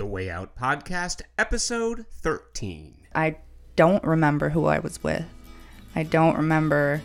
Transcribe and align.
The 0.00 0.06
Way 0.06 0.30
Out 0.30 0.56
Podcast, 0.56 1.20
episode 1.36 2.06
13. 2.22 2.94
I 3.14 3.36
don't 3.76 4.02
remember 4.02 4.48
who 4.48 4.64
I 4.64 4.78
was 4.78 5.02
with. 5.02 5.26
I 5.94 6.04
don't 6.04 6.38
remember, 6.38 7.02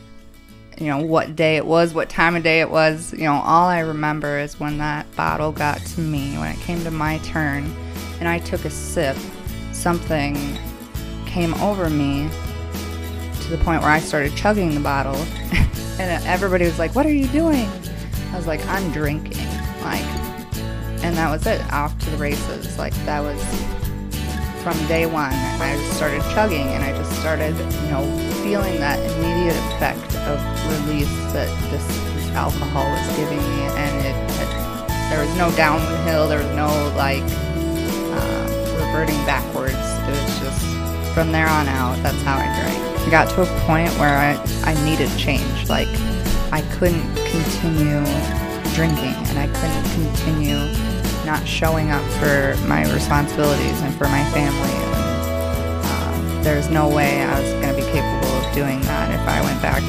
you 0.77 0.87
know, 0.87 0.99
what 0.99 1.35
day 1.35 1.57
it 1.57 1.65
was, 1.65 1.93
what 1.93 2.07
time 2.07 2.37
of 2.37 2.43
day 2.43 2.61
it 2.61 2.71
was. 2.71 3.11
You 3.11 3.25
know, 3.25 3.33
all 3.33 3.67
I 3.67 3.79
remember 3.79 4.39
is 4.39 4.61
when 4.61 4.77
that 4.77 5.13
bottle 5.17 5.51
got 5.51 5.79
to 5.79 5.99
me, 5.99 6.37
when 6.37 6.55
it 6.55 6.59
came 6.61 6.85
to 6.85 6.89
my 6.89 7.17
turn, 7.17 7.69
and 8.21 8.29
I 8.29 8.39
took 8.39 8.63
a 8.63 8.69
sip, 8.69 9.17
something 9.73 10.57
came 11.25 11.53
over 11.55 11.89
me 11.89 12.29
to 13.41 13.49
the 13.49 13.57
point 13.57 13.81
where 13.81 13.91
I 13.91 13.99
started 13.99 14.37
chugging 14.37 14.73
the 14.73 14.79
bottle. 14.79 15.15
and 15.99 16.25
everybody 16.25 16.63
was 16.63 16.79
like, 16.79 16.95
What 16.95 17.05
are 17.05 17.13
you 17.13 17.27
doing? 17.27 17.67
I 18.31 18.37
was 18.37 18.47
like, 18.47 18.65
I'm 18.67 18.89
drinking. 18.93 19.49
Like, 19.81 20.34
and 21.05 21.15
that 21.17 21.29
was 21.29 21.45
it. 21.45 21.61
Off 21.71 21.97
to 21.99 22.09
the 22.09 22.17
races. 22.17 22.79
Like, 22.79 22.93
that 23.05 23.21
was 23.21 23.37
from 24.63 24.75
day 24.87 25.05
one. 25.05 25.31
I 25.61 25.77
just 25.77 25.97
started 25.97 26.21
chugging 26.33 26.65
and 26.73 26.83
I 26.83 26.97
just 26.97 27.13
started, 27.21 27.53
you 27.55 27.89
know, 27.93 28.01
feeling 28.41 28.79
that 28.79 28.97
immediate 29.13 29.55
effect 29.69 30.15
of 30.25 30.41
release 30.65 31.13
that 31.33 31.45
this, 31.69 31.85
this 32.15 32.27
alcohol 32.31 32.89
was 32.89 33.05
giving 33.15 33.37
me. 33.37 33.61
And 33.77 33.93
it, 34.01 34.17
it, 34.41 34.49
there 35.13 35.21
was 35.21 35.37
no 35.37 35.53
downhill, 35.55 36.27
there 36.27 36.39
was 36.39 36.55
no 36.57 36.73
like 36.97 37.21
uh, 37.21 38.45
reverting 38.81 39.21
backwards. 39.29 39.77
It 39.77 40.09
was 40.09 40.39
just 40.39 40.65
from 41.13 41.31
there 41.31 41.47
on 41.47 41.67
out, 41.67 42.01
that's 42.01 42.21
how 42.23 42.37
I 42.37 42.49
drank. 42.59 42.99
I 43.05 43.11
got 43.11 43.29
to 43.35 43.43
a 43.43 43.59
point 43.67 43.91
where 43.99 44.17
I, 44.17 44.33
I 44.63 44.73
needed 44.83 45.15
change. 45.19 45.69
Like, 45.69 45.87
I 46.51 46.65
couldn't 46.73 47.05
continue 47.29 48.01
drinking 48.73 49.13
and 49.29 49.37
I 49.37 49.47
couldn't 49.47 49.85
continue 49.93 50.84
not 51.25 51.47
showing 51.47 51.91
up 51.91 52.03
for 52.19 52.55
my 52.67 52.83
responsibilities 52.93 53.81
and 53.81 53.93
for 53.95 54.05
my 54.05 54.23
family. 54.25 54.69
And 54.69 55.85
um, 55.85 56.43
there's 56.43 56.69
no 56.69 56.87
way 56.87 57.23
I 57.23 57.39
was 57.39 57.51
going 57.53 57.75
to 57.75 57.75
be 57.75 57.87
capable 57.91 58.29
of 58.29 58.53
doing 58.53 58.79
that 58.81 59.11
if 59.11 59.27
I 59.27 59.41
went 59.41 59.61
back 59.61 59.81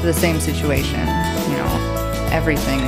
to 0.00 0.06
the 0.06 0.14
same 0.14 0.40
situation. 0.40 1.00
You 1.00 1.56
know, 1.58 2.28
everything 2.32 2.80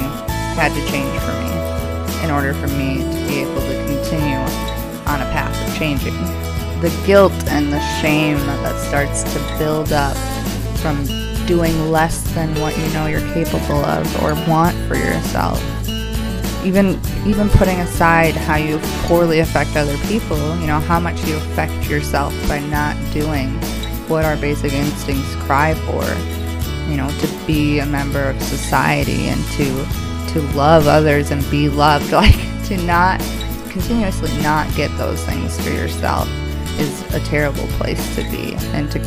had 0.56 0.72
to 0.72 0.91
change 0.91 1.12
for 1.20 1.33
me 1.33 2.25
in 2.25 2.30
order 2.30 2.55
for 2.55 2.69
me 2.69 2.98
to 2.98 3.27
be 3.28 3.41
able 3.41 3.61
to 3.61 3.86
continue 3.86 4.39
on 5.06 5.20
a 5.20 5.28
path 5.33 5.69
of 5.69 5.77
changing. 5.77 6.14
The 6.80 6.92
guilt 7.06 7.33
and 7.48 7.72
the 7.72 7.80
shame 8.00 8.39
that 8.39 8.89
starts 8.89 9.22
to 9.34 9.58
build 9.58 9.92
up 9.92 10.17
from 10.78 11.05
doing 11.47 11.91
less 11.91 12.22
than 12.34 12.55
what 12.61 12.77
you 12.78 12.89
know 12.95 13.06
you're 13.06 13.20
capable 13.34 13.84
of 13.84 14.22
or 14.22 14.34
want 14.48 14.77
for 14.89 14.97
yourself. 14.97 15.61
Even 16.64 17.00
even 17.27 17.48
putting 17.50 17.80
aside 17.80 18.34
how 18.34 18.56
you 18.56 18.78
poorly 19.06 19.41
affect 19.41 19.77
other 19.77 19.96
people, 20.06 20.38
you 20.58 20.66
know, 20.66 20.80
how 20.80 21.00
much 21.00 21.22
you 21.24 21.36
affect 21.36 21.88
yourself 21.88 22.32
by 22.48 22.60
not 22.60 22.96
doing 23.12 23.50
what 24.08 24.24
our 24.24 24.36
basic 24.36 24.72
instincts 24.72 25.34
cry 25.36 25.74
for. 25.74 26.05
You 26.90 26.96
know, 26.96 27.08
to 27.08 27.46
be 27.46 27.78
a 27.78 27.86
member 27.86 28.22
of 28.22 28.40
society 28.42 29.28
and 29.28 29.42
to 29.52 30.33
to 30.33 30.40
love 30.56 30.86
others 30.86 31.30
and 31.30 31.48
be 31.50 31.68
loved, 31.68 32.12
like 32.12 32.34
to 32.66 32.77
not 32.84 33.20
continuously 33.70 34.30
not 34.42 34.72
get 34.74 34.96
those 34.98 35.24
things 35.24 35.58
for 35.60 35.70
yourself 35.70 36.28
is 36.78 37.14
a 37.14 37.20
terrible 37.20 37.66
place 37.78 38.14
to 38.14 38.22
be 38.30 38.55
and 38.74 38.90
to 38.90 38.98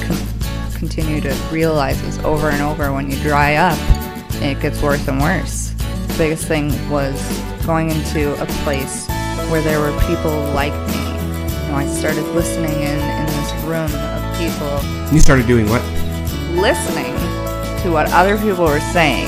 continue 0.76 1.22
to 1.22 1.34
realize 1.52 2.02
this 2.02 2.18
over 2.20 2.50
and 2.50 2.62
over 2.62 2.92
when 2.92 3.10
you 3.10 3.18
dry 3.22 3.56
up 3.56 3.78
it 4.42 4.60
gets 4.60 4.82
worse 4.82 5.08
and 5.08 5.22
worse. 5.22 5.75
Biggest 6.18 6.48
thing 6.48 6.72
was 6.90 7.22
going 7.66 7.92
into 7.92 8.42
a 8.42 8.46
place 8.64 9.06
where 9.50 9.62
there 9.62 9.82
were 9.82 9.92
people 10.08 10.32
like 10.54 10.72
me. 10.88 10.96
You 10.96 11.72
know, 11.72 11.76
I 11.76 11.86
started 11.88 12.24
listening 12.30 12.72
in 12.72 13.00
in 13.00 13.26
this 13.26 13.52
room 13.64 13.92
of 13.94 14.38
people. 14.38 15.14
You 15.14 15.20
started 15.20 15.46
doing 15.46 15.68
what? 15.68 15.82
Listening 16.54 17.14
to 17.84 17.92
what 17.92 18.10
other 18.14 18.38
people 18.38 18.64
were 18.64 18.80
saying. 18.80 19.28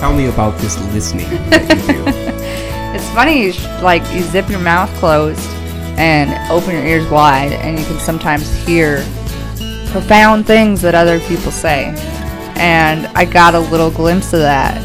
Tell 0.00 0.12
me 0.12 0.26
about 0.26 0.58
this 0.58 0.78
listening 0.92 1.30
that 1.50 1.62
you 1.62 1.94
do. 1.94 2.04
it's 2.94 3.08
funny, 3.14 3.44
you 3.44 3.52
sh- 3.52 3.64
like 3.82 4.02
you 4.12 4.20
zip 4.20 4.50
your 4.50 4.60
mouth 4.60 4.90
closed 4.96 5.40
and 5.96 6.30
open 6.52 6.72
your 6.74 6.84
ears 6.84 7.08
wide, 7.10 7.52
and 7.52 7.78
you 7.78 7.84
can 7.86 7.98
sometimes 8.00 8.54
hear 8.66 8.98
profound 9.90 10.46
things 10.46 10.82
that 10.82 10.94
other 10.94 11.20
people 11.20 11.50
say. 11.50 11.86
And 12.56 13.06
I 13.16 13.24
got 13.24 13.54
a 13.54 13.60
little 13.60 13.90
glimpse 13.90 14.34
of 14.34 14.40
that 14.40 14.84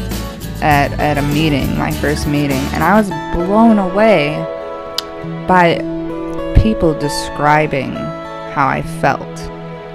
at, 0.62 0.92
at 0.98 1.18
a 1.18 1.22
meeting, 1.22 1.76
my 1.78 1.90
first 1.90 2.26
meeting, 2.26 2.60
and 2.72 2.82
I 2.82 3.00
was 3.00 3.08
blown 3.34 3.78
away 3.78 4.34
by 5.46 5.76
people 6.60 6.98
describing 6.98 7.92
how 7.92 8.68
I 8.68 8.82
felt. 9.00 9.20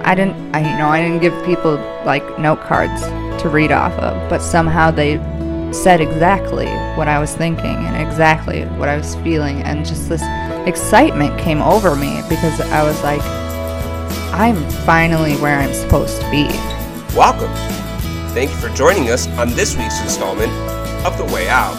I 0.05 0.15
didn't, 0.15 0.55
I, 0.55 0.59
you 0.59 0.77
know, 0.77 0.89
I 0.89 1.01
didn't 1.01 1.19
give 1.19 1.33
people 1.45 1.75
like 2.05 2.39
note 2.39 2.61
cards 2.61 3.01
to 3.41 3.49
read 3.49 3.71
off 3.71 3.93
of, 3.93 4.29
but 4.29 4.41
somehow 4.41 4.91
they 4.91 5.17
said 5.71 6.01
exactly 6.01 6.67
what 6.95 7.07
I 7.07 7.19
was 7.19 7.35
thinking 7.35 7.65
and 7.65 8.01
exactly 8.01 8.65
what 8.77 8.89
I 8.89 8.97
was 8.97 9.15
feeling, 9.15 9.61
and 9.63 9.85
just 9.85 10.09
this 10.09 10.23
excitement 10.67 11.39
came 11.39 11.61
over 11.61 11.95
me 11.95 12.21
because 12.27 12.59
I 12.61 12.83
was 12.83 13.01
like, 13.03 13.21
I'm 14.33 14.69
finally 14.85 15.35
where 15.37 15.59
I'm 15.59 15.73
supposed 15.73 16.19
to 16.21 16.31
be. 16.31 16.47
Welcome. 17.15 17.78
Thank 18.33 18.51
you 18.51 18.57
for 18.57 18.69
joining 18.75 19.09
us 19.09 19.27
on 19.39 19.49
this 19.49 19.75
week's 19.75 19.99
installment 20.03 20.51
of 21.03 21.17
The 21.17 21.25
Way 21.33 21.49
Out, 21.49 21.75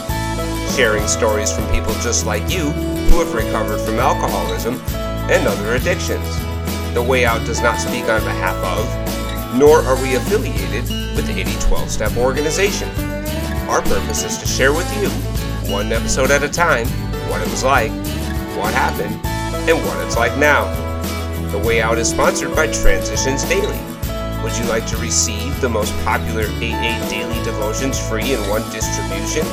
sharing 0.75 1.07
stories 1.07 1.53
from 1.53 1.65
people 1.71 1.93
just 2.03 2.27
like 2.27 2.43
you 2.51 2.71
who 3.09 3.21
have 3.21 3.33
recovered 3.33 3.79
from 3.79 4.01
alcoholism 4.01 4.75
and 5.31 5.47
other 5.47 5.77
addictions. 5.77 6.27
The 6.93 7.03
Way 7.03 7.25
Out 7.25 7.47
does 7.47 7.63
not 7.63 7.79
speak 7.79 8.09
on 8.09 8.21
behalf 8.23 8.57
of, 8.65 9.57
nor 9.59 9.79
are 9.79 10.03
we 10.03 10.17
affiliated 10.17 10.91
with 11.15 11.29
the 11.29 11.39
8012 11.39 11.89
Step 11.89 12.17
organization. 12.17 12.89
Our 13.69 13.81
purpose 13.83 14.25
is 14.25 14.37
to 14.39 14.47
share 14.47 14.73
with 14.73 14.91
you, 15.01 15.09
one 15.73 15.93
episode 15.93 16.33
at 16.33 16.43
a 16.43 16.49
time, 16.49 16.89
what 17.31 17.41
it 17.41 17.49
was 17.49 17.63
like, 17.63 17.93
what 18.59 18.75
happened, 18.75 19.25
and 19.71 19.79
what 19.87 20.05
it's 20.05 20.17
like 20.17 20.37
now. 20.37 20.67
The 21.53 21.59
Way 21.59 21.81
Out 21.81 21.99
is 21.99 22.11
sponsored 22.11 22.57
by 22.57 22.67
Transitions 22.73 23.45
Daily. 23.45 23.90
Would 24.43 24.57
you 24.57 24.65
like 24.65 24.87
to 24.87 24.97
receive 24.97 25.61
the 25.61 25.69
most 25.69 25.93
popular 26.03 26.45
AA 26.45 27.09
daily 27.11 27.45
devotions 27.45 28.01
free 28.09 28.33
in 28.33 28.41
one 28.49 28.63
distribution? 28.73 29.45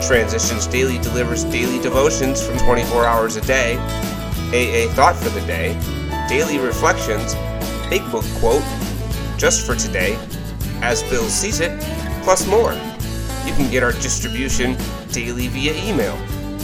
Transitions 0.00 0.68
Daily 0.68 0.98
delivers 0.98 1.42
daily 1.44 1.82
devotions 1.82 2.40
from 2.40 2.56
24 2.58 3.04
hours 3.04 3.34
a 3.34 3.40
day, 3.40 3.76
AA 4.52 4.88
thought 4.94 5.16
for 5.16 5.28
the 5.30 5.40
day, 5.40 5.76
daily 6.28 6.58
reflections, 6.58 7.34
big 7.90 8.08
book 8.12 8.24
quote, 8.36 8.62
just 9.38 9.66
for 9.66 9.74
today, 9.74 10.16
as 10.82 11.02
Bill 11.02 11.24
sees 11.24 11.58
it, 11.58 11.80
plus 12.22 12.46
more. 12.46 12.74
You 13.44 13.52
can 13.54 13.68
get 13.72 13.82
our 13.82 13.92
distribution 13.92 14.76
daily 15.10 15.48
via 15.48 15.74
email, 15.84 16.16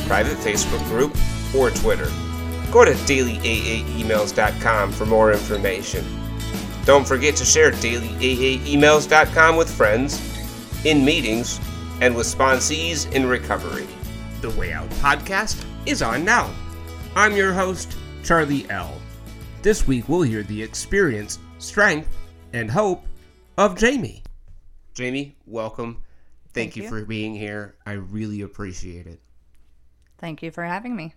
private 0.07 0.39
Facebook 0.39 0.85
group, 0.87 1.17
or 1.57 1.71
Twitter. 1.71 2.09
Go 2.71 2.85
to 2.85 2.93
dailyaaemails.com 2.93 4.93
for 4.93 5.07
more 5.07 5.33
information. 5.33 6.18
Don't 6.89 7.07
forget 7.07 7.37
to 7.37 7.45
share 7.45 7.71
dailyaaemails.com 7.71 9.57
with 9.57 9.71
friends, 9.71 10.19
in 10.87 11.05
meetings, 11.05 11.61
and 12.01 12.17
with 12.17 12.27
sponsees 12.27 13.13
in 13.13 13.27
recovery. 13.27 13.87
The 14.41 14.49
Way 14.53 14.73
Out 14.73 14.89
podcast 14.93 15.63
is 15.85 16.01
on 16.01 16.25
now. 16.25 16.51
I'm 17.15 17.37
your 17.37 17.53
host, 17.53 17.95
Charlie 18.25 18.65
L. 18.71 18.99
This 19.61 19.87
week 19.87 20.09
we'll 20.09 20.23
hear 20.23 20.43
the 20.43 20.63
experience, 20.63 21.39
strength, 21.59 22.09
and 22.55 22.71
hope 22.71 23.05
of 23.59 23.77
Jamie. 23.77 24.23
Jamie, 24.95 25.37
welcome. 25.45 26.03
Thank, 26.55 26.73
Thank 26.73 26.77
you 26.77 26.85
you. 26.85 26.89
for 26.89 27.05
being 27.05 27.35
here. 27.35 27.77
I 27.85 27.93
really 27.93 28.41
appreciate 28.41 29.07
it. 29.07 29.21
Thank 30.17 30.43
you 30.43 30.51
for 30.51 30.65
having 30.65 30.97
me. 30.97 31.13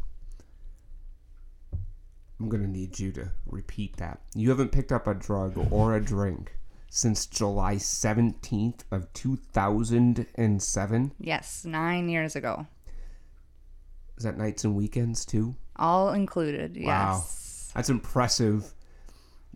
I'm 2.39 2.49
going 2.49 2.63
to 2.63 2.69
need 2.69 2.99
you 2.99 3.11
to 3.13 3.31
repeat 3.45 3.97
that. 3.97 4.19
You 4.33 4.49
haven't 4.49 4.71
picked 4.71 4.91
up 4.91 5.07
a 5.07 5.13
drug 5.13 5.67
or 5.71 5.95
a 5.95 6.03
drink 6.03 6.57
since 6.89 7.25
July 7.25 7.75
17th 7.75 8.81
of 8.91 9.11
2007? 9.13 11.11
Yes, 11.19 11.65
9 11.65 12.09
years 12.09 12.35
ago. 12.35 12.65
Is 14.21 14.25
that 14.25 14.37
nights 14.37 14.65
and 14.65 14.75
weekends 14.75 15.25
too? 15.25 15.55
All 15.77 16.13
included. 16.13 16.77
Yes. 16.77 16.85
Wow. 16.85 17.25
That's 17.73 17.89
impressive 17.89 18.71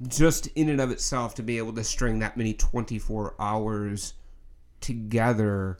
just 0.07 0.47
in 0.47 0.69
and 0.69 0.81
of 0.81 0.89
itself 0.89 1.35
to 1.35 1.43
be 1.43 1.59
able 1.59 1.73
to 1.73 1.83
string 1.83 2.17
that 2.17 2.35
many 2.35 2.51
24 2.55 3.35
hours 3.39 4.15
together 4.81 5.77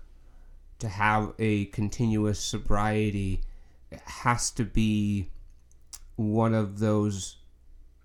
to 0.77 0.87
have 0.87 1.33
a 1.39 1.65
continuous 1.65 2.39
sobriety 2.39 3.41
it 3.89 4.01
has 4.05 4.51
to 4.51 4.63
be 4.63 5.31
one 6.15 6.53
of 6.53 6.77
those 6.77 7.38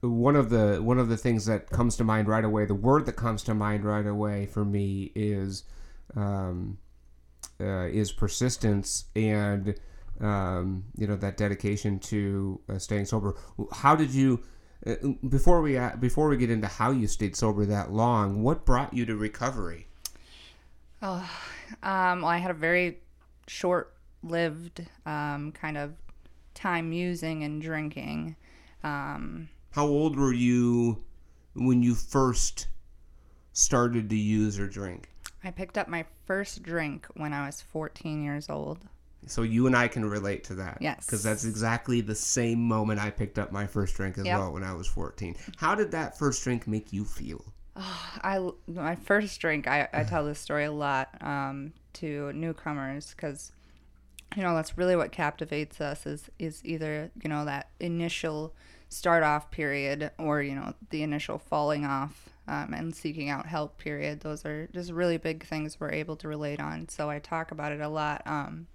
one 0.01 0.35
of 0.35 0.49
the 0.49 0.79
one 0.83 0.99
of 0.99 1.11
the 1.11 1.17
things 1.19 1.45
that 1.45 1.69
comes 1.69 1.95
to 1.97 2.05
mind 2.05 2.27
right 2.27 2.45
away 2.45 2.65
the 2.65 2.75
word 2.75 3.05
that 3.05 3.13
comes 3.17 3.43
to 3.43 3.53
mind 3.53 3.85
right 3.85 4.07
away 4.07 4.47
for 4.47 4.65
me 4.65 5.13
is 5.15 5.65
um, 6.17 6.79
uh, 7.61 7.87
is 7.87 8.11
persistence 8.11 9.05
and 9.15 9.75
um, 10.21 10.85
you 10.97 11.07
know 11.07 11.17
that 11.17 11.37
dedication 11.37 11.99
to 11.99 12.61
uh, 12.69 12.79
staying 12.79 13.05
sober 13.05 13.37
how 13.73 13.97
did 13.97 14.11
you 14.11 14.43
uh, 14.87 14.95
before 15.29 15.63
we 15.63 15.77
uh, 15.77 15.97
before 15.97 16.29
we 16.29 16.37
get 16.37 16.51
into 16.51 16.67
how 16.67 16.91
you 16.91 17.07
stayed 17.07 17.37
sober 17.37 17.65
that 17.65 17.93
long 17.93 18.43
what 18.43 18.65
brought 18.65 18.93
you 18.93 19.07
to 19.07 19.17
recovery 19.17 19.87
oh 21.03 21.29
um, 21.83 22.23
well 22.23 22.31
i 22.31 22.37
had 22.37 22.51
a 22.51 22.55
very 22.55 22.99
short 23.47 23.95
lived 24.23 24.87
um, 25.07 25.53
kind 25.53 25.77
of 25.77 25.93
time 26.55 26.93
using 26.93 27.43
and 27.43 27.61
drinking. 27.61 28.37
Um, 28.85 29.49
How 29.73 29.87
old 29.87 30.17
were 30.17 30.33
you 30.33 31.03
when 31.55 31.83
you 31.83 31.95
first 31.95 32.69
started 33.53 34.11
to 34.11 34.17
use 34.17 34.59
or 34.59 34.69
drink? 34.69 35.11
I 35.43 35.51
picked 35.51 35.79
up 35.79 35.89
my 35.89 36.05
first 36.27 36.63
drink 36.63 37.07
when 37.15 37.33
I 37.33 37.47
was 37.47 37.63
14 37.63 38.23
years 38.23 38.51
old. 38.51 38.87
So 39.27 39.43
you 39.43 39.67
and 39.67 39.77
I 39.77 39.89
can 39.89 40.05
relate 40.05 40.45
to 40.45 40.55
that. 40.57 40.79
Yes. 40.81 41.07
Because 41.07 41.23
that's 41.23 41.45
exactly 41.45 42.01
the 42.01 42.15
same 42.15 42.61
moment 42.63 43.01
I 43.01 43.11
picked 43.11 43.39
up 43.39 43.53
my 43.53 43.67
first 43.67 43.95
drink 43.95 44.19
as 44.19 44.25
yep. 44.25 44.39
well 44.39 44.53
when 44.53 44.65
I 44.65 44.75
was 44.75 44.87
14. 44.87 45.37
How 45.57 45.75
did 45.75 45.91
that 45.93 46.19
first 46.19 46.43
drink 46.43 46.67
make 46.67 46.93
you 46.93 47.05
feel? 47.05 47.45
Oh, 47.77 48.11
I 48.23 48.51
my 48.67 48.97
first 48.97 49.41
drink. 49.41 49.67
I, 49.67 49.89
I 49.93 50.05
tell 50.05 50.25
this 50.25 50.39
story 50.39 50.65
a 50.65 50.73
lot 50.73 51.11
um, 51.21 51.73
to 51.95 52.33
newcomers 52.33 53.15
because 53.15 53.53
you 54.37 54.43
know 54.43 54.55
that's 54.55 54.79
really 54.79 54.97
what 54.97 55.13
captivates 55.13 55.81
us 55.81 56.07
is 56.07 56.31
is 56.39 56.65
either 56.65 57.11
you 57.23 57.29
know 57.29 57.45
that 57.45 57.69
initial 57.81 58.55
start 58.89 59.23
off 59.23 59.51
period 59.51 60.11
or 60.19 60.43
you 60.43 60.55
know 60.55 60.75
the 60.91 61.03
initial 61.03 61.39
falling 61.39 61.85
off 61.85 62.29
um, 62.49 62.73
and 62.75 62.95
seeking 62.95 63.29
out 63.29 63.47
help 63.47 63.79
period 63.79 64.21
those 64.21 64.45
are 64.45 64.69
just 64.73 64.91
really 64.93 65.17
big 65.17 65.45
things 65.45 65.79
we're 65.79 65.91
able 65.91 66.17
to 66.17 66.29
relate 66.29 66.61
on 66.61 66.89
so 66.89 67.11
i 67.11 67.19
talk 67.19 67.51
about 67.51 67.73
it 67.73 67.81
a 67.81 67.89
lot 67.89 68.23
um, 68.27 68.67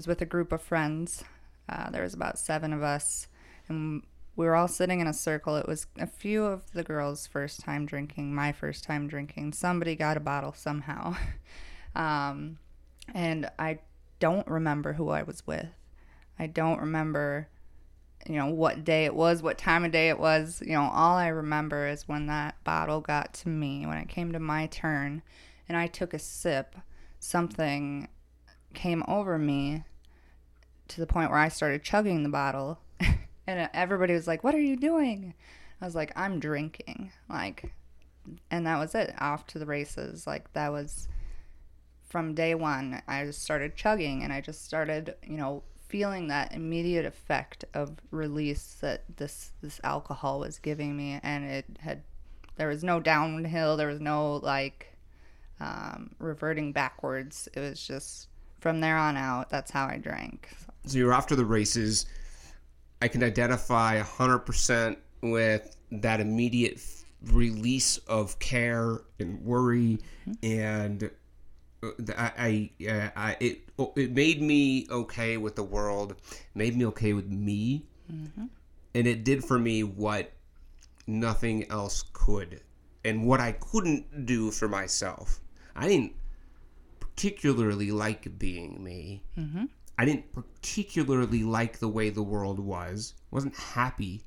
was 0.00 0.06
with 0.06 0.22
a 0.22 0.24
group 0.24 0.50
of 0.50 0.62
friends. 0.62 1.24
Uh, 1.68 1.90
there 1.90 2.02
was 2.02 2.14
about 2.14 2.38
seven 2.38 2.72
of 2.72 2.82
us 2.82 3.28
and 3.68 4.02
we 4.34 4.46
were 4.46 4.56
all 4.56 4.66
sitting 4.66 5.00
in 5.00 5.06
a 5.06 5.12
circle. 5.12 5.56
It 5.56 5.68
was 5.68 5.88
a 5.98 6.06
few 6.06 6.46
of 6.46 6.72
the 6.72 6.82
girls 6.82 7.26
first 7.26 7.60
time 7.60 7.84
drinking 7.84 8.34
my 8.34 8.50
first 8.50 8.82
time 8.82 9.08
drinking. 9.08 9.52
Somebody 9.52 9.94
got 9.96 10.16
a 10.16 10.20
bottle 10.20 10.54
somehow. 10.54 11.16
Um, 11.92 12.58
and 13.12 13.50
i 13.58 13.80
don't 14.20 14.46
remember 14.46 14.92
who 14.92 15.08
I 15.08 15.24
was 15.24 15.44
with. 15.44 15.66
I 16.38 16.46
don't 16.46 16.78
remember, 16.78 17.48
you 18.28 18.36
know, 18.36 18.46
what 18.46 18.84
day 18.84 19.06
it 19.06 19.14
was, 19.16 19.42
what 19.42 19.58
time 19.58 19.84
of 19.84 19.90
day 19.90 20.08
it 20.08 20.20
was. 20.20 20.62
You 20.64 20.74
know, 20.74 20.88
all 20.94 21.16
I 21.16 21.26
remember 21.26 21.88
is 21.88 22.06
when 22.06 22.26
that 22.26 22.62
bottle 22.62 23.00
got 23.00 23.34
to 23.34 23.48
me, 23.48 23.86
when 23.86 23.98
it 23.98 24.08
came 24.08 24.30
to 24.30 24.38
my 24.38 24.66
turn, 24.66 25.22
and 25.68 25.76
I 25.76 25.88
took 25.88 26.14
a 26.14 26.20
sip, 26.20 26.76
something 27.18 28.06
came 28.72 29.02
over 29.08 29.36
me 29.36 29.82
to 30.90 31.00
the 31.00 31.06
point 31.06 31.30
where 31.30 31.38
I 31.38 31.48
started 31.48 31.82
chugging 31.82 32.22
the 32.22 32.28
bottle. 32.28 32.78
and 33.46 33.68
everybody 33.72 34.14
was 34.14 34.26
like, 34.26 34.44
What 34.44 34.54
are 34.54 34.60
you 34.60 34.76
doing? 34.76 35.34
I 35.80 35.84
was 35.84 35.94
like, 35.94 36.12
I'm 36.14 36.40
drinking. 36.40 37.10
Like, 37.28 37.72
and 38.50 38.66
that 38.66 38.78
was 38.78 38.94
it. 38.94 39.14
Off 39.18 39.46
to 39.48 39.58
the 39.58 39.66
races. 39.66 40.26
Like, 40.26 40.52
that 40.52 40.70
was 40.70 41.08
from 42.10 42.34
day 42.34 42.54
one, 42.54 43.00
I 43.06 43.24
just 43.24 43.42
started 43.42 43.76
chugging 43.76 44.24
and 44.24 44.32
I 44.32 44.40
just 44.40 44.64
started, 44.64 45.14
you 45.22 45.36
know, 45.36 45.62
feeling 45.88 46.28
that 46.28 46.52
immediate 46.52 47.04
effect 47.04 47.64
of 47.74 47.96
release 48.10 48.76
that 48.80 49.02
this 49.16 49.50
this 49.60 49.80
alcohol 49.82 50.38
was 50.38 50.58
giving 50.58 50.96
me 50.96 51.18
and 51.22 51.44
it 51.44 51.64
had 51.80 52.02
there 52.56 52.68
was 52.68 52.84
no 52.84 53.00
downhill 53.00 53.76
there 53.76 53.88
was 53.88 54.00
no 54.00 54.36
like 54.36 54.96
um, 55.58 56.14
reverting 56.20 56.70
backwards 56.72 57.48
it 57.54 57.60
was 57.60 57.84
just 57.84 58.28
from 58.60 58.80
there 58.80 58.96
on 58.96 59.16
out 59.16 59.50
that's 59.50 59.72
how 59.72 59.84
i 59.86 59.96
drank 59.96 60.48
so, 60.64 60.69
so 60.86 60.98
you're 60.98 61.12
after 61.12 61.36
the 61.36 61.44
races 61.44 62.06
i 63.02 63.08
can 63.08 63.22
identify 63.22 64.00
100% 64.00 64.96
with 65.22 65.76
that 65.90 66.20
immediate 66.20 66.80
release 67.26 67.98
of 68.08 68.38
care 68.38 69.00
and 69.18 69.44
worry 69.44 69.98
and 70.42 71.10
I, 72.16 72.70
I, 72.82 72.88
uh, 72.88 73.08
I, 73.16 73.36
it, 73.40 73.60
it 73.96 74.12
made 74.12 74.42
me 74.42 74.86
okay 74.90 75.36
with 75.36 75.56
the 75.56 75.62
world, 75.62 76.14
made 76.54 76.76
me 76.76 76.84
okay 76.86 77.12
with 77.12 77.28
me, 77.28 77.86
mm-hmm. 78.12 78.46
and 78.94 79.06
it 79.06 79.24
did 79.24 79.44
for 79.44 79.58
me 79.58 79.82
what 79.82 80.32
nothing 81.06 81.70
else 81.70 82.04
could, 82.12 82.60
and 83.04 83.26
what 83.26 83.40
I 83.40 83.52
couldn't 83.52 84.26
do 84.26 84.50
for 84.50 84.68
myself. 84.68 85.40
I 85.74 85.88
didn't 85.88 86.12
particularly 86.98 87.90
like 87.90 88.38
being 88.38 88.82
me. 88.84 89.22
Mm-hmm. 89.38 89.64
I 90.00 90.06
didn't 90.06 90.32
particularly 90.32 91.42
like 91.42 91.78
the 91.78 91.88
way 91.88 92.08
the 92.08 92.22
world 92.22 92.58
was. 92.58 93.12
wasn't 93.30 93.54
happy 93.54 94.22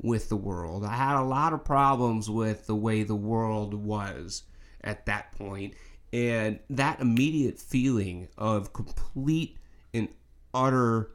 with 0.00 0.30
the 0.30 0.38
world. 0.38 0.86
I 0.86 0.96
had 0.96 1.20
a 1.20 1.22
lot 1.22 1.52
of 1.52 1.66
problems 1.66 2.30
with 2.30 2.66
the 2.66 2.74
way 2.74 3.02
the 3.02 3.14
world 3.14 3.74
was 3.74 4.44
at 4.82 5.04
that 5.04 5.32
point 5.32 5.74
and 6.14 6.60
that 6.70 7.00
immediate 7.00 7.58
feeling 7.58 8.28
of 8.38 8.72
complete 8.72 9.58
and 9.92 10.08
utter 10.54 11.10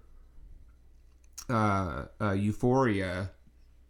uh, 1.50 2.06
uh, 2.22 2.34
euphoria 2.34 3.32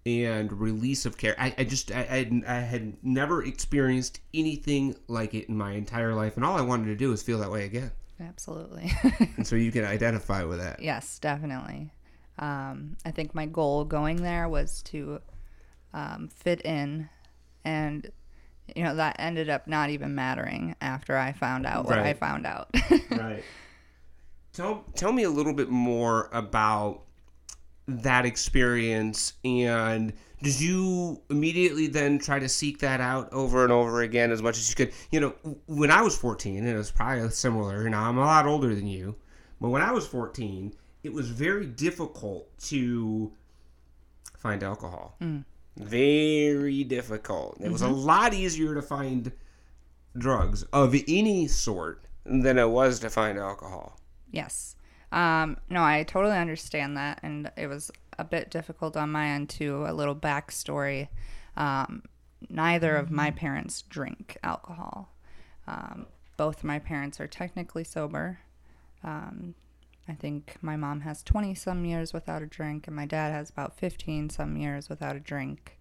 and 0.05 0.53
release 0.53 1.05
of 1.05 1.17
care. 1.17 1.35
I, 1.37 1.53
I 1.57 1.63
just 1.65 1.91
I, 1.91 1.99
I, 1.99 2.43
I 2.47 2.59
had 2.61 2.95
never 3.03 3.43
experienced 3.43 4.21
anything 4.33 4.95
like 5.09 5.33
it 5.33 5.49
in 5.49 5.57
my 5.57 5.73
entire 5.73 6.15
life, 6.15 6.37
and 6.37 6.45
all 6.45 6.57
I 6.57 6.61
wanted 6.61 6.85
to 6.85 6.95
do 6.95 7.09
was 7.09 7.21
feel 7.21 7.39
that 7.39 7.51
way 7.51 7.65
again. 7.65 7.91
Absolutely. 8.19 8.91
and 9.37 9.45
so 9.45 9.55
you 9.55 9.71
can 9.71 9.85
identify 9.85 10.43
with 10.43 10.59
that. 10.59 10.81
Yes, 10.81 11.19
definitely. 11.19 11.91
Um, 12.39 12.97
I 13.05 13.11
think 13.11 13.35
my 13.35 13.45
goal 13.45 13.85
going 13.85 14.23
there 14.23 14.47
was 14.49 14.81
to 14.83 15.21
um, 15.93 16.29
fit 16.29 16.61
in 16.61 17.09
and 17.63 18.11
you 18.75 18.83
know 18.83 18.95
that 18.95 19.17
ended 19.19 19.49
up 19.49 19.67
not 19.67 19.89
even 19.89 20.15
mattering 20.15 20.75
after 20.81 21.17
I 21.17 21.33
found 21.33 21.65
out 21.65 21.85
what 21.85 21.97
right. 21.97 22.07
I 22.07 22.13
found 22.13 22.45
out. 22.45 22.69
right. 23.11 23.43
Tell 24.53 24.85
tell 24.95 25.11
me 25.11 25.23
a 25.23 25.29
little 25.29 25.53
bit 25.53 25.69
more 25.69 26.29
about 26.31 27.01
that 27.87 28.25
experience 28.25 29.33
and 29.43 30.13
did 30.41 30.59
you 30.59 31.21
immediately 31.29 31.87
then 31.87 32.19
try 32.19 32.39
to 32.39 32.49
seek 32.49 32.79
that 32.79 33.01
out 33.01 33.31
over 33.31 33.63
and 33.63 33.71
over 33.71 34.01
again 34.01 34.31
as 34.31 34.41
much 34.41 34.57
as 34.57 34.69
you 34.69 34.75
could? 34.75 34.93
You 35.11 35.19
know 35.19 35.33
when 35.65 35.91
i 35.91 36.01
was 36.01 36.17
14 36.17 36.57
and 36.57 36.67
it 36.67 36.75
was 36.77 36.91
probably 36.91 37.29
similar 37.29 37.83
you 37.83 37.89
know 37.89 37.99
i'm 37.99 38.17
a 38.17 38.21
lot 38.21 38.45
older 38.45 38.73
than 38.73 38.87
you 38.87 39.15
but 39.59 39.69
when 39.69 39.81
i 39.81 39.91
was 39.91 40.07
14 40.07 40.73
it 41.03 41.11
was 41.11 41.29
very 41.29 41.65
difficult 41.65 42.57
to 42.57 43.31
find 44.43 44.63
alcohol. 44.63 45.15
Hmm. 45.19 45.39
Very 45.77 46.83
difficult. 46.83 47.57
It 47.59 47.71
was 47.71 47.81
a 47.81 47.85
mm-hmm. 47.85 47.95
lot 47.95 48.33
easier 48.33 48.75
to 48.75 48.81
find 48.81 49.31
drugs 50.17 50.63
of 50.71 50.95
any 51.07 51.47
sort 51.47 52.05
than 52.25 52.59
it 52.59 52.69
was 52.69 52.99
to 52.99 53.09
find 53.09 53.39
alcohol. 53.39 53.99
Yes. 54.31 54.75
Um, 55.13 55.57
no, 55.69 55.83
I 55.83 56.03
totally 56.03 56.35
understand 56.35 56.97
that. 56.97 57.19
And 57.23 57.51
it 57.55 57.67
was 57.67 57.91
a 58.17 58.23
bit 58.23 58.49
difficult 58.49 58.97
on 58.97 59.11
my 59.11 59.27
end, 59.27 59.49
too. 59.49 59.85
A 59.87 59.93
little 59.93 60.15
backstory. 60.15 61.07
Um, 61.55 62.03
neither 62.49 62.95
of 62.95 63.11
my 63.11 63.31
parents 63.31 63.83
drink 63.83 64.37
alcohol. 64.43 65.13
Um, 65.67 66.07
both 66.35 66.63
my 66.63 66.79
parents 66.79 67.21
are 67.21 67.27
technically 67.27 67.83
sober. 67.83 68.39
Um, 69.03 69.53
I 70.09 70.13
think 70.13 70.57
my 70.61 70.75
mom 70.75 71.01
has 71.01 71.21
20 71.23 71.53
some 71.55 71.85
years 71.85 72.11
without 72.11 72.41
a 72.41 72.47
drink, 72.47 72.87
and 72.87 72.95
my 72.95 73.05
dad 73.05 73.31
has 73.31 73.51
about 73.51 73.77
15 73.77 74.31
some 74.31 74.57
years 74.57 74.89
without 74.89 75.15
a 75.15 75.19
drink. 75.19 75.77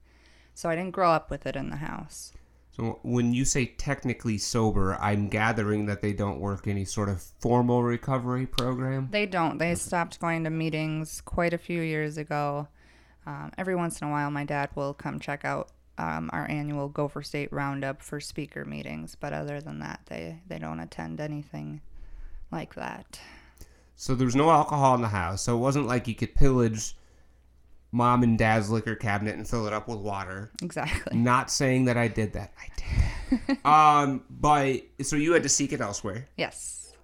So 0.54 0.68
I 0.68 0.76
didn't 0.76 0.92
grow 0.92 1.10
up 1.10 1.30
with 1.30 1.46
it 1.46 1.56
in 1.56 1.70
the 1.70 1.76
house. 1.76 2.34
So 2.76 3.00
when 3.02 3.34
you 3.34 3.44
say 3.44 3.66
technically 3.66 4.38
sober, 4.38 4.94
I'm 4.94 5.28
gathering 5.28 5.84
that 5.86 6.00
they 6.00 6.14
don't 6.14 6.40
work 6.40 6.66
any 6.66 6.86
sort 6.86 7.10
of 7.10 7.20
formal 7.20 7.82
recovery 7.82 8.46
program. 8.46 9.08
They 9.10 9.26
don't. 9.26 9.58
They 9.58 9.74
stopped 9.74 10.18
going 10.20 10.44
to 10.44 10.50
meetings 10.50 11.20
quite 11.20 11.52
a 11.52 11.58
few 11.58 11.82
years 11.82 12.16
ago. 12.16 12.68
Um, 13.26 13.52
every 13.58 13.76
once 13.76 14.00
in 14.00 14.08
a 14.08 14.10
while, 14.10 14.30
my 14.30 14.44
dad 14.44 14.70
will 14.74 14.94
come 14.94 15.20
check 15.20 15.44
out 15.44 15.68
um, 15.98 16.30
our 16.32 16.50
annual 16.50 16.88
Gopher 16.88 17.22
State 17.22 17.52
Roundup 17.52 18.02
for 18.02 18.20
speaker 18.20 18.64
meetings, 18.64 19.16
but 19.20 19.34
other 19.34 19.60
than 19.60 19.78
that, 19.80 20.00
they, 20.06 20.40
they 20.48 20.58
don't 20.58 20.80
attend 20.80 21.20
anything 21.20 21.82
like 22.50 22.74
that. 22.74 23.20
So 23.96 24.14
there 24.14 24.24
was 24.24 24.34
no 24.34 24.50
alcohol 24.50 24.94
in 24.94 25.02
the 25.02 25.08
house. 25.08 25.42
So 25.42 25.54
it 25.54 25.60
wasn't 25.60 25.86
like 25.86 26.08
you 26.08 26.14
could 26.14 26.34
pillage 26.34 26.96
mom 27.92 28.22
and 28.22 28.38
dad's 28.38 28.70
liquor 28.70 28.96
cabinet 28.96 29.36
and 29.36 29.46
fill 29.46 29.66
it 29.66 29.72
up 29.72 29.86
with 29.86 29.98
water. 29.98 30.50
Exactly. 30.62 31.16
Not 31.16 31.50
saying 31.50 31.84
that 31.84 31.96
I 31.96 32.08
did 32.08 32.32
that. 32.32 32.52
I 32.58 32.68
did. 32.76 33.58
um, 33.64 34.24
but 34.30 34.82
so 35.02 35.16
you 35.16 35.34
had 35.34 35.42
to 35.42 35.48
seek 35.48 35.72
it 35.72 35.80
elsewhere. 35.80 36.26
Yes. 36.36 36.94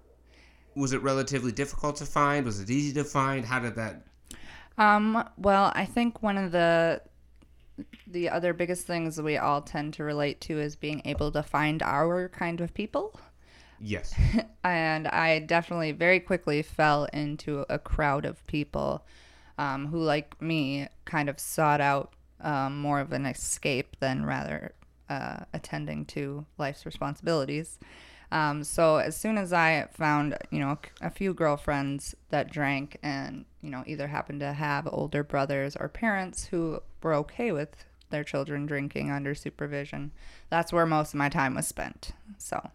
Was 0.74 0.92
it 0.92 1.02
relatively 1.02 1.52
difficult 1.52 1.96
to 1.96 2.06
find? 2.06 2.44
Was 2.44 2.60
it 2.60 2.70
easy 2.70 2.92
to 2.94 3.04
find? 3.04 3.44
How 3.44 3.58
did 3.60 3.76
that? 3.76 4.02
Um, 4.78 5.28
well, 5.36 5.72
I 5.74 5.84
think 5.84 6.22
one 6.22 6.38
of 6.38 6.52
the 6.52 7.02
the 8.08 8.28
other 8.28 8.52
biggest 8.52 8.86
things 8.86 9.20
we 9.20 9.36
all 9.36 9.62
tend 9.62 9.94
to 9.94 10.02
relate 10.02 10.40
to 10.40 10.58
is 10.58 10.74
being 10.74 11.00
able 11.04 11.30
to 11.30 11.42
find 11.42 11.80
our 11.82 12.28
kind 12.28 12.60
of 12.60 12.74
people. 12.74 13.20
Yes. 13.80 14.14
and 14.64 15.06
I 15.06 15.40
definitely 15.40 15.92
very 15.92 16.18
quickly 16.18 16.62
fell 16.62 17.04
into 17.12 17.64
a 17.68 17.78
crowd 17.78 18.24
of 18.24 18.44
people 18.46 19.06
um, 19.58 19.88
who, 19.88 19.98
like 19.98 20.40
me, 20.40 20.88
kind 21.04 21.28
of 21.28 21.38
sought 21.38 21.80
out 21.80 22.14
um, 22.40 22.78
more 22.78 23.00
of 23.00 23.12
an 23.12 23.26
escape 23.26 23.96
than 24.00 24.24
rather 24.24 24.72
uh, 25.10 25.40
attending 25.52 26.04
to 26.06 26.46
life's 26.56 26.86
responsibilities. 26.86 27.78
Um, 28.30 28.62
so 28.62 28.96
as 28.96 29.16
soon 29.16 29.38
as 29.38 29.52
I 29.52 29.88
found, 29.90 30.36
you 30.50 30.60
know, 30.60 30.78
a 31.00 31.10
few 31.10 31.32
girlfriends 31.32 32.14
that 32.28 32.52
drank 32.52 32.98
and, 33.02 33.46
you 33.62 33.70
know, 33.70 33.82
either 33.86 34.06
happened 34.06 34.40
to 34.40 34.52
have 34.52 34.86
older 34.90 35.24
brothers 35.24 35.76
or 35.76 35.88
parents 35.88 36.46
who 36.46 36.80
were 37.02 37.14
okay 37.14 37.52
with 37.52 37.84
their 38.10 38.24
children 38.24 38.66
drinking 38.66 39.10
under 39.10 39.34
supervision, 39.34 40.12
that's 40.50 40.72
where 40.72 40.86
most 40.86 41.14
of 41.14 41.18
my 41.18 41.28
time 41.28 41.54
was 41.54 41.66
spent. 41.66 42.12
So. 42.36 42.70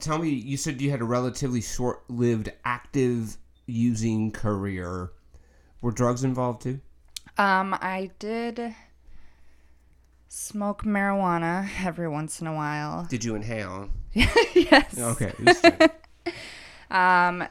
Tell 0.00 0.18
me, 0.18 0.30
you 0.30 0.56
said 0.56 0.80
you 0.80 0.90
had 0.90 1.00
a 1.00 1.04
relatively 1.04 1.60
short-lived 1.60 2.52
active 2.64 3.36
using 3.66 4.30
career. 4.30 5.10
Were 5.80 5.92
drugs 5.92 6.24
involved 6.24 6.62
too? 6.62 6.80
Um, 7.38 7.74
I 7.80 8.10
did 8.18 8.74
smoke 10.28 10.84
marijuana 10.84 11.68
every 11.84 12.08
once 12.08 12.40
in 12.40 12.46
a 12.46 12.54
while. 12.54 13.06
Did 13.08 13.24
you 13.24 13.34
inhale? 13.34 13.90
yes. 14.14 14.98
Okay. 14.98 15.32
Um, 16.92 17.44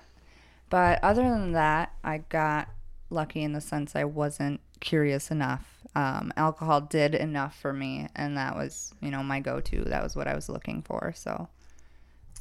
but 0.70 1.04
other 1.04 1.24
than 1.24 1.52
that, 1.54 1.92
I 2.04 2.20
got 2.30 2.70
lucky 3.10 3.42
in 3.42 3.52
the 3.52 3.60
sense 3.60 3.96
I 3.96 4.06
wasn't 4.06 4.62
curious 4.80 5.32
enough. 5.32 5.82
Um, 5.96 6.32
alcohol 6.38 6.80
did 6.80 7.14
enough 7.16 7.60
for 7.60 7.74
me, 7.74 8.08
and 8.16 8.38
that 8.38 8.56
was, 8.56 8.94
you 9.02 9.12
know, 9.12 9.24
my 9.24 9.42
go-to. 9.42 9.84
That 9.84 10.04
was 10.04 10.16
what 10.16 10.28
I 10.28 10.36
was 10.36 10.48
looking 10.48 10.82
for. 10.84 11.12
So, 11.16 11.50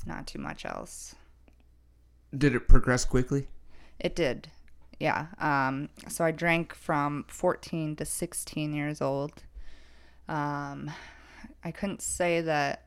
not 0.07 0.27
too 0.29 0.39
much 0.39 0.65
else. 0.65 1.17
Did 2.37 2.55
it 2.55 2.69
progress 2.69 3.05
quickly? 3.05 3.49
It 4.01 4.17
did. 4.17 4.51
Yeah. 4.99 5.27
Um, 5.39 5.91
so 6.09 6.25
I 6.25 6.31
drank 6.31 6.75
from 6.75 7.25
14 7.29 7.97
to 7.97 8.05
16 8.05 8.73
years 8.73 9.01
old. 9.01 9.45
Um, 10.29 10.91
I 11.65 11.71
couldn't 11.71 12.03
say 12.03 12.41
that 12.41 12.87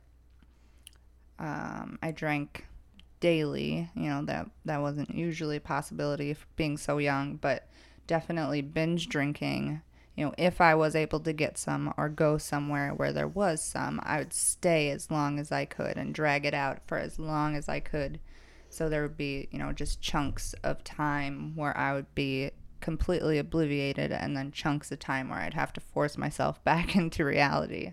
um, 1.38 1.98
I 2.02 2.10
drank 2.10 2.66
daily. 3.20 3.90
You 3.94 4.08
know 4.10 4.24
that 4.24 4.50
that 4.64 4.80
wasn't 4.80 5.14
usually 5.14 5.56
a 5.56 5.60
possibility 5.60 6.36
being 6.56 6.76
so 6.76 6.98
young, 6.98 7.36
but 7.36 7.68
definitely 8.06 8.60
binge 8.62 9.08
drinking. 9.08 9.82
You 10.16 10.26
know, 10.26 10.34
if 10.38 10.60
I 10.60 10.74
was 10.76 10.94
able 10.94 11.20
to 11.20 11.32
get 11.32 11.58
some 11.58 11.92
or 11.96 12.08
go 12.08 12.38
somewhere 12.38 12.94
where 12.94 13.12
there 13.12 13.26
was 13.26 13.62
some, 13.62 14.00
I 14.04 14.18
would 14.18 14.32
stay 14.32 14.90
as 14.90 15.10
long 15.10 15.40
as 15.40 15.50
I 15.50 15.64
could 15.64 15.96
and 15.96 16.14
drag 16.14 16.46
it 16.46 16.54
out 16.54 16.86
for 16.86 16.98
as 16.98 17.18
long 17.18 17.56
as 17.56 17.68
I 17.68 17.80
could. 17.80 18.20
So 18.74 18.88
there 18.88 19.02
would 19.02 19.16
be, 19.16 19.48
you 19.52 19.58
know, 19.58 19.72
just 19.72 20.00
chunks 20.00 20.52
of 20.64 20.82
time 20.82 21.54
where 21.54 21.76
I 21.76 21.92
would 21.92 22.12
be 22.16 22.50
completely 22.80 23.40
obliviated 23.40 24.10
and 24.10 24.36
then 24.36 24.50
chunks 24.50 24.90
of 24.90 24.98
time 24.98 25.28
where 25.28 25.38
I'd 25.38 25.54
have 25.54 25.72
to 25.74 25.80
force 25.80 26.18
myself 26.18 26.62
back 26.64 26.96
into 26.96 27.24
reality. 27.24 27.92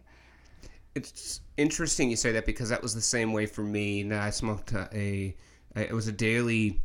It's 0.96 1.42
interesting 1.56 2.10
you 2.10 2.16
say 2.16 2.32
that 2.32 2.48
because 2.48 2.70
that 2.70 2.82
was 2.82 2.96
the 2.96 3.02
same 3.02 3.32
way 3.32 3.46
for 3.46 3.62
me. 3.62 4.04
Now 4.04 4.24
I 4.24 4.32
smoked 4.32 4.74
a, 4.74 4.90
a 4.94 5.36
it 5.76 5.94
was 5.94 6.08
a 6.08 6.12
daily 6.12 6.82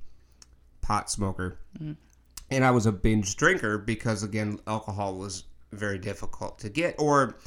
pot 0.83 1.11
smoker, 1.11 1.59
mm. 1.77 1.97
and 2.51 2.65
I 2.65 2.71
was 2.71 2.87
a 2.87 2.93
binge 2.93 3.35
drinker 3.35 3.79
because 3.79 4.23
again 4.23 4.61
alcohol 4.69 5.17
was 5.17 5.45
very 5.73 5.99
difficult 5.99 6.61
to 6.61 6.69
get, 6.69 6.95
or 6.99 7.39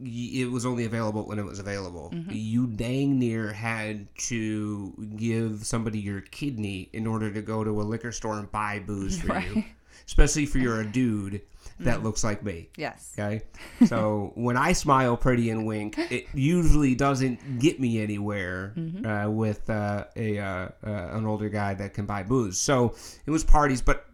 it 0.00 0.50
was 0.50 0.64
only 0.66 0.84
available 0.84 1.26
when 1.26 1.38
it 1.38 1.44
was 1.44 1.58
available. 1.58 2.12
You 2.30 2.66
dang 2.66 3.18
near 3.18 3.52
had 3.52 4.06
to 4.28 4.92
give 5.16 5.64
somebody 5.66 5.98
your 5.98 6.20
kidney 6.20 6.88
in 6.92 7.06
order 7.06 7.32
to 7.32 7.42
go 7.42 7.64
to 7.64 7.70
a 7.80 7.84
liquor 7.84 8.12
store 8.12 8.38
and 8.38 8.50
buy 8.50 8.78
booze 8.80 9.20
for 9.20 9.38
you, 9.38 9.64
especially 10.06 10.44
if 10.44 10.54
you're 10.54 10.80
a 10.80 10.86
dude 10.86 11.42
that 11.80 12.02
looks 12.02 12.22
like 12.24 12.42
me. 12.42 12.68
Yes. 12.76 13.12
Okay. 13.18 13.42
So 13.86 14.30
when 14.36 14.56
I 14.56 14.72
smile 14.72 15.16
pretty 15.16 15.50
and 15.50 15.66
wink, 15.66 15.98
it 15.98 16.26
usually 16.34 16.94
doesn't 16.94 17.58
get 17.58 17.80
me 17.80 18.00
anywhere 18.00 18.74
uh, 19.04 19.28
with 19.28 19.68
uh, 19.68 20.04
a 20.14 20.38
uh, 20.38 20.44
uh, 20.44 20.68
an 20.86 21.26
older 21.26 21.48
guy 21.48 21.74
that 21.74 21.94
can 21.94 22.06
buy 22.06 22.22
booze. 22.22 22.58
So 22.58 22.94
it 23.26 23.30
was 23.30 23.42
parties, 23.42 23.82
but 23.82 24.06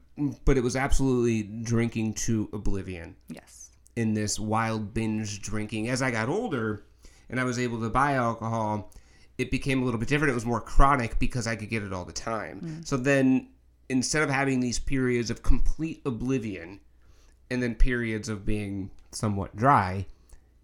but 0.45 0.57
it 0.57 0.63
was 0.63 0.75
absolutely 0.75 1.43
drinking 1.63 2.15
to 2.15 2.49
oblivion 2.53 3.15
Yes. 3.29 3.58
In 3.99 4.15
this 4.15 4.39
wild 4.39 4.95
binge 4.95 5.43
drinking. 5.43 5.89
As 5.89 6.03
I 6.03 6.13
got 6.13 6.29
older 6.29 6.85
and 7.29 7.41
I 7.41 7.45
was 7.45 7.59
able 7.59 7.81
to 7.81 7.91
buy 7.91 8.13
alcohol, 8.13 8.93
it 9.39 9.51
became 9.51 9.83
a 9.83 9.85
little 9.85 9.99
bit 9.99 10.09
different. 10.09 10.31
It 10.31 10.35
was 10.35 10.47
more 10.47 10.61
chronic 10.61 11.19
because 11.19 11.49
I 11.49 11.57
could 11.57 11.69
get 11.69 11.83
it 11.83 11.93
all 11.93 12.05
the 12.05 12.13
time. 12.13 12.61
Mm. 12.61 12.87
So 12.87 12.97
then 12.97 13.49
instead 13.89 14.23
of 14.23 14.31
having 14.31 14.61
these 14.61 14.79
periods 14.79 15.31
of 15.31 15.43
complete 15.43 16.01
oblivion 16.07 16.79
and 17.51 17.61
then 17.61 17.75
periods 17.75 18.29
of 18.29 18.47
being 18.47 18.93
somewhat 19.11 19.57
dry, 19.57 20.07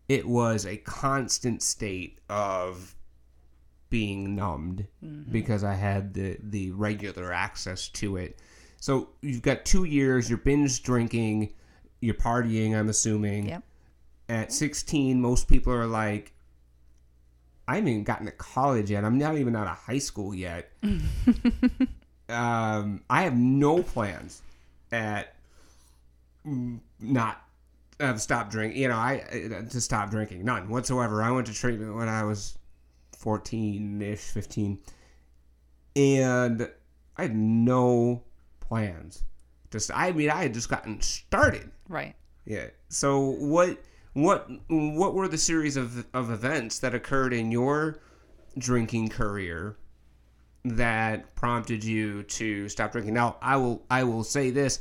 it 0.08 0.28
was 0.28 0.64
a 0.64 0.76
constant 0.76 1.60
state 1.60 2.20
of 2.28 2.94
being 3.90 4.36
numbed 4.36 4.86
mm-hmm. 5.04 5.32
because 5.32 5.64
I 5.64 5.74
had 5.74 6.14
the 6.14 6.36
the 6.40 6.70
regular 6.70 7.32
access 7.32 7.88
to 7.88 8.16
it. 8.16 8.38
So 8.78 9.08
you've 9.22 9.42
got 9.42 9.64
two 9.64 9.84
years, 9.84 10.28
you're 10.28 10.38
binge 10.38 10.84
drinking, 10.84 11.52
you're 12.04 12.14
partying, 12.14 12.76
I'm 12.76 12.88
assuming. 12.88 13.48
Yep. 13.48 13.62
At 14.28 14.52
16, 14.52 15.20
most 15.20 15.48
people 15.48 15.72
are 15.72 15.86
like, 15.86 16.32
I 17.66 17.76
haven't 17.76 17.88
even 17.88 18.04
gotten 18.04 18.26
to 18.26 18.32
college 18.32 18.90
yet. 18.90 19.04
I'm 19.04 19.18
not 19.18 19.36
even 19.36 19.56
out 19.56 19.66
of 19.66 19.76
high 19.76 19.98
school 19.98 20.34
yet. 20.34 20.70
um, 22.28 23.02
I 23.08 23.22
have 23.22 23.36
no 23.36 23.82
plans 23.82 24.42
at 24.92 25.34
not 27.00 27.42
uh, 28.00 28.16
stop 28.16 28.50
drinking. 28.50 28.80
You 28.80 28.88
know, 28.88 28.96
I 28.96 29.24
uh, 29.32 29.62
to 29.68 29.80
stop 29.80 30.10
drinking, 30.10 30.44
none 30.44 30.68
whatsoever. 30.68 31.22
I 31.22 31.30
went 31.30 31.46
to 31.46 31.54
treatment 31.54 31.94
when 31.94 32.08
I 32.08 32.24
was 32.24 32.58
14 33.16 34.02
ish, 34.02 34.20
15, 34.20 34.78
and 35.96 36.70
I 37.16 37.22
had 37.22 37.36
no 37.36 38.22
plans 38.60 39.24
Just 39.70 39.90
I 39.94 40.12
mean, 40.12 40.30
I 40.30 40.42
had 40.42 40.54
just 40.54 40.68
gotten 40.68 41.00
started. 41.00 41.70
Right. 41.88 42.14
Yeah. 42.44 42.68
So 42.88 43.20
what 43.20 43.78
what 44.12 44.48
what 44.68 45.14
were 45.14 45.28
the 45.28 45.38
series 45.38 45.76
of 45.76 46.06
of 46.14 46.30
events 46.30 46.78
that 46.80 46.94
occurred 46.94 47.32
in 47.32 47.50
your 47.50 48.00
drinking 48.56 49.08
career 49.08 49.76
that 50.64 51.34
prompted 51.34 51.84
you 51.84 52.22
to 52.24 52.68
stop 52.68 52.92
drinking? 52.92 53.14
Now, 53.14 53.36
I 53.42 53.56
will 53.56 53.84
I 53.90 54.04
will 54.04 54.24
say 54.24 54.50
this. 54.50 54.80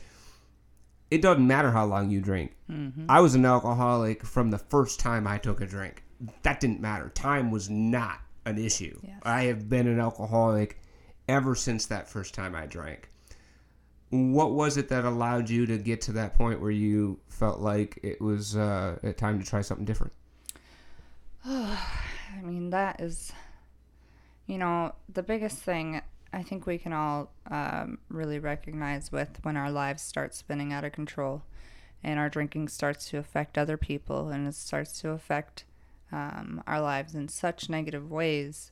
It 1.11 1.21
doesn't 1.21 1.45
matter 1.45 1.71
how 1.71 1.85
long 1.85 2.09
you 2.09 2.21
drink. 2.21 2.55
Mm-hmm. 2.69 3.05
I 3.07 3.19
was 3.19 3.35
an 3.35 3.45
alcoholic 3.45 4.25
from 4.25 4.49
the 4.49 4.57
first 4.57 4.99
time 4.99 5.27
I 5.27 5.37
took 5.37 5.61
a 5.61 5.65
drink. 5.65 6.03
That 6.41 6.59
didn't 6.59 6.79
matter. 6.79 7.09
Time 7.09 7.51
was 7.51 7.69
not 7.69 8.19
an 8.45 8.57
issue. 8.57 8.99
Yes. 9.03 9.19
I 9.23 9.43
have 9.43 9.69
been 9.69 9.87
an 9.87 9.99
alcoholic 9.99 10.79
ever 11.27 11.55
since 11.55 11.85
that 11.87 12.09
first 12.09 12.33
time 12.33 12.55
I 12.55 12.65
drank. 12.65 13.09
What 14.13 14.51
was 14.51 14.77
it 14.77 14.89
that 14.89 15.05
allowed 15.05 15.49
you 15.49 15.65
to 15.65 15.79
get 15.79 16.01
to 16.01 16.11
that 16.11 16.35
point 16.37 16.61
where 16.61 16.69
you 16.69 17.19
felt 17.29 17.61
like 17.61 17.99
it 18.03 18.21
was 18.21 18.55
uh, 18.55 18.97
time 19.17 19.39
to 19.39 19.45
try 19.45 19.61
something 19.61 19.85
different? 19.85 20.13
I 21.45 21.77
mean, 22.43 22.69
that 22.69 23.01
is, 23.01 23.31
you 24.45 24.59
know, 24.59 24.93
the 25.11 25.23
biggest 25.23 25.57
thing 25.57 26.01
I 26.31 26.43
think 26.43 26.67
we 26.67 26.77
can 26.77 26.93
all 26.93 27.31
um, 27.49 27.97
really 28.07 28.37
recognize 28.37 29.11
with 29.11 29.39
when 29.41 29.57
our 29.57 29.71
lives 29.71 30.03
start 30.03 30.35
spinning 30.35 30.71
out 30.71 30.83
of 30.83 30.91
control 30.91 31.41
and 32.03 32.19
our 32.19 32.29
drinking 32.29 32.67
starts 32.67 33.09
to 33.09 33.17
affect 33.17 33.57
other 33.57 33.77
people 33.77 34.29
and 34.29 34.47
it 34.47 34.53
starts 34.53 35.01
to 35.01 35.09
affect 35.09 35.65
um, 36.11 36.61
our 36.67 36.79
lives 36.79 37.15
in 37.15 37.29
such 37.29 37.67
negative 37.67 38.11
ways. 38.11 38.71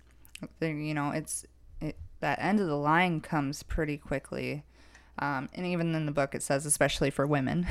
You 0.60 0.93
know, 0.93 1.10
it's 1.10 1.45
it, 1.79 1.98
that 2.19 2.38
end 2.39 2.60
of 2.60 2.67
the 2.67 2.77
line 2.77 3.21
comes 3.21 3.63
pretty 3.63 3.98
quickly. 3.98 4.63
Um, 5.22 5.50
and 5.54 5.66
even 5.68 5.94
in 5.94 6.06
the 6.08 6.12
book, 6.12 6.34
it 6.34 6.42
says, 6.42 6.66
especially 6.66 7.12
for 7.12 7.28
women. 7.28 7.68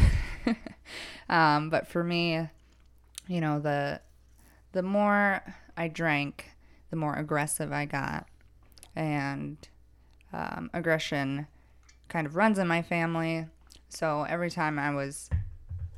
um, 1.29 1.69
but 1.69 1.89
for 1.89 2.05
me, 2.05 2.49
you 3.27 3.41
know, 3.41 3.59
the 3.59 4.01
the 4.73 4.83
more 4.83 5.43
I 5.77 5.89
drank, 5.89 6.51
the 6.91 6.97
more 6.97 7.15
aggressive 7.15 7.73
I 7.73 7.87
got. 7.87 8.27
And 8.95 9.57
um, 10.33 10.71
aggression 10.73 11.47
kind 12.09 12.27
of 12.27 12.37
runs 12.37 12.59
in 12.59 12.69
my 12.69 12.83
family. 12.83 13.47
So 13.89 14.25
every 14.29 14.51
time 14.51 14.79
I 14.79 14.95
was, 14.95 15.31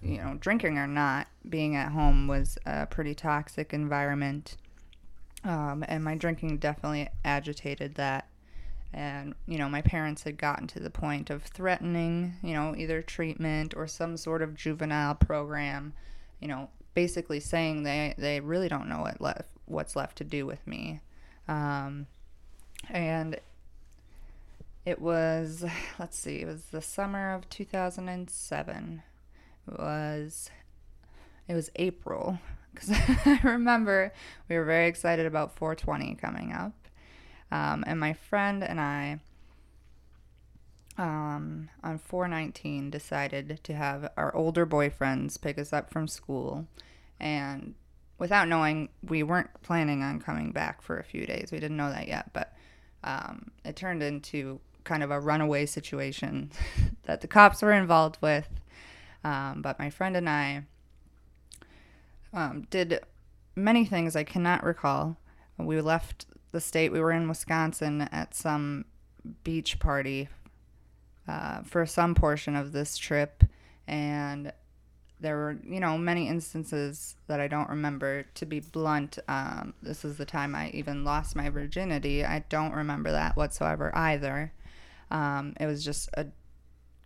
you 0.01 0.19
know, 0.19 0.37
drinking 0.41 0.79
or 0.79 0.87
not, 0.87 1.27
being 1.49 1.77
at 1.77 1.93
home 1.93 2.29
was 2.29 2.59
a 2.65 2.87
pretty 2.87 3.15
toxic 3.15 3.73
environment. 3.73 4.57
Um, 5.45 5.85
and 5.89 6.05
my 6.05 6.15
drinking 6.15 6.59
definitely 6.59 7.09
agitated 7.25 7.97
that. 7.97 8.29
And, 8.95 9.35
you 9.47 9.57
know, 9.59 9.69
my 9.69 9.81
parents 9.81 10.23
had 10.25 10.37
gotten 10.37 10.67
to 10.69 10.81
the 10.81 10.91
point 10.91 11.31
of 11.31 11.43
threatening, 11.45 12.35
you 12.43 12.53
know, 12.53 12.75
either 12.77 13.01
treatment 13.01 13.75
or 13.75 13.87
some 13.87 14.17
sort 14.17 14.43
of 14.43 14.55
juvenile 14.55 15.15
program, 15.15 15.95
you 16.41 16.49
know, 16.49 16.69
basically 16.95 17.41
saying 17.41 17.85
they, 17.85 18.15
they 18.19 18.41
really 18.41 18.69
don't 18.69 18.89
know 18.89 19.01
what 19.01 19.21
left, 19.21 19.49
what's 19.65 19.97
left 19.97 20.19
to 20.19 20.25
do 20.25 20.45
with 20.45 20.67
me. 20.67 21.01
Um, 21.49 22.07
and 22.91 23.41
it 24.85 25.01
was, 25.01 25.65
let's 25.99 26.19
see, 26.19 26.41
it 26.41 26.47
was 26.47 26.65
the 26.65 26.83
summer 26.83 27.33
of 27.33 27.49
2007. 27.49 29.03
It 29.69 29.79
was, 29.79 30.51
it 31.49 31.55
was 31.55 31.71
April. 31.77 32.39
Because 32.73 32.91
I 33.27 33.41
remember 33.43 34.13
we 34.49 34.57
were 34.57 34.65
very 34.65 34.87
excited 34.87 35.27
about 35.27 35.57
420 35.57 36.15
coming 36.17 36.53
up. 36.53 36.73
Um, 37.53 37.85
and 37.87 38.01
my 38.01 38.15
friend 38.15 38.65
and 38.65 38.81
I, 38.81 39.21
um, 40.97 41.69
on 41.85 41.99
419, 41.99 42.89
decided 42.89 43.61
to 43.63 43.75
have 43.75 44.11
our 44.17 44.35
older 44.35 44.65
boyfriends 44.65 45.39
pick 45.39 45.59
us 45.59 45.71
up 45.71 45.91
from 45.91 46.09
school. 46.09 46.67
And 47.21 47.75
without 48.19 48.49
knowing, 48.49 48.89
we 49.07 49.23
weren't 49.23 49.51
planning 49.63 50.03
on 50.03 50.19
coming 50.19 50.51
back 50.51 50.81
for 50.81 50.99
a 50.99 51.05
few 51.05 51.27
days. 51.27 51.51
We 51.53 51.61
didn't 51.61 51.77
know 51.77 51.91
that 51.91 52.09
yet, 52.09 52.31
but 52.33 52.57
um, 53.05 53.51
it 53.67 53.77
turned 53.77 54.03
into 54.03 54.59
kind 54.85 55.03
of 55.03 55.11
a 55.11 55.21
runaway 55.21 55.67
situation 55.67 56.51
that 57.03 57.21
the 57.21 57.29
cops 57.29 57.61
were 57.61 57.73
involved 57.73 58.17
with. 58.23 58.49
Um, 59.25 59.61
but 59.61 59.79
my 59.79 59.91
friend 59.91 60.17
and 60.17 60.29
I 60.29 60.63
um, 62.33 62.67
did 62.71 63.01
many 63.55 63.85
things 63.85 64.17
I 64.17 64.25
cannot 64.25 64.65
recall. 64.65 65.19
We 65.59 65.83
left 65.83 66.25
the 66.53 66.61
state. 66.61 66.93
We 66.93 67.01
were 67.01 67.13
in 67.13 67.29
Wisconsin 67.29 68.03
at 68.13 68.35
some 68.35 68.85
beach 69.45 69.79
party 69.79 70.29
uh, 71.27 71.63
for 71.63 71.87
some 71.87 72.15
portion 72.15 72.57
of 72.57 72.73
this 72.73 72.97
trip, 72.97 73.45
and 73.87 74.53
there 75.21 75.37
were, 75.37 75.57
you 75.65 75.79
know, 75.79 75.97
many 75.97 76.29
instances 76.29 77.17
that 77.29 77.41
I 77.41 77.47
don't 77.47 77.69
remember. 77.69 78.25
To 78.35 78.47
be 78.47 78.61
blunt, 78.61 79.19
um, 79.29 79.75
this 79.83 80.05
is 80.05 80.17
the 80.17 80.25
time 80.25 80.55
I 80.55 80.71
even 80.71 81.05
lost 81.05 81.37
my 81.37 81.49
virginity. 81.49 82.25
I 82.25 82.45
don't 82.49 82.75
remember 82.75 83.13
that 83.13 83.37
whatsoever 83.37 83.95
either. 83.97 84.53
Um, 85.11 85.55
it 85.61 85.67
was 85.67 85.85
just 85.85 86.09
a 86.15 86.27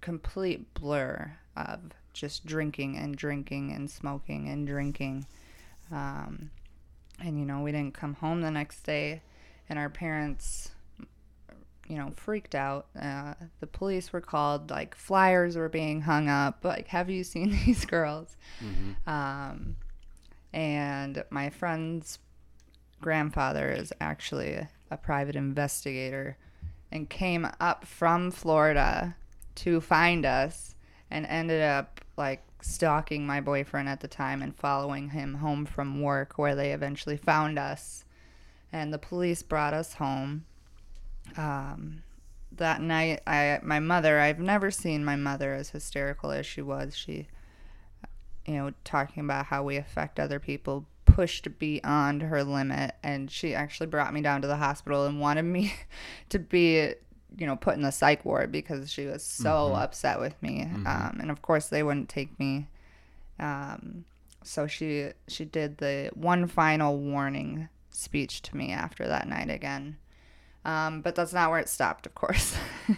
complete 0.01 0.73
blur 0.75 1.33
of 1.57 1.81
just 2.15 2.47
drinking 2.47 2.97
and 2.97 3.17
drinking 3.17 3.73
and 3.73 3.91
smoking 3.91 4.49
and 4.49 4.67
drinking. 4.67 5.27
Um, 5.93 6.51
and, 7.21 7.39
you 7.39 7.45
know, 7.45 7.61
we 7.61 7.73
didn't 7.73 7.95
come 7.95 8.15
home 8.15 8.41
the 8.41 8.51
next 8.51 8.83
day, 8.83 9.23
and 9.69 9.79
our 9.79 9.91
parents, 9.91 10.71
you 11.89 11.97
know, 11.97 12.13
freaked 12.17 12.55
out. 12.55 12.87
Uh, 13.01 13.35
the 13.61 13.67
police 13.67 14.13
were 14.13 14.21
called, 14.21 14.71
like, 14.71 14.95
flyers 14.95 15.57
were 15.57 15.69
being 15.69 16.01
hung 16.03 16.29
up. 16.29 16.65
Like, 16.65 16.89
have 16.89 17.11
you 17.11 17.25
seen 17.25 17.51
these 17.67 17.85
girls? 17.85 18.37
Um, 19.07 19.77
and 20.53 21.25
my 21.31 21.51
friend's 21.51 22.19
grandfather 23.01 23.71
is 23.71 23.93
actually 24.01 24.67
a 24.91 24.97
private 24.97 25.37
investigator 25.37 26.39
and 26.91 27.11
came 27.11 27.47
up 27.61 27.85
from 27.85 28.31
Florida 28.31 29.17
to 29.57 29.81
find 29.81 30.25
us 30.25 30.75
and 31.11 31.27
ended 31.27 31.63
up 31.63 32.01
like 32.17 32.43
stalking 32.63 33.27
my 33.27 33.41
boyfriend 33.41 33.89
at 33.89 34.01
the 34.01 34.09
time 34.09 34.43
and 34.43 34.57
following 34.57 35.11
him 35.11 35.35
home 35.35 35.67
from 35.67 36.01
work 36.01 36.39
where 36.39 36.55
they 36.55 36.73
eventually 36.73 37.17
found 37.17 37.59
us 37.59 38.05
and 38.77 38.93
the 38.93 38.99
police 38.99 39.43
brought 39.43 39.75
us 39.75 39.95
home. 39.95 40.45
Um, 41.37 42.03
that 42.53 42.81
night 42.81 43.21
i 43.27 43.59
my 43.62 43.81
mother 43.81 44.19
i've 44.19 44.39
never 44.39 44.71
seen 44.71 45.05
my 45.05 45.17
mother 45.17 45.53
as 45.53 45.71
hysterical 45.71 46.31
as 46.31 46.47
she 46.47 46.62
was 46.62 46.97
she 46.97 47.27
you 48.47 48.55
know 48.55 48.73
talking 48.83 49.23
about 49.23 49.45
how 49.47 49.62
we 49.62 49.77
affect 49.77 50.19
other 50.19 50.39
people 50.39 50.87
pushed 51.05 51.59
beyond 51.59 52.23
her 52.23 52.45
limit 52.45 52.95
and 53.03 53.31
she 53.31 53.55
actually 53.55 53.87
brought 53.87 54.15
me 54.15 54.23
down 54.23 54.41
to 54.41 54.49
the 54.49 54.57
hospital 54.57 55.05
and 55.05 55.21
wanted 55.21 55.43
me 55.43 55.75
to 56.29 56.39
be 56.39 56.93
you 57.37 57.47
know 57.47 57.57
put 57.57 57.75
in 57.75 57.83
the 57.83 57.91
psych 57.91 58.25
ward 58.25 58.51
because 58.51 58.91
she 58.91 59.07
was 59.07 59.23
so 59.23 59.75
upset 59.75 60.21
with 60.21 60.41
me. 60.43 60.62
Um, 60.62 61.19
and 61.21 61.31
of 61.31 61.43
course 61.43 61.69
they 61.69 61.83
wouldn't 61.83 62.09
take 62.09 62.39
me. 62.39 62.69
Um, 63.39 64.05
so 64.43 64.67
she 64.67 65.11
she 65.29 65.45
did 65.45 65.79
the 65.79 66.11
one 66.15 66.47
final 66.47 66.97
warning 66.99 67.69
speech 67.97 68.43
to 68.43 68.57
me 68.57 68.73
after 68.73 69.07
that 69.07 69.29
night 69.29 69.51
again. 69.51 69.97
Um, 70.65 71.01
but 71.01 71.15
that's 71.15 71.33
not 71.33 71.51
where 71.51 71.61
it 71.61 71.69
stopped 71.69 72.07
of 72.07 72.15
course. 72.15 72.57
Uh, 72.89 72.95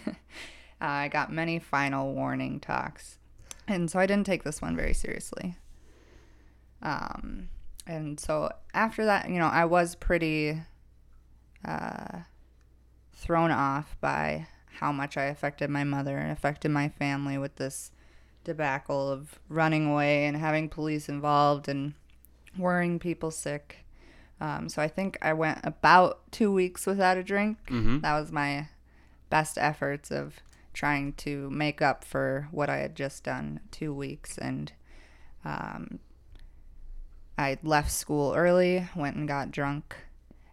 i 0.80 1.08
got 1.08 1.32
many 1.32 1.58
final 1.58 2.14
warning 2.14 2.60
talks. 2.60 3.18
And 3.66 3.90
so 3.90 3.98
i 3.98 4.06
didn't 4.06 4.26
take 4.26 4.44
this 4.44 4.62
one 4.62 4.76
very 4.76 4.94
seriously. 4.94 5.56
Um, 6.82 7.48
and 7.86 8.20
so 8.20 8.52
after 8.74 9.04
that, 9.06 9.28
you 9.28 9.38
know, 9.38 9.46
I 9.46 9.64
was 9.64 9.94
pretty 9.94 10.60
uh, 11.64 12.18
thrown 13.14 13.50
off 13.50 13.96
by 14.00 14.46
how 14.78 14.92
much 14.92 15.16
I 15.16 15.24
affected 15.24 15.70
my 15.70 15.84
mother 15.84 16.18
and 16.18 16.30
affected 16.30 16.70
my 16.70 16.88
family 16.88 17.36
with 17.36 17.56
this 17.56 17.90
debacle 18.44 19.10
of 19.10 19.38
running 19.48 19.90
away 19.90 20.26
and 20.26 20.36
having 20.36 20.68
police 20.68 21.08
involved 21.08 21.68
and 21.68 21.94
worrying 22.56 22.98
people 22.98 23.30
sick. 23.30 23.84
Um, 24.40 24.68
so 24.68 24.80
I 24.82 24.88
think 24.88 25.18
I 25.20 25.32
went 25.32 25.60
about 25.64 26.30
two 26.30 26.52
weeks 26.52 26.86
without 26.86 27.16
a 27.16 27.22
drink. 27.22 27.58
That 28.00 28.18
was 28.18 28.30
my 28.30 28.68
best 29.30 29.58
efforts 29.58 30.10
of 30.10 30.36
trying 30.72 31.12
to 31.14 31.50
make 31.50 31.82
up 31.82 32.04
for 32.04 32.48
what 32.52 32.70
I 32.70 32.76
had 32.78 32.94
just 32.94 33.24
done 33.24 33.60
two 33.70 33.92
weeks 33.92 34.38
and 34.38 34.72
um, 35.44 35.98
I 37.38 37.56
left 37.62 37.92
school 37.92 38.34
early, 38.34 38.88
went 38.96 39.16
and 39.16 39.28
got 39.28 39.52
drunk, 39.52 39.94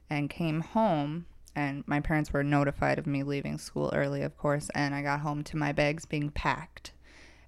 and 0.10 0.30
came 0.30 0.62
home. 0.62 1.26
And 1.56 1.84
my 1.88 2.00
parents 2.00 2.32
were 2.32 2.44
notified 2.44 3.00
of 3.00 3.08
me 3.08 3.24
leaving 3.24 3.58
school 3.58 3.90
early, 3.94 4.22
of 4.22 4.38
course. 4.38 4.70
And 4.76 4.94
I 4.94 5.02
got 5.02 5.22
home 5.22 5.44
to 5.46 5.58
my 5.58 5.72
bags 5.72 6.06
being 6.06 6.30
packed. 6.30 6.92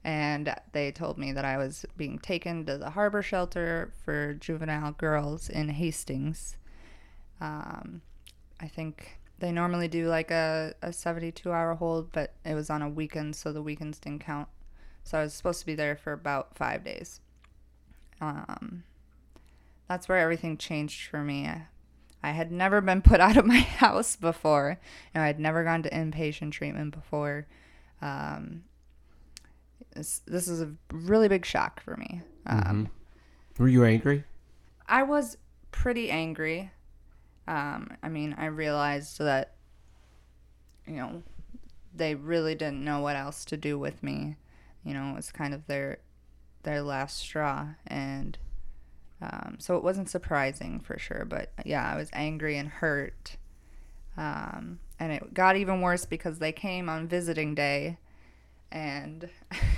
And 0.08 0.56
they 0.72 0.94
told 0.94 1.18
me 1.18 1.34
that 1.34 1.44
I 1.44 1.58
was 1.58 1.86
being 1.98 2.18
taken 2.18 2.66
to 2.66 2.78
the 2.78 2.92
harbor 2.92 3.22
shelter 3.22 3.92
for 4.06 4.36
juvenile 4.36 4.94
girls 4.94 5.50
in 5.50 5.68
Hastings. 5.68 6.56
Um, 7.42 8.02
I 8.58 8.70
think 8.70 9.20
they 9.40 9.52
normally 9.52 9.90
do 9.90 10.08
like 10.08 10.32
a, 10.32 10.74
a 10.82 10.94
72 10.94 11.52
hour 11.52 11.76
hold, 11.76 12.14
but 12.14 12.36
it 12.46 12.54
was 12.54 12.70
on 12.70 12.82
a 12.82 12.88
weekend, 12.88 13.36
so 13.36 13.52
the 13.52 13.62
weekends 13.62 14.00
didn't 14.00 14.24
count. 14.24 14.48
So 15.04 15.18
I 15.18 15.24
was 15.24 15.34
supposed 15.34 15.60
to 15.60 15.66
be 15.66 15.76
there 15.76 15.98
for 15.98 16.14
about 16.14 16.56
five 16.56 16.86
days. 16.86 17.20
Um, 18.22 18.86
that's 19.90 20.08
where 20.08 20.20
everything 20.20 20.56
changed 20.56 21.10
for 21.10 21.22
me. 21.22 21.52
I 22.24 22.32
had 22.32 22.50
never 22.50 22.80
been 22.80 23.02
put 23.02 23.20
out 23.20 23.36
of 23.36 23.46
my 23.46 23.60
house 23.60 24.16
before, 24.16 24.80
and 25.14 25.22
I 25.22 25.28
had 25.28 25.38
never 25.42 25.66
gone 25.66 25.84
to 25.84 25.90
inpatient 25.90 26.54
treatment 26.54 26.94
before. 26.94 27.46
Um, 28.02 28.64
this, 29.98 30.22
this 30.26 30.48
is 30.48 30.62
a 30.62 30.72
really 30.92 31.28
big 31.28 31.46
shock 31.46 31.82
for 31.82 31.98
me. 31.98 32.22
Um, 32.46 32.90
Were 33.58 33.68
you 33.68 33.84
angry? 33.84 34.24
I 34.88 35.04
was 35.04 35.38
pretty 35.72 36.10
angry. 36.10 36.72
Um, 37.48 37.98
I 38.04 38.10
mean, 38.10 38.36
I 38.38 38.46
realized 38.46 39.20
that, 39.20 39.56
you 40.86 40.96
know, 40.96 41.24
they 41.96 42.16
really 42.16 42.56
didn't 42.56 42.84
know 42.84 43.00
what 43.00 43.16
else 43.16 43.44
to 43.46 43.58
do 43.58 43.80
with 43.80 44.04
me. 44.04 44.38
You 44.84 44.94
know, 44.94 45.12
it 45.12 45.16
was 45.16 45.32
kind 45.32 45.54
of 45.54 45.66
their 45.68 45.98
their 46.64 46.82
last 46.82 47.18
straw, 47.18 47.68
and 47.88 48.38
um, 49.22 49.56
so 49.60 49.78
it 49.78 49.84
wasn't 49.84 50.10
surprising 50.10 50.80
for 50.80 50.98
sure. 51.00 51.26
But 51.26 51.52
yeah, 51.66 51.92
I 51.92 51.98
was 51.98 52.10
angry 52.14 52.58
and 52.58 52.70
hurt. 52.70 53.38
Um, 54.16 54.80
and 55.00 55.12
it 55.12 55.34
got 55.34 55.56
even 55.56 55.82
worse 55.82 56.06
because 56.06 56.40
they 56.40 56.52
came 56.52 56.90
on 56.90 57.08
visiting 57.08 57.54
day, 57.56 57.98
and 58.72 59.30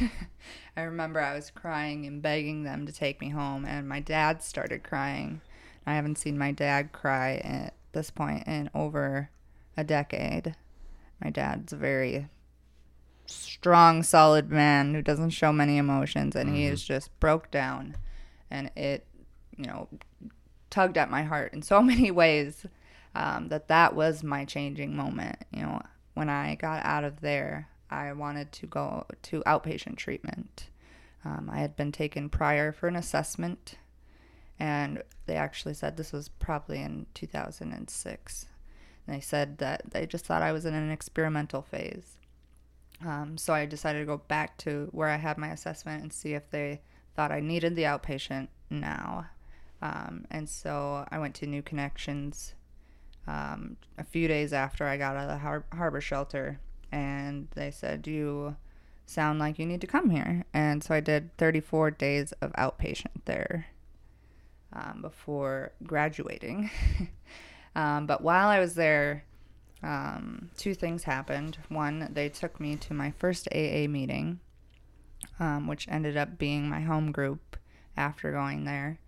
I 0.77 0.81
remember 0.81 1.19
I 1.19 1.35
was 1.35 1.51
crying 1.51 2.05
and 2.05 2.21
begging 2.21 2.63
them 2.63 2.85
to 2.85 2.93
take 2.93 3.21
me 3.21 3.29
home, 3.29 3.65
and 3.65 3.87
my 3.87 3.99
dad 3.99 4.43
started 4.43 4.83
crying. 4.83 5.41
I 5.85 5.95
haven't 5.95 6.17
seen 6.17 6.37
my 6.37 6.51
dad 6.51 6.91
cry 6.91 7.35
at 7.43 7.73
this 7.91 8.09
point 8.09 8.47
in 8.47 8.69
over 8.73 9.29
a 9.75 9.83
decade. 9.83 10.55
My 11.23 11.29
dad's 11.29 11.73
a 11.73 11.77
very 11.77 12.27
strong, 13.25 14.03
solid 14.03 14.49
man 14.49 14.93
who 14.93 15.01
doesn't 15.01 15.31
show 15.31 15.51
many 15.51 15.77
emotions, 15.77 16.35
and 16.35 16.55
he 16.55 16.65
is 16.65 16.83
just 16.83 17.17
broke 17.19 17.51
down, 17.51 17.97
and 18.49 18.71
it, 18.75 19.05
you 19.57 19.65
know, 19.65 19.87
tugged 20.69 20.97
at 20.97 21.09
my 21.09 21.23
heart 21.23 21.53
in 21.53 21.61
so 21.61 21.81
many 21.83 22.11
ways 22.11 22.65
um, 23.15 23.49
that 23.49 23.67
that 23.67 23.95
was 23.95 24.23
my 24.23 24.45
changing 24.45 24.95
moment. 24.95 25.37
You 25.51 25.63
know, 25.63 25.81
when 26.13 26.29
I 26.29 26.55
got 26.55 26.85
out 26.85 27.03
of 27.03 27.21
there, 27.21 27.67
I 27.89 28.11
wanted 28.13 28.51
to 28.53 28.67
go 28.67 29.05
to 29.23 29.41
outpatient 29.41 29.97
treatment. 29.97 30.69
Um, 31.25 31.49
I 31.51 31.59
had 31.59 31.75
been 31.75 31.91
taken 31.91 32.29
prior 32.29 32.71
for 32.71 32.87
an 32.87 32.95
assessment, 32.95 33.75
and 34.59 35.03
they 35.25 35.35
actually 35.35 35.73
said 35.73 35.97
this 35.97 36.13
was 36.13 36.29
probably 36.29 36.81
in 36.81 37.07
2006. 37.13 38.45
And 39.05 39.15
they 39.15 39.21
said 39.21 39.57
that 39.57 39.91
they 39.91 40.05
just 40.05 40.25
thought 40.25 40.41
I 40.41 40.51
was 40.51 40.65
in 40.65 40.73
an 40.73 40.91
experimental 40.91 41.61
phase. 41.61 42.17
Um, 43.05 43.37
so 43.37 43.53
I 43.53 43.65
decided 43.65 43.99
to 43.99 44.05
go 44.05 44.17
back 44.17 44.57
to 44.59 44.89
where 44.91 45.07
I 45.07 45.15
had 45.15 45.37
my 45.37 45.49
assessment 45.49 46.03
and 46.03 46.11
see 46.11 46.33
if 46.33 46.49
they 46.51 46.81
thought 47.15 47.31
I 47.31 47.39
needed 47.39 47.75
the 47.75 47.83
outpatient 47.83 48.49
now. 48.69 49.27
Um, 49.81 50.25
and 50.29 50.49
so 50.49 51.05
I 51.09 51.19
went 51.19 51.35
to 51.35 51.47
New 51.47 51.61
Connections 51.61 52.53
um, 53.27 53.77
a 53.97 54.03
few 54.03 54.27
days 54.27 54.53
after 54.53 54.85
I 54.85 54.97
got 54.97 55.15
out 55.15 55.23
of 55.23 55.29
the 55.29 55.37
har- 55.37 55.65
harbor 55.73 56.01
shelter, 56.01 56.59
and 56.91 57.47
they 57.55 57.71
said, 57.71 58.07
You 58.07 58.55
sound 59.05 59.39
like 59.39 59.59
you 59.59 59.65
need 59.65 59.81
to 59.81 59.87
come 59.87 60.09
here. 60.09 60.45
And 60.53 60.83
so 60.83 60.93
I 60.93 60.99
did 60.99 61.35
34 61.37 61.91
days 61.91 62.31
of 62.41 62.51
outpatient 62.53 63.25
there 63.25 63.67
um, 64.73 65.01
before 65.01 65.71
graduating. 65.83 66.69
um, 67.75 68.05
but 68.05 68.21
while 68.21 68.47
I 68.47 68.59
was 68.59 68.75
there, 68.75 69.23
um, 69.81 70.49
two 70.57 70.73
things 70.73 71.03
happened. 71.03 71.57
One, 71.69 72.09
they 72.11 72.29
took 72.29 72.59
me 72.59 72.75
to 72.77 72.93
my 72.93 73.11
first 73.11 73.47
AA 73.53 73.87
meeting, 73.87 74.39
um, 75.39 75.67
which 75.67 75.87
ended 75.87 76.17
up 76.17 76.37
being 76.37 76.69
my 76.69 76.81
home 76.81 77.11
group 77.11 77.57
after 77.95 78.31
going 78.31 78.65
there. 78.65 78.99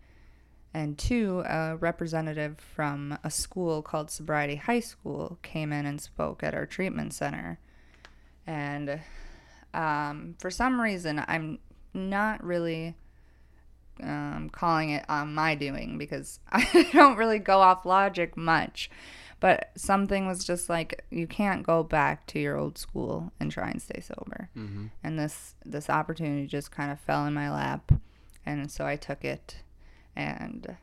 And 0.73 0.97
two, 0.97 1.43
a 1.45 1.75
representative 1.75 2.57
from 2.59 3.17
a 3.23 3.29
school 3.29 3.81
called 3.81 4.09
Sobriety 4.09 4.55
High 4.55 4.79
School 4.79 5.37
came 5.41 5.73
in 5.73 5.85
and 5.85 5.99
spoke 5.99 6.43
at 6.43 6.55
our 6.55 6.65
treatment 6.65 7.13
center. 7.13 7.59
And 8.47 8.99
um, 9.73 10.35
for 10.39 10.49
some 10.49 10.79
reason, 10.79 11.23
I'm 11.27 11.59
not 11.93 12.43
really 12.43 12.95
um, 14.01 14.49
calling 14.51 14.89
it 14.91 15.05
on 15.09 15.33
my 15.33 15.55
doing 15.55 15.97
because 15.97 16.39
I 16.51 16.89
don't 16.93 17.17
really 17.17 17.39
go 17.39 17.59
off 17.59 17.85
logic 17.85 18.35
much. 18.35 18.89
But 19.39 19.71
something 19.75 20.27
was 20.27 20.43
just 20.43 20.69
like 20.69 21.03
you 21.09 21.25
can't 21.25 21.63
go 21.63 21.81
back 21.81 22.27
to 22.27 22.39
your 22.39 22.57
old 22.57 22.77
school 22.77 23.31
and 23.39 23.51
try 23.51 23.71
and 23.71 23.81
stay 23.81 23.99
sober. 23.99 24.49
Mm-hmm. 24.55 24.87
And 25.03 25.17
this 25.17 25.55
this 25.65 25.89
opportunity 25.89 26.45
just 26.45 26.71
kind 26.71 26.91
of 26.91 26.99
fell 26.99 27.25
in 27.25 27.33
my 27.33 27.51
lap, 27.51 27.91
and 28.45 28.69
so 28.69 28.85
I 28.85 28.97
took 28.97 29.25
it, 29.25 29.63
and 30.15 30.75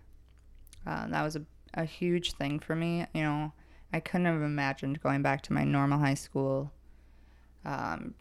uh, 0.85 1.07
that 1.07 1.23
was 1.23 1.37
a 1.37 1.43
a 1.75 1.85
huge 1.85 2.33
thing 2.33 2.59
for 2.59 2.75
me. 2.75 3.07
You 3.15 3.23
know, 3.23 3.53
I 3.93 4.01
couldn't 4.01 4.27
have 4.27 4.43
imagined 4.43 5.01
going 5.03 5.23
back 5.23 5.43
to 5.43 5.53
my 5.53 5.65
normal 5.65 6.01
high 6.01 6.15
school. 6.15 6.73
Um, 7.69 8.15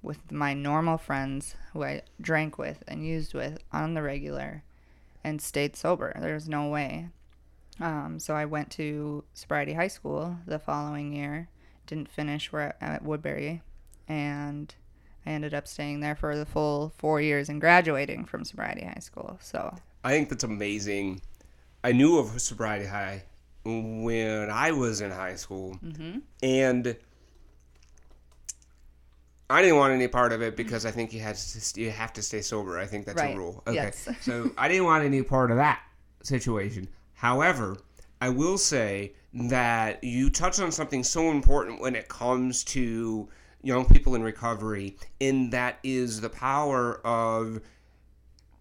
with 0.00 0.30
my 0.30 0.54
normal 0.54 0.96
friends 0.96 1.54
who 1.72 1.82
I 1.82 2.02
drank 2.20 2.58
with 2.58 2.82
and 2.86 3.06
used 3.06 3.34
with 3.34 3.58
on 3.72 3.94
the 3.94 4.02
regular 4.02 4.62
and 5.24 5.42
stayed 5.42 5.76
sober. 5.76 6.16
There's 6.18 6.48
no 6.48 6.68
way. 6.68 7.08
Um, 7.80 8.18
so 8.20 8.34
I 8.34 8.44
went 8.44 8.70
to 8.72 9.24
Sobriety 9.34 9.74
High 9.74 9.88
School 9.88 10.38
the 10.46 10.58
following 10.58 11.12
year, 11.12 11.48
didn't 11.86 12.08
finish 12.08 12.52
where 12.52 12.74
at 12.80 13.02
Woodbury, 13.02 13.62
and 14.08 14.74
I 15.26 15.30
ended 15.30 15.52
up 15.52 15.66
staying 15.66 16.00
there 16.00 16.16
for 16.16 16.36
the 16.36 16.46
full 16.46 16.94
four 16.96 17.20
years 17.20 17.48
and 17.48 17.60
graduating 17.60 18.24
from 18.24 18.44
Sobriety 18.44 18.86
High 18.86 19.00
School. 19.00 19.38
So 19.42 19.74
I 20.04 20.12
think 20.12 20.30
that's 20.30 20.44
amazing. 20.44 21.20
I 21.84 21.92
knew 21.92 22.18
of 22.18 22.40
Sobriety 22.40 22.86
High 22.86 23.24
when 23.64 24.48
I 24.48 24.70
was 24.70 25.00
in 25.00 25.10
high 25.10 25.34
school, 25.34 25.76
and 26.40 26.96
I 29.48 29.62
didn't 29.62 29.76
want 29.76 29.92
any 29.92 30.08
part 30.08 30.32
of 30.32 30.42
it 30.42 30.56
because 30.56 30.84
I 30.84 30.90
think 30.90 31.12
you 31.12 31.20
had 31.20 31.36
to 31.36 31.80
you 31.80 31.90
have 31.90 32.12
to 32.14 32.22
stay 32.22 32.40
sober. 32.42 32.78
I 32.78 32.86
think 32.86 33.06
that's 33.06 33.20
Right. 33.22 33.34
a 33.34 33.38
rule. 33.38 33.62
Okay, 33.66 33.74
Yes. 33.76 34.08
so 34.20 34.50
I 34.58 34.68
didn't 34.68 34.84
want 34.84 35.04
any 35.04 35.22
part 35.22 35.50
of 35.50 35.56
that 35.58 35.80
situation. 36.22 36.88
However, 37.14 37.76
I 38.20 38.28
will 38.30 38.58
say 38.58 39.12
that 39.34 40.02
you 40.02 40.30
touched 40.30 40.60
on 40.60 40.72
something 40.72 41.04
so 41.04 41.30
important 41.30 41.80
when 41.80 41.94
it 41.94 42.08
comes 42.08 42.64
to 42.64 43.28
young 43.62 43.84
people 43.84 44.14
in 44.14 44.22
recovery, 44.22 44.96
and 45.20 45.52
that 45.52 45.78
is 45.82 46.20
the 46.20 46.30
power 46.30 47.00
of 47.06 47.60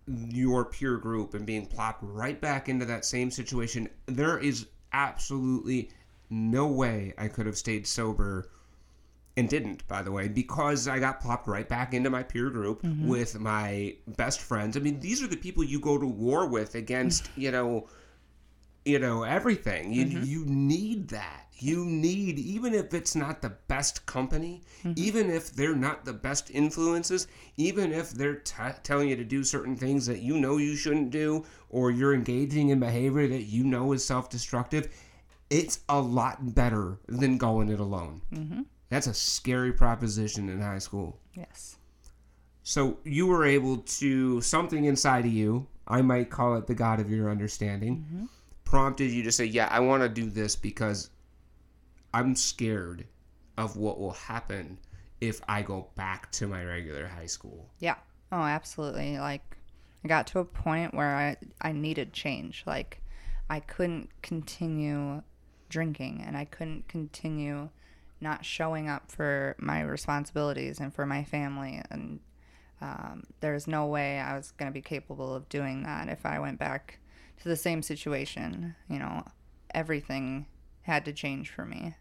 your 0.07 0.65
peer 0.65 0.97
group 0.97 1.33
and 1.33 1.45
being 1.45 1.65
plopped 1.65 2.03
right 2.03 2.39
back 2.39 2.69
into 2.69 2.85
that 2.85 3.05
same 3.05 3.31
situation. 3.31 3.89
There 4.05 4.37
is 4.37 4.67
absolutely 4.93 5.89
no 6.29 6.67
way 6.67 7.13
I 7.17 7.27
could 7.27 7.45
have 7.45 7.57
stayed 7.57 7.87
sober 7.87 8.49
and 9.37 9.49
didn't, 9.49 9.87
by 9.87 10.01
the 10.01 10.11
way, 10.11 10.27
because 10.27 10.87
I 10.87 10.99
got 10.99 11.19
plopped 11.19 11.47
right 11.47 11.67
back 11.67 11.93
into 11.93 12.09
my 12.09 12.23
peer 12.23 12.49
group 12.49 12.81
mm-hmm. 12.81 13.07
with 13.07 13.37
my 13.39 13.95
best 14.07 14.39
friends. 14.39 14.77
I 14.77 14.79
mean, 14.79 14.99
these 14.99 15.21
are 15.21 15.27
the 15.27 15.35
people 15.35 15.63
you 15.63 15.79
go 15.79 15.97
to 15.97 16.07
war 16.07 16.47
with 16.47 16.75
against, 16.75 17.29
you 17.35 17.51
know, 17.51 17.87
you 18.85 18.99
know 18.99 19.23
everything. 19.23 19.91
You 19.91 20.05
mm-hmm. 20.05 20.23
you 20.23 20.45
need 20.45 21.09
that. 21.09 21.47
You 21.57 21.85
need 21.85 22.37
even 22.37 22.73
if 22.73 22.93
it's 22.93 23.15
not 23.15 23.41
the 23.41 23.53
best 23.67 24.05
company, 24.05 24.61
mm-hmm. 24.83 24.93
even 24.95 25.29
if 25.29 25.51
they're 25.51 25.75
not 25.75 26.05
the 26.05 26.13
best 26.13 26.51
influences, 26.51 27.27
even 27.57 27.91
if 27.91 28.11
they're 28.11 28.35
t- 28.35 28.53
telling 28.83 29.09
you 29.09 29.15
to 29.15 29.23
do 29.23 29.43
certain 29.43 29.75
things 29.75 30.05
that 30.05 30.19
you 30.19 30.37
know 30.37 30.57
you 30.57 30.75
shouldn't 30.75 31.09
do, 31.09 31.45
or 31.69 31.91
you're 31.91 32.13
engaging 32.13 32.69
in 32.69 32.79
behavior 32.79 33.27
that 33.27 33.43
you 33.43 33.63
know 33.63 33.91
is 33.93 34.05
self-destructive. 34.05 34.93
It's 35.49 35.79
a 35.89 35.99
lot 35.99 36.53
better 36.55 36.99
than 37.07 37.37
going 37.37 37.69
it 37.69 37.79
alone. 37.79 38.21
That's 38.89 39.07
a 39.07 39.13
scary 39.13 39.73
proposition 39.73 40.49
in 40.49 40.61
high 40.61 40.79
school. 40.79 41.19
yes, 41.33 41.77
So 42.63 42.99
you 43.03 43.27
were 43.27 43.45
able 43.45 43.77
to 43.77 44.41
something 44.41 44.85
inside 44.85 45.25
of 45.25 45.31
you, 45.31 45.67
I 45.87 46.01
might 46.01 46.29
call 46.29 46.55
it 46.55 46.67
the 46.67 46.75
God 46.75 46.99
of 46.99 47.09
your 47.09 47.29
understanding, 47.29 47.97
mm-hmm. 47.97 48.25
prompted 48.63 49.11
you 49.11 49.23
to 49.23 49.31
say, 49.31 49.45
"Yeah, 49.45 49.67
I 49.71 49.79
want 49.79 50.03
to 50.03 50.09
do 50.09 50.29
this 50.29 50.55
because 50.55 51.09
I'm 52.13 52.35
scared 52.35 53.05
of 53.57 53.77
what 53.77 53.99
will 53.99 54.13
happen 54.13 54.79
if 55.21 55.41
I 55.47 55.61
go 55.61 55.89
back 55.95 56.31
to 56.33 56.47
my 56.47 56.63
regular 56.63 57.07
high 57.07 57.27
school." 57.27 57.69
yeah, 57.79 57.95
oh, 58.31 58.41
absolutely. 58.41 59.19
Like 59.19 59.57
I 60.03 60.07
got 60.07 60.27
to 60.27 60.39
a 60.39 60.45
point 60.45 60.93
where 60.93 61.15
I 61.15 61.37
I 61.61 61.71
needed 61.71 62.13
change. 62.13 62.63
Like 62.65 63.01
I 63.49 63.59
couldn't 63.59 64.09
continue 64.21 65.21
drinking, 65.69 66.23
and 66.25 66.35
I 66.37 66.45
couldn't 66.45 66.87
continue 66.87 67.69
not 68.25 68.43
showing 68.43 68.89
up 68.89 69.09
for 69.09 69.55
my 69.57 69.81
responsibilities 69.81 70.79
and 70.81 70.93
for 70.93 71.05
my 71.05 71.23
family 71.23 71.81
and 71.89 72.19
um, 72.81 73.23
there's 73.39 73.67
no 73.67 73.85
way 73.85 74.19
I 74.19 74.35
was 74.35 74.51
going 74.51 74.69
to 74.69 74.73
be 74.73 74.81
capable 74.81 75.33
of 75.33 75.47
doing 75.47 75.83
that 75.83 76.09
if 76.09 76.25
I 76.25 76.39
went 76.39 76.59
back 76.59 76.99
to 77.41 77.47
the 77.47 77.55
same 77.55 77.81
situation. 77.81 78.75
You 78.89 78.99
know, 78.99 79.23
everything 79.73 80.47
had 80.81 81.05
to 81.05 81.13
change 81.13 81.49
for 81.49 81.65
me. 81.65 81.95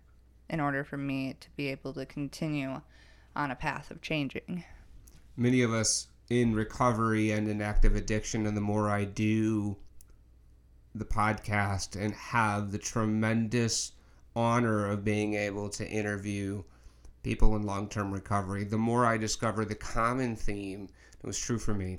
in 0.50 0.60
order 0.60 0.84
for 0.84 0.98
me 0.98 1.34
to 1.40 1.48
be 1.56 1.68
able 1.68 1.94
to 1.94 2.04
continue 2.04 2.82
on 3.34 3.50
a 3.50 3.54
path 3.56 3.90
of 3.90 4.02
changing. 4.02 4.62
Many 5.36 5.62
of 5.62 5.72
us 5.72 6.08
in 6.28 6.54
recovery 6.54 7.30
and 7.30 7.48
in 7.48 7.62
active 7.62 7.96
addiction, 7.96 8.46
and 8.46 8.56
the 8.56 8.60
more 8.60 8.90
I 8.90 9.04
do 9.04 9.76
the 10.94 11.06
podcast 11.06 11.96
and 12.00 12.12
have 12.14 12.72
the 12.72 12.78
tremendous 12.78 13.92
honor 14.36 14.90
of 14.90 15.04
being 15.04 15.34
able 15.34 15.68
to 15.70 15.88
interview 15.88 16.62
people 17.22 17.56
in 17.56 17.64
long 17.64 17.88
term 17.88 18.12
recovery, 18.12 18.64
the 18.64 18.78
more 18.78 19.04
I 19.04 19.16
discover 19.16 19.64
the 19.64 19.74
common 19.74 20.36
theme 20.36 20.88
that 21.20 21.26
was 21.26 21.38
true 21.38 21.58
for 21.58 21.74
me. 21.74 21.98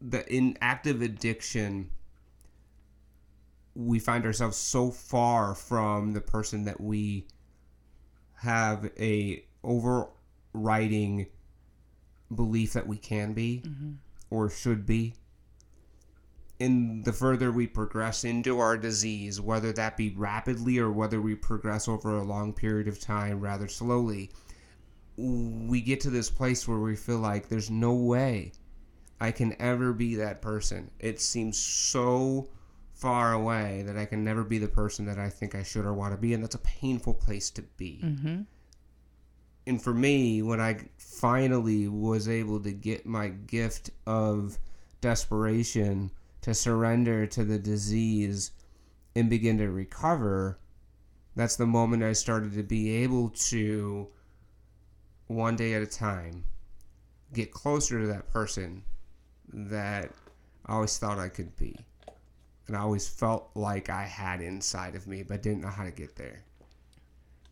That 0.00 0.28
in 0.28 0.58
active 0.60 1.00
addiction, 1.00 1.90
we 3.74 3.98
find 3.98 4.24
ourselves 4.24 4.56
so 4.56 4.90
far 4.90 5.54
from 5.54 6.12
the 6.12 6.20
person 6.20 6.64
that 6.64 6.80
we 6.80 7.26
have 8.34 8.90
a 8.98 9.44
overriding 9.62 11.26
belief 12.34 12.72
that 12.72 12.86
we 12.86 12.96
can 12.96 13.32
be 13.32 13.62
mm-hmm. 13.64 13.92
or 14.30 14.50
should 14.50 14.84
be 14.84 15.14
in 16.62 17.02
the 17.02 17.12
further 17.12 17.50
we 17.50 17.66
progress 17.66 18.22
into 18.22 18.60
our 18.60 18.78
disease, 18.78 19.40
whether 19.40 19.72
that 19.72 19.96
be 19.96 20.10
rapidly 20.10 20.78
or 20.78 20.92
whether 20.92 21.20
we 21.20 21.34
progress 21.34 21.88
over 21.88 22.16
a 22.16 22.22
long 22.22 22.52
period 22.52 22.86
of 22.86 23.00
time 23.00 23.40
rather 23.40 23.66
slowly, 23.66 24.30
we 25.16 25.80
get 25.80 26.00
to 26.00 26.10
this 26.10 26.30
place 26.30 26.68
where 26.68 26.78
we 26.78 26.94
feel 26.94 27.18
like 27.18 27.48
there's 27.48 27.68
no 27.68 27.92
way 27.92 28.52
I 29.20 29.32
can 29.32 29.60
ever 29.60 29.92
be 29.92 30.14
that 30.16 30.40
person. 30.40 30.92
It 31.00 31.20
seems 31.20 31.58
so 31.58 32.48
far 32.94 33.32
away 33.32 33.82
that 33.84 33.98
I 33.98 34.04
can 34.04 34.22
never 34.22 34.44
be 34.44 34.58
the 34.58 34.68
person 34.68 35.04
that 35.06 35.18
I 35.18 35.30
think 35.30 35.56
I 35.56 35.64
should 35.64 35.84
or 35.84 35.92
want 35.92 36.14
to 36.14 36.20
be, 36.20 36.32
and 36.32 36.44
that's 36.44 36.54
a 36.54 36.60
painful 36.60 37.14
place 37.14 37.50
to 37.50 37.62
be. 37.76 38.00
Mm-hmm. 38.04 38.42
And 39.66 39.82
for 39.82 39.92
me, 39.92 40.42
when 40.42 40.60
I 40.60 40.78
finally 40.96 41.88
was 41.88 42.28
able 42.28 42.60
to 42.60 42.70
get 42.70 43.04
my 43.04 43.30
gift 43.30 43.90
of 44.06 44.60
desperation 45.00 46.12
to 46.42 46.54
surrender 46.54 47.26
to 47.26 47.44
the 47.44 47.58
disease 47.58 48.50
and 49.14 49.30
begin 49.30 49.58
to 49.58 49.70
recover, 49.70 50.58
that's 51.36 51.56
the 51.56 51.66
moment 51.66 52.02
I 52.02 52.12
started 52.12 52.52
to 52.54 52.62
be 52.62 52.90
able 53.02 53.30
to, 53.30 54.08
one 55.28 55.56
day 55.56 55.74
at 55.74 55.82
a 55.82 55.86
time, 55.86 56.44
get 57.32 57.52
closer 57.52 58.00
to 58.00 58.06
that 58.08 58.30
person 58.32 58.82
that 59.52 60.10
I 60.66 60.74
always 60.74 60.98
thought 60.98 61.18
I 61.18 61.28
could 61.28 61.56
be. 61.56 61.76
And 62.66 62.76
I 62.76 62.80
always 62.80 63.08
felt 63.08 63.50
like 63.54 63.90
I 63.90 64.02
had 64.02 64.40
inside 64.40 64.94
of 64.94 65.06
me, 65.06 65.22
but 65.22 65.42
didn't 65.42 65.62
know 65.62 65.68
how 65.68 65.84
to 65.84 65.90
get 65.90 66.16
there. 66.16 66.42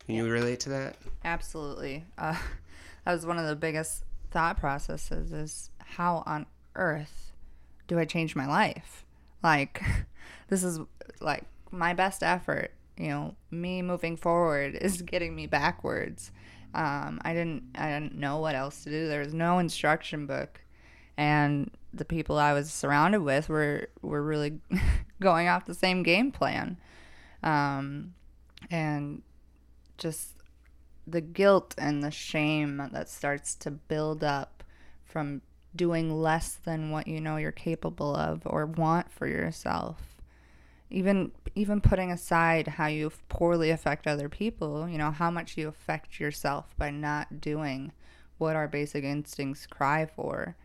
Can 0.06 0.14
you 0.14 0.28
relate 0.28 0.60
to 0.60 0.68
that? 0.70 0.96
Absolutely. 1.24 2.04
Uh, 2.18 2.36
that 3.04 3.12
was 3.12 3.26
one 3.26 3.38
of 3.38 3.46
the 3.46 3.56
biggest 3.56 4.04
thought 4.30 4.58
processes 4.58 5.32
is 5.32 5.70
how 5.78 6.22
on 6.26 6.46
earth 6.74 7.29
do 7.90 7.98
I 7.98 8.04
change 8.04 8.36
my 8.36 8.46
life? 8.46 9.04
Like, 9.42 9.82
this 10.48 10.62
is 10.62 10.78
like 11.20 11.44
my 11.72 11.92
best 11.92 12.22
effort. 12.22 12.70
You 12.96 13.08
know, 13.08 13.34
me 13.50 13.82
moving 13.82 14.16
forward 14.16 14.76
is 14.76 15.02
getting 15.12 15.34
me 15.34 15.46
backwards. 15.46 16.30
Um, 16.72 17.20
I 17.24 17.34
didn't 17.34 17.64
I 17.74 17.88
didn't 17.88 18.14
know 18.14 18.38
what 18.38 18.54
else 18.54 18.84
to 18.84 18.90
do. 18.90 19.08
There 19.08 19.18
was 19.18 19.34
no 19.34 19.58
instruction 19.58 20.26
book, 20.26 20.60
and 21.16 21.68
the 21.92 22.04
people 22.04 22.38
I 22.38 22.52
was 22.52 22.72
surrounded 22.72 23.22
with 23.22 23.48
were 23.48 23.88
were 24.02 24.22
really 24.22 24.60
going 25.20 25.48
off 25.48 25.66
the 25.66 25.74
same 25.74 26.04
game 26.04 26.30
plan, 26.30 26.78
um, 27.42 28.14
and 28.70 29.22
just 29.98 30.34
the 31.08 31.20
guilt 31.20 31.74
and 31.76 32.04
the 32.04 32.12
shame 32.12 32.88
that 32.92 33.08
starts 33.08 33.56
to 33.56 33.72
build 33.72 34.22
up 34.22 34.62
from 35.04 35.42
doing 35.74 36.20
less 36.20 36.54
than 36.54 36.90
what 36.90 37.06
you 37.06 37.20
know 37.20 37.36
you're 37.36 37.52
capable 37.52 38.14
of 38.14 38.42
or 38.44 38.66
want 38.66 39.10
for 39.10 39.26
yourself. 39.26 40.16
Even 40.90 41.32
even 41.54 41.80
putting 41.80 42.10
aside 42.10 42.66
how 42.66 42.86
you 42.86 43.12
poorly 43.28 43.70
affect 43.70 44.06
other 44.06 44.28
people, 44.28 44.88
you 44.88 44.98
know, 44.98 45.10
how 45.10 45.30
much 45.30 45.56
you 45.56 45.68
affect 45.68 46.20
yourself 46.20 46.74
by 46.76 46.90
not 46.90 47.40
doing 47.40 47.92
what 48.38 48.56
our 48.56 48.68
basic 48.68 49.04
instincts 49.04 49.66
cry 49.66 50.06
for, 50.06 50.56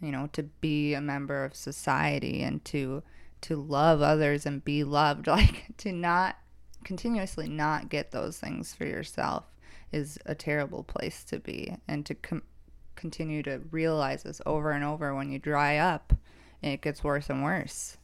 you 0.00 0.12
know, 0.12 0.28
to 0.32 0.42
be 0.42 0.94
a 0.94 1.00
member 1.00 1.44
of 1.44 1.54
society 1.54 2.42
and 2.42 2.64
to 2.64 3.02
to 3.42 3.56
love 3.56 4.00
others 4.00 4.46
and 4.46 4.64
be 4.64 4.84
loved, 4.84 5.26
like 5.28 5.64
to 5.78 5.92
not 5.92 6.36
continuously 6.84 7.48
not 7.48 7.88
get 7.88 8.10
those 8.10 8.38
things 8.38 8.74
for 8.74 8.84
yourself 8.84 9.44
is 9.90 10.18
a 10.26 10.34
terrible 10.34 10.82
place 10.82 11.24
to 11.24 11.38
be 11.38 11.74
and 11.88 12.04
to 12.04 12.14
com- 12.14 12.42
continue 13.04 13.42
to 13.42 13.60
realize 13.70 14.22
this 14.22 14.40
over 14.46 14.70
and 14.70 14.82
over 14.82 15.14
when 15.14 15.30
you 15.30 15.38
dry 15.38 15.76
up 15.76 16.14
it 16.62 16.80
gets 16.80 17.04
worse 17.04 17.28
and 17.28 17.44
worse. 17.44 17.98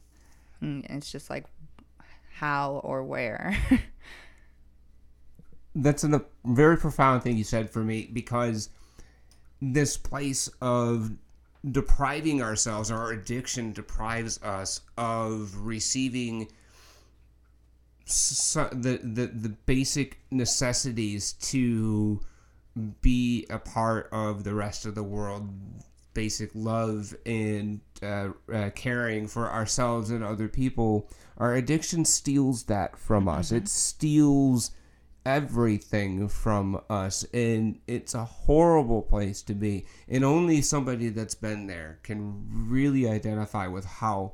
And 0.61 0.85
it's 0.87 1.11
just 1.11 1.31
like 1.31 1.45
how 2.35 2.81
or 2.83 3.03
where? 3.03 3.57
That's 5.75 6.03
a 6.03 6.23
very 6.45 6.77
profound 6.77 7.23
thing 7.23 7.37
you 7.37 7.43
said 7.43 7.71
for 7.71 7.83
me 7.83 8.11
because 8.13 8.69
this 9.59 9.97
place 9.97 10.47
of 10.61 11.11
depriving 11.71 12.43
ourselves 12.43 12.91
our 12.91 13.11
addiction 13.11 13.71
deprives 13.71 14.39
us 14.43 14.81
of 14.97 15.65
receiving 15.65 16.47
the, 18.05 18.99
the 19.01 19.27
the 19.27 19.49
basic 19.65 20.19
necessities 20.29 21.33
to 21.33 22.21
be 23.01 23.45
a 23.49 23.59
part 23.59 24.07
of 24.11 24.43
the 24.43 24.53
rest 24.53 24.85
of 24.85 24.95
the 24.95 25.03
world 25.03 25.49
basic 26.13 26.51
love 26.53 27.15
and 27.25 27.79
uh, 28.03 28.29
uh, 28.53 28.69
caring 28.75 29.27
for 29.27 29.49
ourselves 29.49 30.09
and 30.09 30.23
other 30.23 30.47
people 30.47 31.09
our 31.37 31.53
addiction 31.55 32.03
steals 32.03 32.63
that 32.63 32.97
from 32.97 33.27
us 33.27 33.47
mm-hmm. 33.47 33.57
it 33.57 33.67
steals 33.67 34.71
everything 35.25 36.27
from 36.27 36.81
us 36.89 37.23
and 37.33 37.79
it's 37.87 38.13
a 38.15 38.25
horrible 38.25 39.01
place 39.01 39.41
to 39.41 39.53
be 39.53 39.85
and 40.09 40.25
only 40.25 40.61
somebody 40.61 41.09
that's 41.09 41.35
been 41.35 41.67
there 41.67 41.99
can 42.01 42.43
really 42.67 43.07
identify 43.07 43.67
with 43.67 43.85
how 43.85 44.33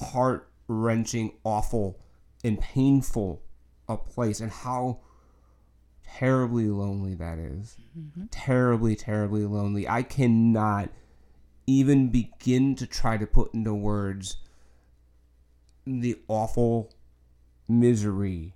heart-wrenching 0.00 1.32
awful 1.44 1.98
and 2.44 2.60
painful 2.60 3.42
a 3.88 3.96
place 3.96 4.40
and 4.40 4.52
how 4.52 5.00
terribly 6.18 6.68
lonely 6.68 7.14
that 7.14 7.38
is. 7.38 7.76
Mm-hmm. 7.98 8.26
Terribly, 8.30 8.96
terribly 8.96 9.44
lonely. 9.44 9.88
I 9.88 10.02
cannot 10.02 10.90
even 11.66 12.08
begin 12.08 12.74
to 12.76 12.86
try 12.86 13.16
to 13.16 13.26
put 13.26 13.54
into 13.54 13.74
words 13.74 14.36
the 15.86 16.18
awful 16.28 16.92
misery 17.68 18.54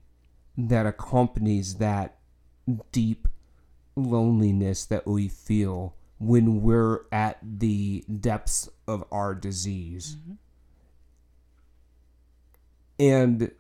that 0.57 0.87
accompanies 0.87 1.77
that 1.77 2.19
deep 2.93 3.29
loneliness 3.97 4.85
that 4.87 5.07
we 5.07 5.29
feel 5.29 5.95
when 6.19 6.63
we're 6.63 7.01
at 7.13 7.39
the 7.43 8.05
depths 8.21 8.69
of 8.87 9.05
our 9.11 9.35
disease. 9.35 10.17
Mm-hmm. 10.21 10.33
And 12.99 13.51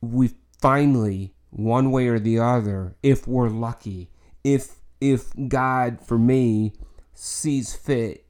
we 0.00 0.30
finally 0.60 1.34
one 1.50 1.90
way 1.90 2.08
or 2.08 2.18
the 2.18 2.38
other 2.38 2.94
if 3.02 3.26
we're 3.26 3.48
lucky 3.48 4.10
if 4.44 4.76
if 5.00 5.32
god 5.48 6.00
for 6.00 6.18
me 6.18 6.72
sees 7.14 7.74
fit 7.74 8.28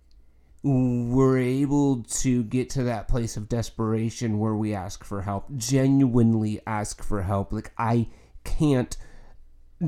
we're 0.63 1.39
able 1.39 2.03
to 2.03 2.43
get 2.45 2.69
to 2.69 2.83
that 2.83 3.07
place 3.07 3.37
of 3.37 3.49
desperation 3.49 4.39
where 4.39 4.55
we 4.55 4.75
ask 4.75 5.05
for 5.05 5.23
help 5.23 5.47
genuinely 5.57 6.61
ask 6.67 7.03
for 7.03 7.23
help. 7.23 7.53
Like 7.53 7.73
i 7.79 8.09
can't 8.45 8.97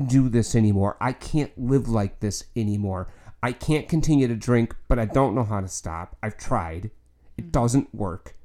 do 0.07 0.29
this 0.29 0.55
anymore. 0.55 0.95
I 1.01 1.11
can't 1.11 1.51
live 1.57 1.89
like 1.89 2.21
this 2.21 2.45
anymore. 2.55 3.11
I 3.43 3.51
can't 3.51 3.89
continue 3.89 4.27
to 4.27 4.35
drink 4.35 4.75
but 4.87 4.99
i 4.99 5.05
don't 5.05 5.35
know 5.35 5.43
how 5.43 5.59
to 5.59 5.67
stop. 5.67 6.15
I've 6.23 6.37
tried. 6.37 6.85
It 7.37 7.41
mm-hmm. 7.43 7.51
doesn't 7.51 7.93
work. 7.93 8.35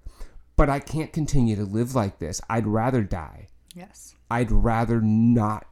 But 0.56 0.68
i 0.68 0.80
can't 0.80 1.12
continue 1.12 1.54
to 1.54 1.64
live 1.64 1.94
like 1.94 2.18
this. 2.18 2.40
I'd 2.50 2.66
rather 2.66 3.02
die. 3.02 3.46
Yes 3.72 4.15
I'd 4.30 4.50
rather 4.50 5.00
not 5.00 5.66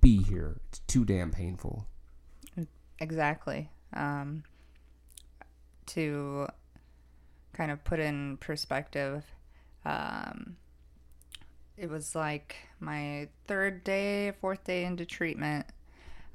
be 0.00 0.22
here. 0.22 0.60
It's 0.68 0.80
too 0.80 1.04
damn 1.04 1.30
painful. 1.30 1.86
Exactly. 3.00 3.70
Um, 3.92 4.44
to 5.86 6.46
kind 7.52 7.70
of 7.70 7.82
put 7.84 8.00
in 8.00 8.36
perspective, 8.38 9.24
um, 9.84 10.56
it 11.76 11.90
was 11.90 12.14
like 12.14 12.56
my 12.80 13.28
third 13.46 13.84
day, 13.84 14.32
fourth 14.40 14.64
day 14.64 14.84
into 14.84 15.04
treatment, 15.04 15.66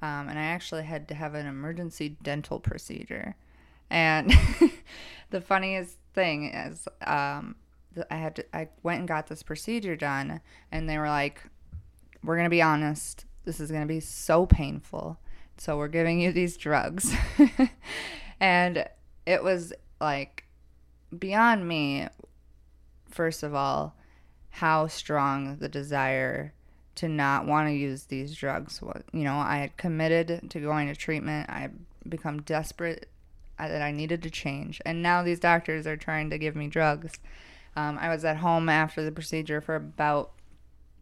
um, 0.01 0.29
and 0.29 0.37
I 0.37 0.43
actually 0.43 0.83
had 0.83 1.07
to 1.09 1.15
have 1.15 1.33
an 1.33 1.45
emergency 1.45 2.17
dental 2.23 2.59
procedure. 2.59 3.35
And 3.89 4.31
the 5.29 5.41
funniest 5.41 5.97
thing 6.13 6.51
is, 6.53 6.87
um, 7.05 7.55
I 8.09 8.15
had 8.15 8.35
to, 8.37 8.55
I 8.55 8.69
went 8.83 8.99
and 8.99 9.07
got 9.07 9.27
this 9.27 9.43
procedure 9.43 9.95
done, 9.95 10.41
and 10.71 10.89
they 10.89 10.97
were 10.97 11.09
like, 11.09 11.43
we're 12.23 12.35
to 12.45 12.49
be 12.49 12.61
honest. 12.61 13.25
This 13.45 13.59
is 13.59 13.71
to 13.81 13.87
be 13.87 13.99
so 13.99 14.45
painful. 14.45 15.17
So 15.57 15.77
we're 15.77 15.87
giving 15.87 16.19
you 16.19 16.31
these 16.31 16.57
drugs. 16.57 17.13
and 18.39 18.85
it 19.25 19.43
was 19.43 19.73
like 19.99 20.45
beyond 21.17 21.67
me, 21.67 22.07
first 23.09 23.43
of 23.43 23.53
all, 23.55 23.95
how 24.49 24.87
strong 24.87 25.57
the 25.57 25.69
desire 25.69 26.53
to 26.95 27.07
not 27.07 27.45
want 27.45 27.67
to 27.69 27.73
use 27.73 28.05
these 28.05 28.35
drugs 28.35 28.81
was. 28.81 29.03
You 29.13 29.23
know, 29.23 29.35
I 29.35 29.57
had 29.57 29.77
committed 29.77 30.49
to 30.49 30.59
going 30.59 30.87
to 30.87 30.95
treatment. 30.95 31.49
I 31.49 31.59
had 31.59 31.79
become 32.07 32.41
desperate 32.41 33.09
uh, 33.57 33.67
that 33.67 33.81
I 33.81 33.91
needed 33.91 34.23
to 34.23 34.29
change. 34.29 34.81
And 34.85 35.01
now 35.01 35.23
these 35.23 35.39
doctors 35.39 35.87
are 35.87 35.97
trying 35.97 36.29
to 36.29 36.37
give 36.37 36.55
me 36.55 36.67
drugs. 36.67 37.13
Um, 37.79 37.97
I 37.97 38.09
was 38.09 38.25
at 38.25 38.37
home 38.37 38.67
after 38.67 39.03
the 39.05 39.11
procedure 39.11 39.61
for 39.61 39.75
about 39.75 40.31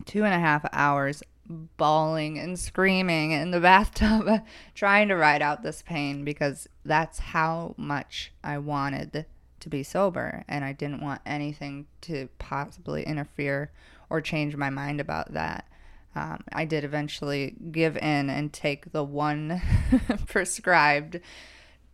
two 0.06 0.24
and 0.24 0.34
a 0.34 0.40
half 0.40 0.63
hours, 0.72 1.24
bawling 1.48 2.38
and 2.38 2.60
screaming 2.60 3.32
in 3.32 3.50
the 3.50 3.60
bathtub, 3.72 4.44
trying 4.76 5.08
to 5.08 5.16
ride 5.16 5.42
out 5.42 5.63
this 5.63 5.82
pain 5.82 6.24
because 6.24 6.68
that's 6.86 7.18
how 7.18 7.74
much 7.78 8.32
I 8.44 8.60
wanted 8.60 9.26
to 9.60 9.70
be 9.70 9.82
sober. 9.82 10.46
And 10.48 10.63
I 10.63 10.72
didn't 10.72 11.02
want 11.02 11.22
anything 11.26 11.88
to 12.02 12.30
possibly 12.38 13.04
interfere 13.04 13.72
or 14.12 14.22
change 14.22 14.56
my 14.56 14.70
mind 14.70 15.02
about 15.02 15.34
that. 15.34 15.68
Um, 16.16 16.44
I 16.54 16.66
did 16.66 16.84
eventually 16.84 17.56
give 17.72 17.98
in 17.98 18.30
and 18.30 18.54
take 18.54 18.92
the 18.92 19.04
one 19.04 19.62
prescribed 20.28 21.22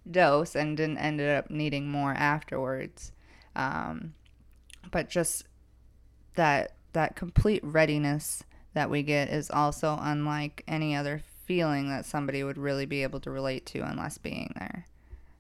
dose 0.09 0.55
and 0.55 0.75
didn't 0.75 0.97
ended 0.97 1.29
up 1.29 1.49
needing 1.49 1.89
more 1.89 2.13
afterwards. 2.13 3.13
Um, 3.55 4.13
but 4.91 5.09
just 5.09 5.45
that 6.35 6.73
that 6.93 7.15
complete 7.15 7.63
readiness 7.63 8.43
that 8.73 8.89
we 8.89 9.03
get 9.03 9.29
is 9.29 9.49
also 9.51 9.97
unlike 10.01 10.63
any 10.67 10.95
other 10.95 11.21
feeling 11.45 11.89
that 11.89 12.05
somebody 12.05 12.43
would 12.43 12.57
really 12.57 12.85
be 12.85 13.03
able 13.03 13.19
to 13.19 13.31
relate 13.31 13.65
to 13.67 13.79
unless 13.79 14.17
being 14.17 14.53
there. 14.57 14.87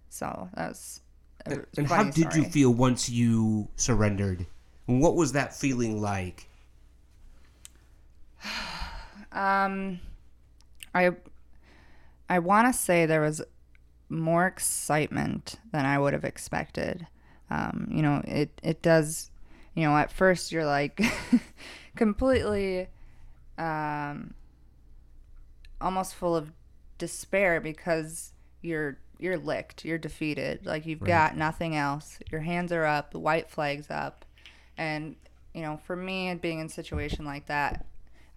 So 0.09 0.49
that's. 0.55 1.01
And, 1.45 1.65
and 1.77 1.87
how 1.87 2.03
did 2.03 2.31
story. 2.31 2.37
you 2.37 2.43
feel 2.49 2.73
once 2.73 3.09
you 3.09 3.67
surrendered? 3.75 4.45
What 4.85 5.15
was 5.15 5.33
that 5.33 5.55
feeling 5.55 6.01
like? 6.01 6.47
um, 9.31 9.99
I 10.93 11.11
I 12.29 12.39
want 12.39 12.71
to 12.71 12.73
say 12.73 13.05
there 13.05 13.21
was 13.21 13.41
more 14.09 14.45
excitement 14.45 15.55
than 15.71 15.85
I 15.85 15.97
would 15.97 16.13
have 16.13 16.23
expected. 16.23 17.07
Um, 17.49 17.87
you 17.91 18.01
know, 18.01 18.21
it 18.25 18.59
it 18.63 18.81
does. 18.81 19.31
You 19.75 19.83
know, 19.83 19.97
at 19.97 20.11
first 20.11 20.51
you're 20.51 20.65
like 20.65 21.01
completely, 21.95 22.87
um, 23.57 24.33
almost 25.81 26.15
full 26.15 26.35
of 26.35 26.51
despair 26.97 27.59
because 27.59 28.33
you're 28.61 28.97
you're 29.19 29.37
licked, 29.37 29.85
you're 29.85 29.97
defeated. 29.97 30.65
Like 30.65 30.85
you've 30.85 31.01
right. 31.01 31.07
got 31.07 31.37
nothing 31.37 31.75
else. 31.75 32.19
Your 32.31 32.41
hands 32.41 32.71
are 32.71 32.85
up, 32.85 33.11
the 33.11 33.19
white 33.19 33.49
flag's 33.49 33.89
up, 33.89 34.25
and 34.77 35.15
you 35.53 35.61
know, 35.61 35.79
for 35.85 35.95
me, 35.95 36.33
being 36.35 36.59
in 36.59 36.65
a 36.65 36.69
situation 36.69 37.25
like 37.25 37.45
that, 37.47 37.85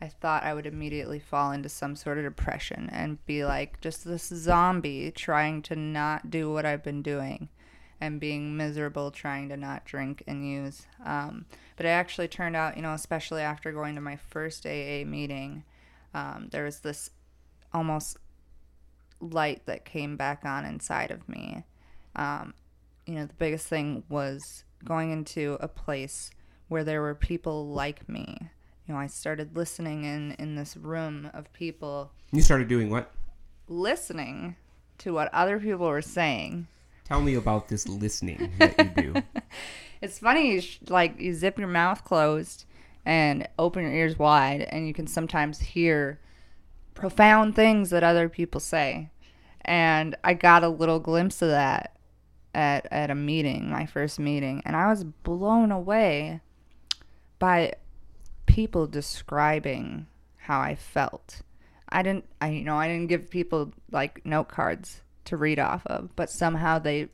I 0.01 0.09
thought 0.09 0.45
I 0.45 0.53
would 0.53 0.67
immediately 0.67 1.19
fall 1.19 1.53
into 1.53 1.69
some 1.69 1.97
sort 1.97 2.19
of 2.19 2.25
depression 2.25 2.91
and 2.93 3.25
be 3.25 3.45
like 3.45 3.81
just 3.81 4.05
this 4.05 4.25
zombie 4.29 5.11
trying 5.11 5.63
to 5.63 5.77
not 5.77 6.31
do 6.31 6.53
what 6.53 6.67
I've 6.67 6.83
been 6.83 7.03
doing 7.03 7.49
and 8.01 8.21
being 8.21 8.57
miserable 8.57 9.11
trying 9.11 9.49
to 9.49 9.57
not 9.57 9.85
drink 9.85 10.23
and 10.27 10.49
use. 10.49 10.87
Um, 11.05 11.47
but 11.77 11.87
it 11.87 11.91
actually 11.91 12.29
turned 12.29 12.57
out, 12.57 12.77
you 12.77 12.83
know, 12.83 12.93
especially 12.93 13.43
after 13.43 13.73
going 13.73 13.95
to 13.95 14.01
my 14.01 14.17
first 14.17 14.67
AA 14.67 15.05
meeting, 15.05 15.65
um, 16.15 16.49
there 16.51 16.65
was 16.65 16.81
this 16.81 17.11
almost 17.73 18.19
light 19.21 19.65
that 19.67 19.85
came 19.85 20.17
back 20.17 20.45
on 20.45 20.65
inside 20.65 21.11
of 21.11 21.29
me. 21.29 21.65
Um, 22.15 22.55
you 23.07 23.15
know, 23.15 23.27
the 23.27 23.35
biggest 23.35 23.67
thing 23.67 24.03
was 24.09 24.65
going 24.85 25.11
into 25.11 25.57
a 25.61 25.69
place 25.69 26.31
where 26.69 26.85
there 26.85 27.01
were 27.01 27.15
people 27.15 27.69
like 27.69 28.09
me 28.09 28.51
you 28.87 28.95
know, 28.95 29.01
I 29.01 29.09
started 29.09 29.57
listening 29.57 30.05
in 30.05 30.33
in 30.39 30.55
this 30.55 30.77
room 30.77 31.31
of 31.35 31.53
people. 31.53 32.13
You 32.33 32.43
started 32.43 32.69
doing 32.69 32.89
what? 32.89 33.13
Listening 33.69 34.57
to 34.99 35.13
what 35.13 35.33
other 35.35 35.59
people 35.59 35.89
were 35.89 36.03
saying. 36.03 36.69
Tell 37.07 37.23
me 37.23 37.37
about 37.37 37.69
this 37.69 37.87
listening 37.87 38.53
that 38.59 38.77
you 38.79 39.03
do. 39.03 39.23
it's 40.03 40.19
funny, 40.19 40.61
like 40.89 41.21
you 41.21 41.35
zip 41.35 41.57
your 41.57 41.69
mouth 41.69 42.03
closed 42.03 42.65
and 43.05 43.47
open 43.61 43.85
your 43.85 43.93
ears 43.93 44.19
wide, 44.19 44.63
and 44.63 44.89
you 44.89 44.93
can 44.93 45.07
sometimes 45.07 45.61
hear 45.61 46.19
profound 46.95 47.55
things 47.55 47.91
that 47.91 48.03
other 48.03 48.29
people 48.29 48.61
say. 48.61 49.11
And 49.61 50.17
I 50.25 50.35
got 50.35 50.65
a 50.65 50.69
little 50.69 50.99
glimpse 50.99 51.43
of 51.43 51.51
that 51.51 51.97
at 52.53 52.89
at 52.91 53.13
a 53.13 53.15
meeting, 53.15 53.71
my 53.71 53.87
first 53.87 54.19
meeting, 54.19 54.61
and 54.67 54.75
I 54.75 54.89
was 54.91 55.05
blown 55.05 55.71
away 55.71 56.41
by 57.39 57.75
people 58.47 58.89
describing 58.89 60.09
how 60.39 60.59
I 60.59 60.75
felt. 60.75 61.43
I 61.89 62.03
didn't 62.03 62.25
I 62.41 62.49
you 62.49 62.65
know, 62.65 62.77
I 62.77 62.89
didn't 62.89 63.07
give 63.07 63.31
people 63.31 63.73
like 63.93 64.27
note 64.27 64.49
cards 64.49 65.03
to 65.27 65.37
read 65.37 65.59
off 65.59 65.87
of, 65.87 66.15
but 66.17 66.31
somehow 66.31 66.79
they 66.79 67.09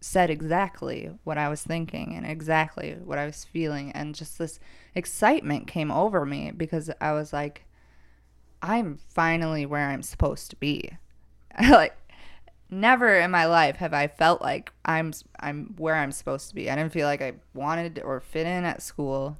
said 0.00 0.30
exactly 0.30 1.10
what 1.24 1.38
I 1.38 1.48
was 1.48 1.62
thinking 1.62 2.14
and 2.14 2.24
exactly 2.24 2.96
what 3.04 3.18
I 3.18 3.26
was 3.26 3.44
feeling 3.44 3.90
and 3.92 4.14
just 4.14 4.38
this 4.38 4.60
excitement 4.94 5.66
came 5.66 5.90
over 5.90 6.24
me 6.24 6.52
because 6.52 6.88
I 7.00 7.12
was 7.12 7.32
like 7.32 7.64
I'm 8.62 8.98
finally 9.08 9.66
where 9.66 9.88
I'm 9.88 10.02
supposed 10.02 10.50
to 10.50 10.56
be. 10.56 10.90
like 11.70 11.96
never 12.70 13.14
in 13.18 13.30
my 13.30 13.46
life 13.46 13.76
have 13.76 13.94
I 13.94 14.08
felt 14.08 14.42
like 14.42 14.72
I'm 14.84 15.12
I'm 15.40 15.74
where 15.78 15.96
I'm 15.96 16.12
supposed 16.12 16.48
to 16.50 16.54
be. 16.54 16.70
I 16.70 16.76
didn't 16.76 16.92
feel 16.92 17.06
like 17.06 17.22
I 17.22 17.34
wanted 17.54 18.00
or 18.04 18.20
fit 18.20 18.46
in 18.46 18.64
at 18.64 18.82
school. 18.82 19.38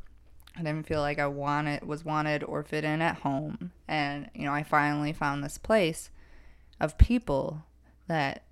I 0.56 0.62
didn't 0.62 0.86
feel 0.86 1.00
like 1.00 1.18
I 1.18 1.26
wanted 1.26 1.86
was 1.86 2.04
wanted 2.04 2.42
or 2.42 2.64
fit 2.64 2.84
in 2.84 3.00
at 3.00 3.18
home. 3.18 3.72
And, 3.86 4.28
you 4.34 4.44
know, 4.44 4.52
I 4.52 4.62
finally 4.64 5.12
found 5.12 5.42
this 5.44 5.58
place 5.58 6.10
of 6.80 6.98
people 6.98 7.64
that, 8.08 8.42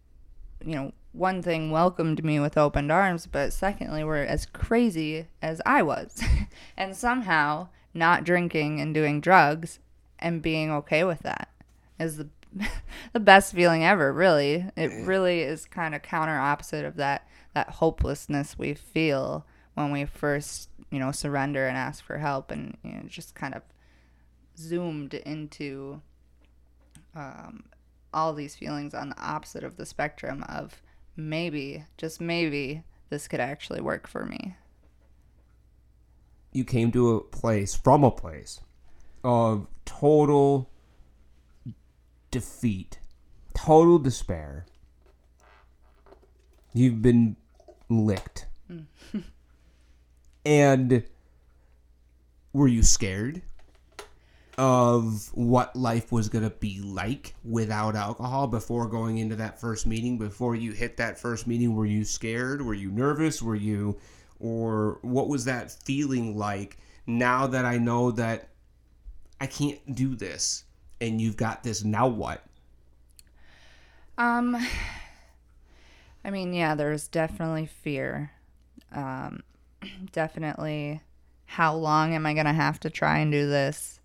you 0.65 0.75
know, 0.75 0.93
one 1.13 1.43
thing 1.43 1.71
welcomed 1.71 2.23
me 2.25 2.39
with 2.39 2.59
opened 2.59 2.93
arms, 2.93 3.27
but 3.27 3.53
secondly 3.53 4.05
were 4.05 4.17
as 4.17 4.47
crazy 4.47 5.27
as 5.43 5.61
I 5.65 5.83
was. 5.83 6.23
and 6.77 6.95
somehow 6.95 7.69
not 7.95 8.25
drinking 8.25 8.81
and 8.81 8.95
doing 8.95 9.21
drugs 9.21 9.79
and 10.19 10.43
being 10.43 10.71
okay 10.71 11.05
with 11.05 11.21
that 11.21 11.49
is 11.99 12.17
the 12.19 12.29
the 13.13 13.21
best 13.21 13.53
feeling 13.55 13.85
ever, 13.85 14.13
really. 14.13 14.67
It 14.77 15.07
really 15.07 15.41
is 15.41 15.67
kind 15.67 15.95
of 15.95 16.03
counter 16.03 16.39
opposite 16.39 16.85
of 16.87 16.97
that 16.97 17.29
that 17.55 17.71
hopelessness 17.71 18.59
we 18.59 18.73
feel 18.75 19.47
when 19.75 19.91
we 19.93 20.05
first 20.07 20.71
you 20.91 20.99
know, 20.99 21.13
surrender 21.13 21.67
and 21.67 21.77
ask 21.77 22.05
for 22.05 22.19
help 22.19 22.51
and 22.51 22.77
you 22.83 22.93
know, 22.93 23.03
just 23.07 23.35
kind 23.35 23.55
of 23.55 23.63
zoomed 24.57 25.15
into 25.15 26.01
um, 27.15 27.65
all 28.17 28.33
these 28.33 28.57
feelings 28.57 28.95
on 28.95 29.11
the 29.11 29.21
opposite 29.21 29.63
of 29.63 29.77
the 29.77 29.85
spectrum 29.85 30.43
of 30.49 30.81
maybe, 31.17 31.85
just 31.99 32.19
maybe, 32.19 32.83
this 33.11 33.29
could 33.29 33.41
actually 33.41 33.81
work 33.81 34.09
for 34.09 34.25
me. 34.25 34.57
You 36.51 36.65
came 36.65 36.91
to 36.93 37.17
a 37.17 37.21
place, 37.21 37.75
from 37.75 38.03
a 38.03 38.11
place 38.11 38.63
of 39.23 39.67
total 39.85 40.71
defeat, 42.31 42.99
total 43.55 43.99
despair. 43.99 44.65
You've 46.73 47.03
been 47.03 47.37
licked. 47.89 48.47
Mm. 48.71 48.87
And 50.47 51.03
were 52.53 52.69
you 52.69 52.85
scared 52.85 53.43
of 54.59 55.31
what 55.35 55.77
life 55.77 56.11
was 56.11 56.29
going 56.29 56.45
to 56.45 56.51
be 56.51 56.81
like 56.81 57.35
without 57.45 57.95
alcohol 57.95 58.47
before 58.47 58.89
going 58.89 59.19
into 59.19 59.37
that 59.37 59.61
first 59.61 59.87
meeting? 59.87 60.19
Before 60.19 60.55
you 60.55 60.73
hit 60.73 60.97
that 60.97 61.19
first 61.19 61.47
meeting, 61.47 61.75
were 61.75 61.87
you 61.87 62.05
scared? 62.05 62.63
Were 62.63 62.75
you 62.75 62.91
nervous? 62.91 63.43
Were 63.43 63.57
you, 63.57 63.99
or 64.41 64.99
what 65.03 65.29
was 65.29 65.45
that 65.45 65.71
feeling 65.71 66.37
like 66.37 66.79
now 67.07 67.47
that 67.47 67.65
I 67.65 67.79
know 67.79 68.11
that 68.13 68.49
I 69.41 69.47
can't 69.47 69.95
do 69.95 70.15
this 70.15 70.65
and 71.01 71.21
you've 71.21 71.37
got 71.37 71.63
this, 71.63 71.85
now 71.85 72.09
what? 72.09 72.43
Um, 74.19 74.57
I 76.25 76.31
mean, 76.31 76.55
yeah, 76.55 76.75
there's 76.75 77.09
definitely 77.09 77.67
fear. 77.67 78.33
Um, 78.93 79.43
definitely 80.13 81.03
how 81.47 81.75
long 81.75 82.15
am 82.15 82.27
I 82.27 82.35
going 82.35 82.47
to 82.47 82.53
have 82.53 82.81
to 82.81 82.91
try 82.91 83.19
and 83.19 83.31
do 83.31 83.49
this? 83.49 83.96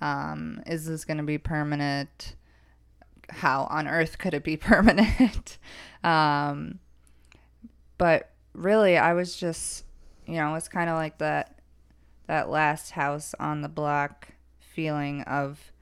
Um, 0.00 0.62
is 0.66 0.86
this 0.86 1.04
going 1.04 1.18
to 1.18 1.22
be 1.22 1.38
permanent? 1.38 2.36
How 3.28 3.64
on 3.64 3.86
earth 3.86 4.18
could 4.18 4.34
it 4.34 4.44
be 4.44 4.56
permanent? 4.56 5.58
um, 6.02 6.78
but 7.98 8.30
really, 8.54 8.96
I 8.96 9.12
was 9.12 9.36
just, 9.36 9.84
you 10.26 10.34
know, 10.34 10.54
it's 10.54 10.68
kind 10.68 10.90
of 10.90 10.96
like 10.96 11.18
that 11.18 11.56
that 12.26 12.48
last 12.48 12.92
house 12.92 13.34
on 13.40 13.60
the 13.60 13.68
block 13.68 14.28
feeling 14.60 15.22
of 15.22 15.72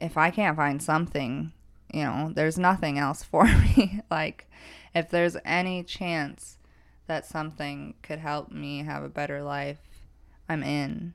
if 0.00 0.16
I 0.16 0.30
can't 0.30 0.56
find 0.56 0.82
something, 0.82 1.52
you 1.92 2.04
know, 2.04 2.32
there's 2.34 2.58
nothing 2.58 2.98
else 2.98 3.22
for 3.22 3.44
me. 3.76 4.00
like, 4.10 4.48
if 4.94 5.10
there's 5.10 5.36
any 5.44 5.82
chance 5.82 6.58
that 7.06 7.26
something 7.26 7.94
could 8.02 8.18
help 8.18 8.50
me 8.50 8.84
have 8.84 9.02
a 9.02 9.08
better 9.08 9.42
life, 9.42 9.78
I'm 10.48 10.62
in, 10.62 11.14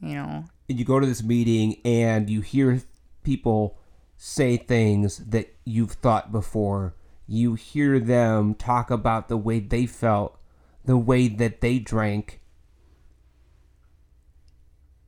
you 0.00 0.14
know. 0.14 0.44
And 0.68 0.78
you 0.78 0.84
go 0.84 1.00
to 1.00 1.06
this 1.06 1.22
meeting 1.22 1.76
and 1.84 2.28
you 2.30 2.40
hear 2.40 2.82
people 3.22 3.78
say 4.16 4.56
things 4.56 5.18
that 5.18 5.54
you've 5.64 5.92
thought 5.92 6.30
before. 6.32 6.94
You 7.26 7.54
hear 7.54 7.98
them 8.00 8.54
talk 8.54 8.90
about 8.90 9.28
the 9.28 9.36
way 9.36 9.60
they 9.60 9.86
felt, 9.86 10.38
the 10.84 10.96
way 10.96 11.28
that 11.28 11.60
they 11.60 11.78
drank, 11.78 12.40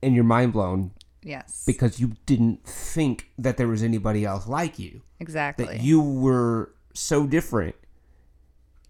and 0.01 0.13
you're 0.15 0.23
mind 0.23 0.53
blown 0.53 0.91
Yes. 1.21 1.63
because 1.65 1.99
you 1.99 2.13
didn't 2.25 2.65
think 2.65 3.29
that 3.37 3.55
there 3.57 3.67
was 3.67 3.81
anybody 3.83 4.25
else 4.25 4.47
like 4.47 4.77
you. 4.77 5.01
exactly. 5.19 5.65
That 5.65 5.79
you 5.81 6.01
were 6.01 6.73
so 6.93 7.25
different. 7.25 7.75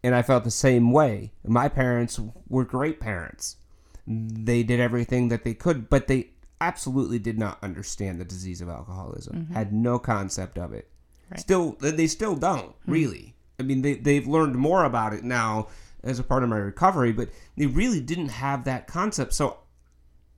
And 0.03 0.13
I 0.15 0.21
felt 0.21 0.43
the 0.43 0.51
same 0.51 0.91
way. 0.91 1.31
My 1.45 1.69
parents 1.69 2.19
were 2.49 2.65
great 2.65 2.99
parents. 2.99 3.57
They 4.05 4.63
did 4.63 4.79
everything 4.79 5.29
that 5.29 5.43
they 5.43 5.53
could, 5.53 5.89
but 5.89 6.07
they 6.07 6.31
absolutely 6.59 7.19
did 7.19 7.37
not 7.37 7.57
understand 7.61 8.19
the 8.19 8.25
disease 8.25 8.61
of 8.61 8.69
alcoholism. 8.69 9.47
Had 9.53 9.73
no 9.73 9.99
concept 9.99 10.57
of 10.57 10.73
it. 10.73 10.89
Right. 11.29 11.39
Still 11.39 11.77
they 11.79 12.07
still 12.07 12.35
don't, 12.35 12.75
really. 12.85 13.35
I 13.59 13.63
mean 13.63 13.81
they 13.81 13.95
they've 13.95 14.27
learned 14.27 14.55
more 14.55 14.83
about 14.83 15.13
it 15.13 15.23
now 15.23 15.67
as 16.03 16.19
a 16.19 16.23
part 16.23 16.43
of 16.43 16.49
my 16.49 16.57
recovery, 16.57 17.11
but 17.11 17.29
they 17.57 17.65
really 17.65 18.01
didn't 18.01 18.29
have 18.29 18.65
that 18.65 18.87
concept. 18.87 19.33
So 19.33 19.57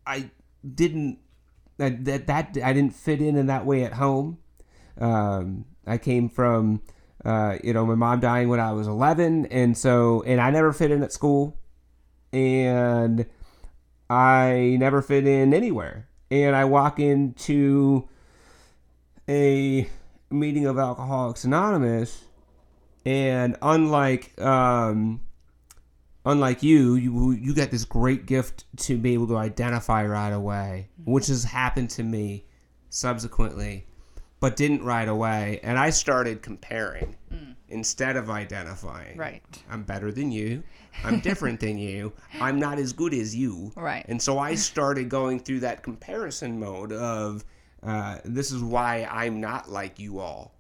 I 0.06 0.30
didn't 0.74 1.20
that 1.78 2.06
that, 2.06 2.28
that 2.28 2.58
I 2.64 2.74
didn't 2.74 2.96
fit 2.96 3.22
in 3.22 3.36
in 3.36 3.48
that 3.48 3.66
way 3.66 3.84
at 3.84 3.94
home. 3.94 4.40
Um, 4.98 5.66
I 5.86 5.98
came 5.98 6.30
from 6.30 6.82
uh, 7.24 7.58
you 7.64 7.74
know 7.74 7.86
my 7.86 7.96
mom 7.96 8.20
dying 8.20 8.50
when 8.50 8.60
I 8.60 8.72
was 8.72 8.88
11, 8.88 9.48
and 9.48 9.78
so 9.78 10.24
and 10.24 10.40
I 10.40 10.50
never 10.52 10.72
fit 10.72 10.92
in 10.92 11.04
at 11.04 11.12
school, 11.12 11.60
and 12.32 13.26
I 14.10 14.78
never 14.80 15.02
fit 15.02 15.28
in 15.28 15.54
anywhere. 15.54 16.08
And 16.32 16.56
I 16.56 16.66
walk 16.66 17.00
into 17.00 18.08
a 19.28 19.90
meeting 20.30 20.66
of 20.66 20.78
Alcoholics 20.78 21.44
Anonymous, 21.44 22.24
and 23.06 23.58
unlike 23.62 24.40
um, 24.42 25.22
unlike 26.26 26.64
you, 26.64 26.96
you 26.96 27.32
you 27.32 27.54
got 27.54 27.72
this 27.72 27.86
great 27.86 28.26
gift 28.26 28.66
to 28.78 28.98
be 28.98 29.14
able 29.14 29.28
to 29.28 29.38
identify 29.38 30.06
right 30.06 30.32
away, 30.32 30.90
which 31.04 31.28
has 31.28 31.44
happened 31.44 31.90
to 31.92 32.04
me 32.04 32.46
subsequently, 32.90 33.88
but 34.40 34.56
didn't 34.56 34.84
right 34.84 35.08
away. 35.08 35.60
And 35.64 35.78
I 35.78 35.90
started 35.90 36.42
comparing 36.42 37.16
instead 37.70 38.16
of 38.16 38.30
identifying. 38.30 39.18
Right. 39.18 39.44
I'm 39.70 39.84
better 39.84 40.12
than 40.12 40.32
you. 40.32 40.64
I'm 41.04 41.20
different 41.20 41.60
than 41.60 41.78
you. 41.78 42.14
I'm 42.40 42.60
not 42.60 42.78
as 42.78 42.94
good 42.94 43.14
as 43.14 43.36
you. 43.36 43.72
Right. 43.76 44.06
And 44.08 44.22
so 44.22 44.40
I 44.40 44.56
started 44.56 45.10
going 45.10 45.40
through 45.40 45.62
that 45.62 45.84
comparison 45.84 46.60
mode 46.60 46.92
of 46.94 47.44
uh, 47.84 48.20
this 48.24 48.52
is 48.52 48.64
why 48.64 49.08
I'm 49.12 49.42
not 49.42 49.70
like 49.70 50.00
you 50.00 50.20
all. 50.20 50.54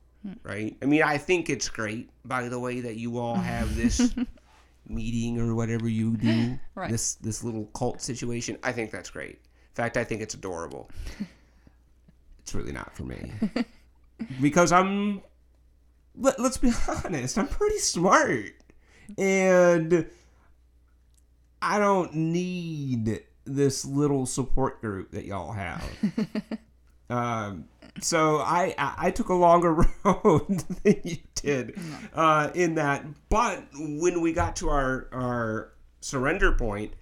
Right? 0.43 0.75
I 0.81 0.85
mean, 0.85 1.03
I 1.03 1.19
think 1.19 1.51
it's 1.51 1.69
great, 1.69 2.09
by 2.25 2.49
the 2.49 2.59
way, 2.59 2.79
that 2.81 2.95
you 2.95 3.19
all 3.19 3.35
have 3.35 3.75
this 3.75 4.15
meeting 4.89 5.39
or 5.39 5.53
whatever 5.53 5.87
you 5.87 6.17
do. 6.17 6.59
Right. 6.73 6.89
This 6.89 7.15
this 7.15 7.43
little 7.43 7.65
cult 7.75 8.01
situation. 8.01 8.57
I 8.63 8.71
think 8.71 8.89
that's 8.89 9.11
great. 9.11 9.35
In 9.35 9.75
fact, 9.75 9.97
I 9.97 10.03
think 10.03 10.21
it's 10.21 10.33
adorable. 10.33 10.89
it's 12.45 12.53
really 12.53 12.71
not 12.71 12.95
for 12.95 13.01
me. 13.05 13.31
because 14.39 14.71
I'm 14.71 15.23
let, 16.15 16.39
let's 16.39 16.57
be 16.57 16.71
honest, 17.03 17.39
I'm 17.39 17.47
pretty 17.47 17.79
smart. 17.79 18.53
And 19.17 20.05
I 21.59 21.79
don't 21.79 22.13
need 22.13 23.23
this 23.45 23.83
little 23.83 24.27
support 24.27 24.79
group 24.79 25.09
that 25.11 25.25
y'all 25.25 25.53
have. 25.53 25.83
um, 27.09 27.65
so 27.99 28.37
I, 28.37 28.75
I 28.77 28.93
I 29.07 29.11
took 29.11 29.29
a 29.29 29.33
longer 29.33 29.73
road 30.03 30.63
than 30.83 31.01
you 31.03 31.17
did 31.33 31.79
uh, 32.13 32.51
in 32.53 32.75
that. 32.75 33.05
But 33.29 33.63
when 33.73 34.21
we 34.21 34.33
got 34.33 34.55
to 34.57 34.69
our 34.69 35.07
our 35.11 35.73
surrender 35.99 36.51
point, 36.51 36.93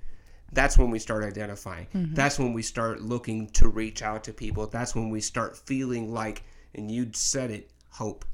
that's 0.54 0.78
when 0.78 0.90
we 0.90 1.00
start 1.00 1.24
identifying. 1.24 1.88
That's 2.14 2.40
when 2.40 2.54
we 2.54 2.62
start 2.62 3.02
looking 3.02 3.50
to 3.52 3.68
reach 3.68 4.02
out 4.02 4.24
to 4.26 4.34
people. 4.34 4.68
That's 4.68 4.96
when 4.96 5.10
we 5.10 5.22
start 5.22 5.58
feeling 5.58 6.14
like, 6.14 6.44
and 6.76 6.90
you 6.90 7.10
said 7.14 7.52
it, 7.52 7.70
hope. 7.90 8.26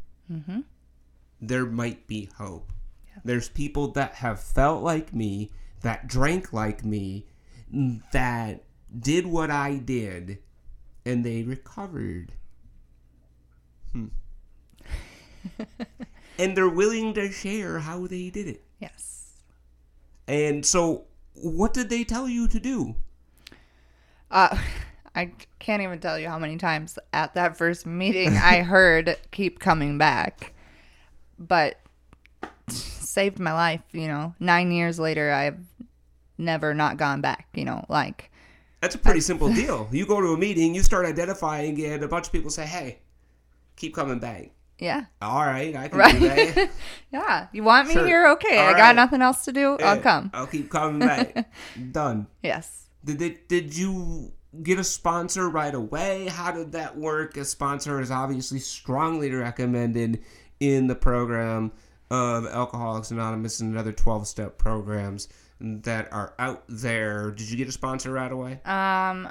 There 1.42 1.66
might 1.66 2.08
be 2.08 2.30
hope. 2.38 2.72
There's 3.24 3.50
people 3.50 3.90
that 3.94 4.16
have 4.16 4.40
felt 4.40 4.84
like 4.84 5.14
me, 5.14 5.52
that 5.82 6.08
drank 6.08 6.54
like 6.54 6.84
me, 6.86 7.26
that 8.12 8.64
did 8.98 9.26
what 9.26 9.52
I 9.52 9.78
did, 9.78 10.40
and 11.06 11.26
they 11.26 11.44
recovered. 11.44 12.34
Hmm. 13.92 14.08
and 16.38 16.56
they're 16.56 16.70
willing 16.70 17.14
to 17.16 17.32
share 17.32 17.80
how 17.80 18.08
they 18.08 18.30
did 18.30 18.48
it. 18.48 18.64
yes. 18.80 19.34
And 20.28 20.66
so, 20.66 21.06
what 21.42 21.74
did 21.74 21.90
they 21.90 22.04
tell 22.04 22.28
you 22.28 22.48
to 22.48 22.60
do? 22.60 22.96
Uh, 24.32 24.58
I 25.16 25.32
can't 25.58 25.82
even 25.82 26.00
tell 26.00 26.20
you 26.20 26.28
how 26.28 26.40
many 26.40 26.58
times 26.58 27.00
at 27.12 27.34
that 27.34 27.58
first 27.58 27.86
meeting 27.86 28.38
I 28.38 28.62
heard 28.62 29.18
keep 29.32 29.60
coming 29.60 29.98
back. 29.98 30.54
But 31.38 31.80
saved 32.68 33.40
my 33.40 33.54
life, 33.54 33.82
you 33.92 34.08
know. 34.08 34.36
9 34.40 34.72
years 34.72 35.00
later 35.00 35.32
I've 35.32 35.60
never 36.38 36.74
not 36.74 36.98
gone 36.98 37.22
back, 37.22 37.48
you 37.54 37.66
know, 37.66 37.86
like 37.90 38.32
That's 38.82 38.96
a 38.96 39.00
pretty 39.00 39.22
simple 39.22 39.52
deal. 39.54 39.90
You 39.92 40.06
go 40.06 40.22
to 40.22 40.28
a 40.28 40.38
meeting, 40.38 40.76
you 40.76 40.84
start 40.84 41.06
identifying, 41.06 41.84
and 41.84 42.04
a 42.04 42.08
bunch 42.08 42.28
of 42.28 42.32
people 42.32 42.50
say, 42.52 42.66
"Hey, 42.66 43.00
keep 43.76 43.96
coming 43.96 44.20
back." 44.20 44.52
Yeah. 44.80 45.06
All 45.22 45.42
right, 45.46 45.76
I 45.76 45.88
can 45.88 45.92
do 45.92 45.98
Right. 45.98 46.56
that. 46.56 46.70
yeah, 47.12 47.48
you 47.54 47.64
want 47.64 47.88
me 47.88 47.94
Sure. 47.94 48.06
here? 48.08 48.28
Okay. 48.30 48.58
All 48.58 48.64
I 48.66 48.72
right. 48.72 48.78
got 48.78 48.96
nothing 48.96 49.22
else 49.22 49.46
to 49.46 49.52
do. 49.52 49.78
I'll 49.80 50.00
come. 50.02 50.32
I'll 50.34 50.48
keep 50.48 50.70
coming 50.70 51.00
back. 51.00 51.52
Done. 51.92 52.28
Yes. 52.42 52.88
Did 53.06 53.20
they, 53.20 53.38
did 53.48 53.78
you 53.78 54.32
get 54.64 54.80
a 54.80 54.84
sponsor 54.84 55.50
right 55.50 55.74
away? 55.76 56.28
How 56.28 56.52
did 56.52 56.72
that 56.74 56.98
work? 56.98 57.38
A 57.38 57.46
sponsor 57.46 58.02
is 58.02 58.10
obviously 58.12 58.60
strongly 58.60 59.32
recommended 59.32 60.24
in 60.60 60.88
the 60.88 60.96
program 60.96 61.72
of 62.12 62.46
Alcoholics 62.48 63.12
Anonymous 63.12 63.60
and 63.60 63.78
other 63.78 63.92
12 63.94 64.28
step 64.28 64.58
programs 64.58 65.28
that 65.62 66.12
are 66.12 66.34
out 66.40 66.64
there. 66.68 67.32
Did 67.32 67.50
you 67.52 67.58
get 67.58 67.68
a 67.68 67.72
sponsor 67.72 68.12
right 68.12 68.32
away? 68.32 68.60
Um. 68.66 69.30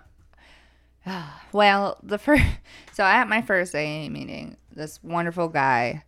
Well, 1.53 1.99
the 2.03 2.19
first 2.19 2.45
so 2.93 3.03
at 3.03 3.29
my 3.29 3.41
first 3.43 3.75
AA 3.75 4.09
meeting, 4.11 4.57
this 4.79 4.99
wonderful 5.03 5.49
guy, 5.49 6.05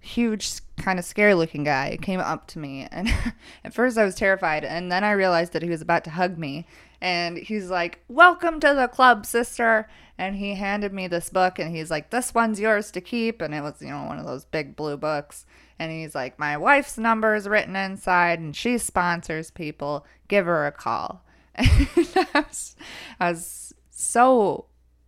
huge, 0.00 0.60
kind 0.76 0.98
of 0.98 1.04
scary 1.04 1.34
looking 1.34 1.62
guy, 1.62 1.96
came 2.02 2.18
up 2.18 2.48
to 2.48 2.58
me, 2.58 2.88
and 2.90 3.08
at 3.64 3.74
first 3.74 3.96
I 3.96 4.04
was 4.04 4.16
terrified, 4.16 4.64
and 4.64 4.90
then 4.90 5.04
I 5.04 5.12
realized 5.12 5.52
that 5.52 5.62
he 5.62 5.70
was 5.70 5.82
about 5.82 6.02
to 6.04 6.10
hug 6.10 6.36
me, 6.38 6.66
and 7.00 7.38
he's 7.38 7.70
like, 7.70 8.00
"Welcome 8.08 8.58
to 8.60 8.74
the 8.74 8.88
club, 8.88 9.24
sister," 9.24 9.88
and 10.18 10.36
he 10.36 10.54
handed 10.54 10.92
me 10.92 11.06
this 11.06 11.30
book, 11.30 11.58
and 11.58 11.74
he's 11.74 11.90
like, 11.90 12.10
"This 12.10 12.34
one's 12.34 12.58
yours 12.58 12.90
to 12.90 13.00
keep," 13.00 13.40
and 13.40 13.54
it 13.54 13.62
was 13.62 13.80
you 13.80 13.88
know 13.88 14.04
one 14.04 14.18
of 14.18 14.26
those 14.26 14.44
big 14.44 14.74
blue 14.74 14.96
books. 14.96 15.46
And 15.80 15.90
he's 15.90 16.14
like, 16.14 16.38
My 16.38 16.58
wife's 16.58 16.98
number 16.98 17.34
is 17.34 17.48
written 17.48 17.74
inside 17.74 18.38
and 18.38 18.54
she 18.54 18.76
sponsors 18.76 19.50
people. 19.50 20.04
Give 20.28 20.44
her 20.44 20.66
a 20.66 20.72
call. 20.72 21.24
And 21.56 22.28
I 22.34 22.40
was, 22.40 22.76
I 23.18 23.30
was 23.30 23.74
so 23.90 24.66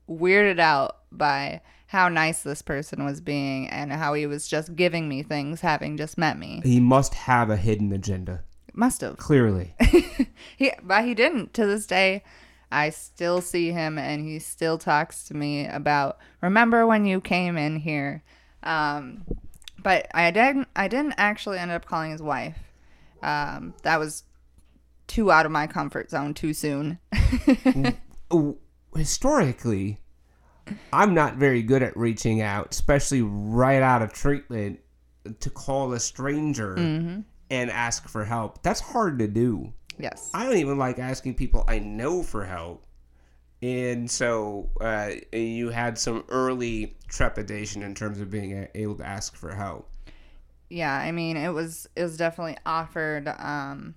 weirded 0.09 0.59
out 0.59 0.99
by 1.13 1.61
how 1.93 2.09
nice 2.09 2.43
this 2.43 2.63
person 2.63 3.05
was 3.05 3.21
being 3.21 3.69
and 3.69 3.93
how 3.93 4.15
he 4.15 4.27
was 4.27 4.49
just 4.49 4.75
giving 4.75 5.11
me 5.11 5.23
things 5.23 5.61
having 5.61 5.99
just 5.99 6.17
met 6.17 6.39
me. 6.39 6.63
He 6.65 6.81
must 6.81 7.13
have 7.13 7.51
a 7.51 7.57
hidden 7.59 7.93
agenda. 7.93 8.45
Must 8.73 9.03
have. 9.03 9.19
Clearly. 9.19 9.75
He, 10.57 10.73
but 10.83 11.05
he 11.05 11.15
didn't. 11.15 11.55
To 11.55 11.67
this 11.67 11.87
day, 11.87 12.25
I 12.71 12.91
still 12.91 13.41
see 13.41 13.71
him 13.71 13.99
and 13.99 14.25
he 14.25 14.39
still 14.39 14.79
talks 14.79 15.25
to 15.25 15.35
me 15.35 15.67
about 15.67 16.19
remember 16.41 16.87
when 16.87 17.05
you 17.05 17.21
came 17.21 17.57
in 17.59 17.77
here. 17.77 18.23
Um, 18.63 19.25
but 19.79 20.07
I 20.15 20.31
didn't. 20.31 20.69
I 20.75 20.89
didn't 20.89 21.15
actually 21.17 21.59
end 21.59 21.71
up 21.71 21.85
calling 21.85 22.11
his 22.11 22.23
wife. 22.23 22.59
Um, 23.23 23.75
that 23.83 23.99
was 23.99 24.25
too 25.07 25.31
out 25.31 25.47
of 25.47 25.53
my 25.53 25.67
comfort 25.67 26.11
zone 26.11 26.35
too 26.35 26.55
soon. 26.55 26.99
Historically, 28.97 30.02
I'm 30.93 31.15
not 31.15 31.37
very 31.37 31.63
good 31.63 31.83
at 31.83 31.97
reaching 31.97 32.41
out, 32.41 32.69
especially 32.73 33.23
right 33.23 33.83
out 33.83 34.03
of 34.03 34.13
treatment, 34.13 34.81
to 35.41 35.51
call 35.51 35.93
a 35.93 36.01
stranger 36.01 36.75
and 36.77 37.71
ask 37.71 38.09
for 38.09 38.25
help. 38.25 38.63
That's 38.63 38.81
hard 38.81 39.19
to 39.19 39.29
do. 39.29 39.73
yes. 39.99 40.31
I 40.35 40.45
don't 40.45 40.57
even 40.57 40.79
like 40.79 40.99
asking 40.99 41.35
people 41.35 41.65
I 41.69 41.79
know 41.79 42.23
for 42.23 42.45
help. 42.45 42.87
And 43.61 44.11
so 44.11 44.71
uh, 44.81 45.11
you 45.33 45.69
had 45.71 45.97
some 45.99 46.25
early 46.29 46.97
trepidation 47.09 47.83
in 47.83 47.95
terms 47.95 48.21
of 48.21 48.31
being 48.31 48.67
able 48.75 48.97
to 48.97 49.07
ask 49.07 49.37
for 49.37 49.55
help. 49.55 49.89
yeah 50.71 50.95
i 50.97 51.13
mean 51.13 51.37
it 51.37 51.51
was 51.51 51.87
it 51.95 52.03
was 52.03 52.17
definitely 52.17 52.57
offered 52.65 53.29
um 53.39 53.95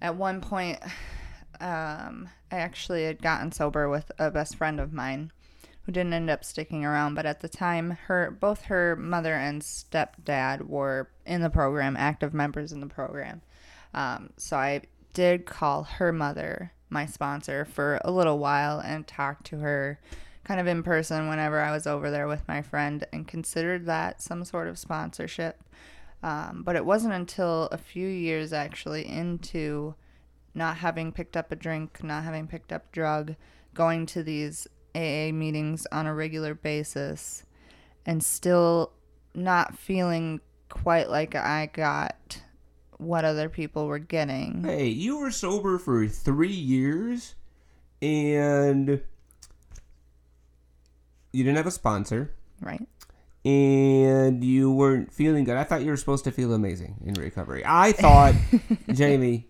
at 0.00 0.16
one 0.16 0.40
point 0.40 0.78
um 1.60 2.28
i 2.50 2.56
actually 2.56 3.04
had 3.04 3.20
gotten 3.20 3.52
sober 3.52 3.88
with 3.90 4.10
a 4.18 4.30
best 4.30 4.56
friend 4.56 4.80
of 4.80 4.92
mine 4.92 5.30
who 5.88 5.92
didn't 5.92 6.12
end 6.12 6.28
up 6.28 6.44
sticking 6.44 6.84
around 6.84 7.14
but 7.14 7.24
at 7.24 7.40
the 7.40 7.48
time 7.48 7.96
her 8.08 8.30
both 8.30 8.64
her 8.64 8.94
mother 8.94 9.32
and 9.32 9.62
stepdad 9.62 10.60
were 10.66 11.08
in 11.24 11.40
the 11.40 11.48
program 11.48 11.96
active 11.96 12.34
members 12.34 12.72
in 12.72 12.80
the 12.80 12.86
program 12.86 13.40
um, 13.94 14.28
so 14.36 14.58
i 14.58 14.82
did 15.14 15.46
call 15.46 15.84
her 15.84 16.12
mother 16.12 16.72
my 16.90 17.06
sponsor 17.06 17.64
for 17.64 17.98
a 18.04 18.10
little 18.10 18.38
while 18.38 18.80
and 18.80 19.06
talked 19.06 19.46
to 19.46 19.56
her 19.56 19.98
kind 20.44 20.60
of 20.60 20.66
in 20.66 20.82
person 20.82 21.28
whenever 21.28 21.60
I 21.60 21.72
was 21.72 21.86
over 21.86 22.10
there 22.10 22.26
with 22.26 22.46
my 22.48 22.62
friend 22.62 23.06
and 23.12 23.28
considered 23.28 23.86
that 23.86 24.22
some 24.22 24.44
sort 24.44 24.68
of 24.68 24.78
sponsorship. 24.78 25.62
Um, 26.22 26.62
but 26.64 26.74
it 26.74 26.84
wasn't 26.84 27.14
until 27.14 27.64
a 27.70 27.78
few 27.78 28.08
years 28.08 28.52
actually 28.52 29.06
into 29.06 29.94
not 30.54 30.78
having 30.78 31.12
picked 31.12 31.36
up 31.36 31.52
a 31.52 31.56
drink, 31.56 32.02
not 32.02 32.24
having 32.24 32.48
picked 32.48 32.72
up 32.72 32.90
drug, 32.92 33.36
going 33.74 34.06
to 34.06 34.22
these 34.22 34.66
AA 34.94 35.32
meetings 35.32 35.86
on 35.92 36.06
a 36.06 36.14
regular 36.14 36.54
basis, 36.54 37.44
and 38.06 38.22
still 38.22 38.92
not 39.34 39.76
feeling 39.78 40.40
quite 40.68 41.08
like 41.08 41.34
I 41.34 41.66
got 41.72 42.42
what 42.98 43.24
other 43.24 43.48
people 43.48 43.86
were 43.86 43.98
getting. 44.00 44.64
Hey, 44.64 44.88
you 44.88 45.18
were 45.18 45.30
sober 45.30 45.78
for 45.78 46.06
three 46.08 46.48
years, 46.52 47.34
and 48.02 49.00
you 51.32 51.44
didn't 51.44 51.56
have 51.56 51.66
a 51.66 51.70
sponsor, 51.70 52.32
Right? 52.60 52.86
and 53.44 54.42
you 54.42 54.72
weren't 54.72 55.12
feeling 55.12 55.44
good. 55.44 55.56
I 55.56 55.64
thought 55.64 55.82
you 55.82 55.90
were 55.90 55.96
supposed 55.96 56.24
to 56.24 56.32
feel 56.32 56.52
amazing 56.52 56.96
in 57.04 57.14
recovery. 57.14 57.62
I 57.64 57.92
thought, 57.92 58.34
Jamie, 58.92 59.46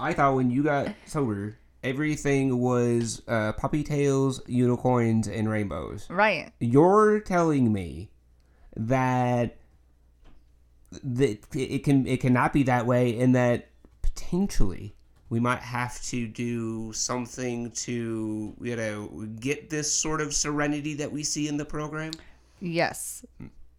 I 0.00 0.12
thought 0.14 0.34
when 0.34 0.50
you 0.50 0.62
got 0.62 0.94
sober, 1.04 1.58
everything 1.86 2.58
was 2.58 3.22
uh, 3.28 3.52
puppy 3.52 3.84
tails, 3.84 4.42
unicorns, 4.46 5.28
and 5.28 5.48
rainbows. 5.48 6.06
Right. 6.10 6.52
You're 6.58 7.20
telling 7.20 7.72
me 7.72 8.10
that 8.76 9.56
that 11.02 11.38
it 11.54 11.84
can 11.84 12.06
it 12.06 12.20
cannot 12.20 12.52
be 12.52 12.64
that 12.64 12.86
way, 12.86 13.18
and 13.20 13.34
that 13.34 13.68
potentially 14.02 14.94
we 15.28 15.40
might 15.40 15.60
have 15.60 16.00
to 16.02 16.26
do 16.26 16.92
something 16.92 17.70
to 17.72 18.54
you 18.60 18.76
know 18.76 19.26
get 19.40 19.70
this 19.70 19.90
sort 19.90 20.20
of 20.20 20.34
serenity 20.34 20.94
that 20.94 21.10
we 21.10 21.22
see 21.22 21.48
in 21.48 21.56
the 21.56 21.64
program. 21.64 22.12
Yes. 22.60 23.24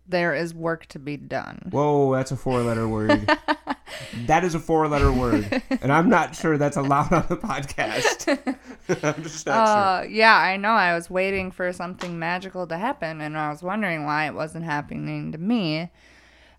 There 0.10 0.34
is 0.34 0.54
work 0.54 0.86
to 0.88 1.00
be 1.00 1.18
done. 1.18 1.68
Whoa, 1.70 2.14
that's 2.14 2.32
a 2.32 2.38
four-letter 2.38 2.88
word. 2.88 3.30
that 4.26 4.44
is 4.44 4.56
a 4.56 4.60
four-letter 4.60 5.12
word, 5.12 5.62
and 5.82 5.92
I'm 5.92 6.10
not 6.10 6.36
sure 6.36 6.58
that's 6.58 6.78
allowed 6.78 7.12
on 7.14 7.26
the 7.30 7.38
podcast. 7.38 8.28
I'm 9.04 9.24
just 9.24 9.46
not 9.46 9.68
sure. 9.68 9.78
Uh, 9.78 10.04
yeah, 10.04 10.36
I 10.36 10.58
know. 10.58 10.72
I 10.72 10.94
was 10.94 11.10
waiting 11.10 11.52
for 11.52 11.72
something 11.74 12.20
magical 12.20 12.68
to 12.68 12.78
happen, 12.78 13.22
and 13.22 13.38
I 13.38 13.50
was 13.50 13.64
wondering 13.64 14.06
why 14.06 14.28
it 14.28 14.34
wasn't 14.34 14.66
happening 14.66 15.32
to 15.32 15.38
me. 15.38 15.92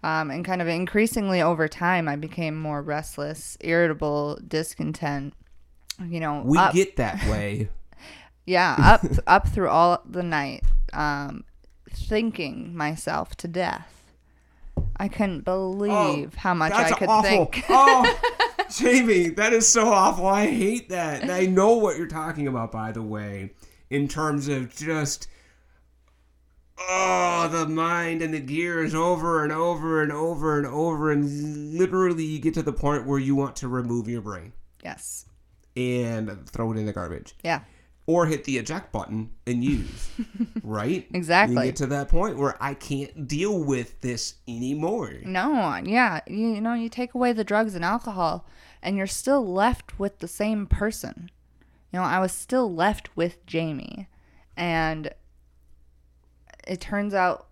Um, 0.03 0.31
and 0.31 0.45
kind 0.45 0.63
of 0.63 0.69
increasingly 0.69 1.43
over 1.43 1.67
time, 1.67 2.09
I 2.09 2.17
became 2.17 2.57
more 2.57 2.83
restless, 2.83 3.57
irritable, 3.61 4.39
discontent. 4.47 5.35
You 6.01 6.21
know, 6.21 6.43
We 6.45 6.57
up, 6.57 6.73
get 6.73 6.97
that 6.97 7.17
way. 7.29 7.69
yeah, 8.47 8.77
up 8.79 9.05
up 9.27 9.49
through 9.49 9.69
all 9.69 10.01
the 10.09 10.23
night, 10.23 10.63
um, 10.93 11.45
thinking 11.91 12.77
myself 12.77 13.35
to 13.37 13.49
death. 13.49 13.98
I 14.97 15.09
couldn't 15.09 15.45
oh, 15.47 15.73
believe 15.73 16.35
how 16.35 16.55
much 16.55 16.73
I 16.73 16.93
could 16.93 17.09
awful. 17.09 17.47
think. 17.47 17.65
oh, 17.69 18.21
Jamie, 18.71 19.29
that 19.31 19.53
is 19.53 19.67
so 19.67 19.89
awful. 19.89 20.27
I 20.27 20.47
hate 20.47 20.89
that. 20.91 21.23
And 21.23 21.31
I 21.31 21.47
know 21.47 21.77
what 21.77 21.97
you're 21.97 22.07
talking 22.07 22.47
about, 22.49 22.73
by 22.73 22.93
the 22.93 23.03
way, 23.03 23.53
in 23.91 24.09
terms 24.09 24.49
of 24.49 24.75
just 24.75 25.29
oh 26.91 27.49
the 27.51 27.67
mind 27.67 28.23
and 28.23 28.33
the 28.33 28.41
gears 28.41 28.95
over 28.95 29.43
and 29.43 29.53
over 29.53 30.03
and 30.03 30.13
over 30.13 30.59
and 30.59 30.67
over 30.67 31.11
and 31.11 31.75
literally 31.75 32.25
you 32.25 32.39
get 32.39 32.55
to 32.55 32.63
the 32.63 32.73
point 32.73 33.05
where 33.05 33.19
you 33.19 33.35
want 33.35 33.57
to 33.57 33.67
remove 33.67 34.09
your 34.09 34.21
brain 34.21 34.53
yes. 34.85 35.27
and 35.77 36.49
throw 36.49 36.71
it 36.71 36.79
in 36.79 36.87
the 36.87 36.93
garbage 36.93 37.35
Yeah. 37.43 37.63
Or 38.09 38.27
hit 38.27 38.43
the 38.45 38.59
eject 38.59 38.91
button 38.91 39.31
and 39.47 39.63
use 39.63 40.11
right 40.65 41.07
Exactly. 41.15 41.55
you 41.57 41.63
get 41.63 41.77
to 41.77 41.87
that 41.87 42.09
point 42.09 42.37
where 42.37 42.57
i 42.61 42.75
can't 42.75 43.29
deal 43.29 43.63
with 43.63 44.01
this 44.01 44.35
anymore 44.49 45.13
No, 45.25 45.77
yeah, 45.85 46.21
you, 46.27 46.55
you 46.55 46.61
know, 46.61 46.75
you 46.75 46.89
take 46.89 47.15
away 47.15 47.33
the 47.33 47.45
drugs 47.45 47.75
and 47.77 47.85
alcohol, 47.85 48.47
and 48.83 48.97
you're 48.97 49.07
still 49.07 49.47
left 49.47 49.99
with 49.99 50.19
the 50.21 50.29
same 50.29 50.67
person. 50.67 51.31
You 51.93 51.99
know, 51.99 52.05
I 52.05 52.19
was 52.21 52.33
still 52.33 52.73
left 52.75 53.15
with 53.17 53.45
Jamie, 53.47 54.09
and 54.57 55.11
it 56.67 56.81
turns 56.81 57.15
out 57.15 57.49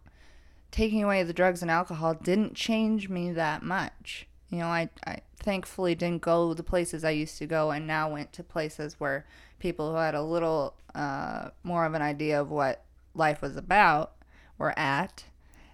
taking 0.71 1.03
away 1.03 1.23
the 1.23 1.33
drugs 1.33 1.63
and 1.63 1.71
alcohol 1.71 2.15
didn't 2.15 2.55
change 2.55 3.09
me 3.09 3.31
that 3.33 3.63
much. 3.63 4.27
You 4.51 4.59
know, 4.59 4.67
I, 4.67 4.89
I 5.07 5.19
thankfully 5.39 5.95
didn't 5.95 6.23
go 6.23 6.55
the 6.55 6.63
places 6.63 7.05
I 7.05 7.11
used 7.11 7.39
to 7.39 7.47
go, 7.47 7.71
and 7.71 7.87
now 7.87 8.11
went 8.11 8.33
to 8.35 8.43
places 8.43 8.97
where 8.99 9.27
people 9.59 9.91
who 9.91 9.97
had 9.97 10.15
a 10.15 10.23
little 10.23 10.75
uh, 10.95 11.51
more 11.63 11.85
of 11.85 11.95
an 11.95 12.03
idea 12.03 12.41
of 12.41 12.51
what 12.51 12.85
life 13.15 13.43
was 13.43 13.57
about 13.57 14.13
were 14.59 14.77
at. 14.79 15.25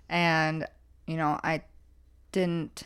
And, 0.08 0.66
you 1.06 1.16
know, 1.16 1.38
I 1.42 1.62
didn't 2.32 2.82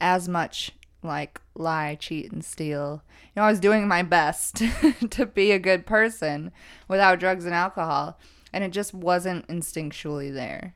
as 0.00 0.28
much 0.28 0.72
like 1.02 1.40
lie, 1.54 1.96
cheat, 1.96 2.32
and 2.32 2.44
steal. 2.44 3.02
You 3.34 3.40
know, 3.40 3.42
I 3.46 3.50
was 3.50 3.60
doing 3.60 3.86
my 3.86 4.02
best 4.02 4.62
to 5.10 5.26
be 5.26 5.52
a 5.52 5.58
good 5.58 5.86
person 5.86 6.50
without 6.88 7.20
drugs 7.20 7.44
and 7.44 7.54
alcohol, 7.54 8.18
and 8.52 8.64
it 8.64 8.70
just 8.70 8.94
wasn't 8.94 9.46
instinctually 9.48 10.32
there. 10.32 10.74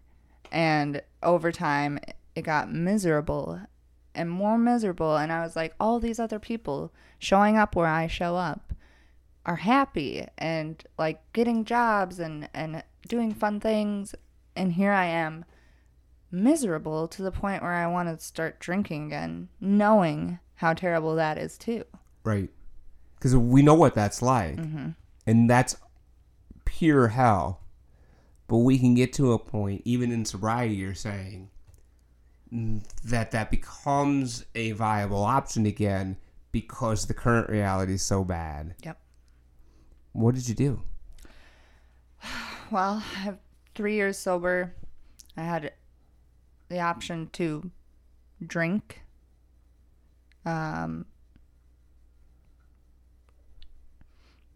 And 0.51 1.03
over 1.23 1.53
time, 1.53 1.99
it 2.35 2.43
got 2.43 2.73
miserable 2.73 3.61
and 4.15 4.31
more 4.31 4.59
miserable. 4.59 5.17
And 5.17 5.33
I 5.33 5.43
was 5.43 5.57
like, 5.57 5.75
all 5.79 6.01
these 6.01 6.19
other 6.19 6.39
people 6.39 6.93
showing 7.19 7.57
up 7.57 7.77
where 7.77 7.87
I 7.87 8.07
show 8.07 8.37
up 8.37 8.68
are 9.49 9.57
happy 9.57 10.27
and 10.37 10.85
like 10.99 11.21
getting 11.33 11.65
jobs 11.65 12.19
and, 12.19 12.51
and 12.53 12.85
doing 13.09 13.33
fun 13.33 13.59
things. 13.59 14.15
And 14.55 14.75
here 14.75 14.93
I 14.93 15.07
am 15.07 15.47
miserable 16.31 17.09
to 17.09 17.23
the 17.23 17.33
point 17.33 17.63
where 17.63 17.73
I 17.73 17.87
want 17.87 18.11
to 18.11 18.23
start 18.23 18.61
drinking 18.61 19.07
again, 19.07 19.49
knowing 19.59 20.39
how 20.57 20.75
terrible 20.75 21.15
that 21.15 21.39
is 21.39 21.57
too. 21.57 21.85
Right. 22.25 22.51
Because 23.17 23.35
we 23.35 23.63
know 23.63 23.75
what 23.75 23.95
that's 23.95 24.21
like. 24.21 24.57
Mm-hmm. 24.57 24.91
And 25.27 25.49
that's 25.49 25.77
pure 26.67 27.09
hell. 27.09 27.63
But 28.49 28.59
we 28.59 28.79
can 28.79 28.95
get 28.95 29.15
to 29.15 29.33
a 29.33 29.39
point, 29.39 29.81
even 29.87 30.13
in 30.13 30.27
sobriety, 30.27 30.75
you're 30.75 30.95
saying, 30.95 31.49
that 32.53 33.31
that 33.31 33.51
becomes 33.51 34.45
a 34.55 34.73
viable 34.73 35.25
option 35.25 35.65
again 35.65 36.19
because 36.53 37.07
the 37.07 37.15
current 37.15 37.49
reality 37.49 37.95
is 37.95 38.03
so 38.03 38.25
bad. 38.25 38.75
Yep. 38.83 38.99
What 40.19 40.35
did 40.35 40.49
you 40.49 40.55
do? 40.55 40.83
Well, 42.71 43.03
I 43.15 43.19
have 43.21 43.39
three 43.75 43.95
years 43.95 44.19
sober. 44.19 44.75
I 45.39 45.43
had 45.43 45.73
the 46.69 46.81
option 46.81 47.31
to 47.35 47.71
drink. 48.47 49.01
Um, 50.45 51.07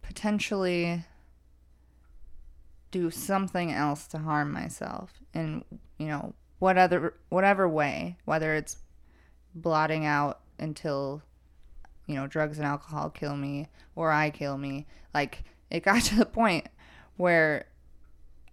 potentially 0.03 1.05
do 2.91 3.11
something 3.11 3.73
else 3.73 4.07
to 4.09 4.19
harm 4.19 4.53
myself 4.53 5.15
in 5.33 5.65
you 5.97 6.09
know 6.09 6.35
what 6.59 6.77
other 6.77 7.15
whatever 7.31 7.67
way 7.67 8.19
whether 8.27 8.55
it's 8.55 8.77
blotting 9.55 10.05
out 10.05 10.41
until 10.59 11.23
you 12.07 12.15
know 12.15 12.27
drugs 12.27 12.59
and 12.59 12.67
alcohol 12.67 13.09
kill 13.09 13.37
me 13.37 13.69
or 13.97 14.13
i 14.13 14.29
kill 14.29 14.59
me 14.59 14.87
like 15.15 15.45
it 15.73 15.83
got 15.83 16.03
to 16.05 16.15
the 16.17 16.27
point 16.27 16.69
where 17.17 17.67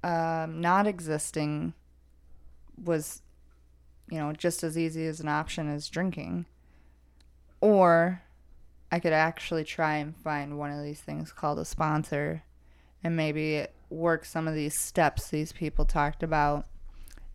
um, 0.03 0.61
not 0.61 0.87
existing 0.87 1.73
was 2.83 3.21
you 4.09 4.17
know 4.17 4.31
just 4.33 4.63
as 4.63 4.77
easy 4.77 5.05
as 5.05 5.19
an 5.19 5.27
option 5.27 5.69
as 5.69 5.89
drinking 5.89 6.45
or 7.61 8.21
i 8.91 8.99
could 8.99 9.11
actually 9.11 9.65
try 9.65 9.95
and 9.97 10.15
find 10.15 10.57
one 10.57 10.71
of 10.71 10.83
these 10.83 11.01
things 11.01 11.33
called 11.33 11.59
a 11.59 11.65
sponsor 11.65 12.43
and 13.03 13.15
maybe 13.15 13.67
work 13.89 14.23
some 14.23 14.47
of 14.47 14.55
these 14.55 14.73
steps 14.73 15.29
these 15.29 15.51
people 15.51 15.83
talked 15.83 16.23
about 16.23 16.65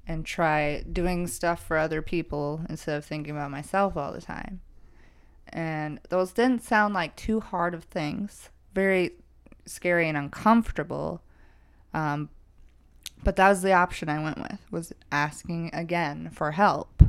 and 0.06 0.24
try 0.24 0.84
doing 0.90 1.26
stuff 1.26 1.64
for 1.64 1.76
other 1.76 2.02
people 2.02 2.62
instead 2.68 2.96
of 2.96 3.04
thinking 3.04 3.34
about 3.34 3.50
myself 3.50 3.96
all 3.96 4.12
the 4.12 4.20
time. 4.20 4.60
And 5.48 6.00
those 6.08 6.32
didn't 6.32 6.62
sound 6.62 6.94
like 6.94 7.16
too 7.16 7.40
hard 7.40 7.74
of 7.74 7.84
things. 7.84 8.50
Very 8.74 9.12
scary 9.66 10.08
and 10.08 10.16
uncomfortable. 10.16 11.22
Um, 11.92 12.28
but 13.22 13.36
that 13.36 13.48
was 13.48 13.62
the 13.62 13.72
option 13.72 14.08
I 14.08 14.22
went 14.22 14.38
with 14.38 14.58
was 14.70 14.92
asking 15.10 15.70
again 15.72 16.30
for 16.32 16.52
help 16.52 17.02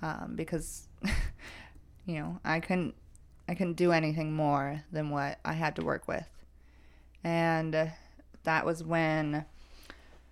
um, 0.00 0.34
because 0.36 0.88
you 2.06 2.14
know 2.14 2.38
I 2.44 2.60
couldn't 2.60 2.94
I 3.48 3.54
couldn't 3.54 3.74
do 3.74 3.92
anything 3.92 4.32
more 4.32 4.84
than 4.92 5.10
what 5.10 5.38
I 5.44 5.54
had 5.54 5.76
to 5.76 5.84
work 5.84 6.06
with, 6.06 6.28
and 7.24 7.92
that 8.44 8.66
was 8.66 8.84
when 8.84 9.44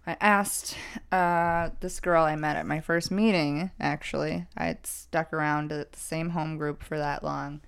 I 0.07 0.17
asked 0.21 0.77
uh, 1.11 1.71
this 1.81 2.01
girl 2.01 2.25
I 2.25 2.37
met 2.37 2.57
at 2.57 2.67
my 2.67 2.81
first 2.81 3.11
meeting. 3.11 3.73
Actually, 3.81 4.47
I 4.57 4.67
had 4.67 4.87
stuck 4.87 5.33
around 5.33 5.73
at 5.73 5.93
the 5.93 6.01
same 6.01 6.31
home 6.31 6.57
group 6.57 6.83
for 6.83 6.99
that 6.99 7.25
long 7.25 7.61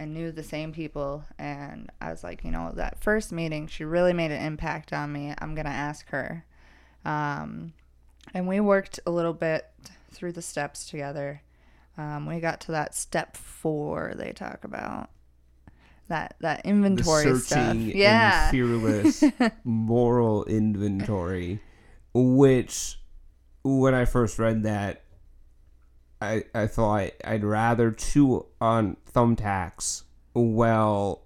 and 0.00 0.14
knew 0.14 0.32
the 0.32 0.42
same 0.42 0.72
people. 0.72 1.22
And 1.38 1.90
I 2.00 2.10
was 2.10 2.24
like, 2.24 2.42
you 2.42 2.50
know, 2.50 2.72
that 2.74 2.98
first 2.98 3.32
meeting, 3.32 3.66
she 3.66 3.84
really 3.84 4.14
made 4.14 4.30
an 4.30 4.40
impact 4.42 4.94
on 4.94 5.12
me. 5.12 5.34
I'm 5.38 5.54
going 5.54 5.66
to 5.66 5.70
ask 5.70 6.08
her. 6.08 6.46
Um, 7.04 7.74
and 8.32 8.48
we 8.48 8.60
worked 8.60 8.98
a 9.04 9.10
little 9.10 9.34
bit 9.34 9.66
through 10.10 10.32
the 10.32 10.40
steps 10.40 10.88
together. 10.88 11.42
Um, 11.98 12.24
we 12.24 12.40
got 12.40 12.62
to 12.62 12.72
that 12.72 12.94
step 12.94 13.36
four 13.36 14.14
they 14.16 14.32
talk 14.32 14.64
about. 14.64 15.10
That, 16.08 16.34
that 16.40 16.64
inventory 16.64 17.36
stuff. 17.38 17.58
searching 17.58 17.92
Yeah. 17.94 18.50
fearless 18.50 19.22
moral 19.64 20.46
inventory, 20.46 21.60
which 22.14 22.98
when 23.62 23.94
I 23.94 24.06
first 24.06 24.38
read 24.38 24.62
that, 24.62 25.04
I 26.20 26.44
I 26.54 26.66
thought 26.66 27.10
I'd 27.24 27.44
rather 27.44 27.90
chew 27.90 28.46
on 28.60 28.96
thumbtacks 29.12 30.02
while 30.32 31.22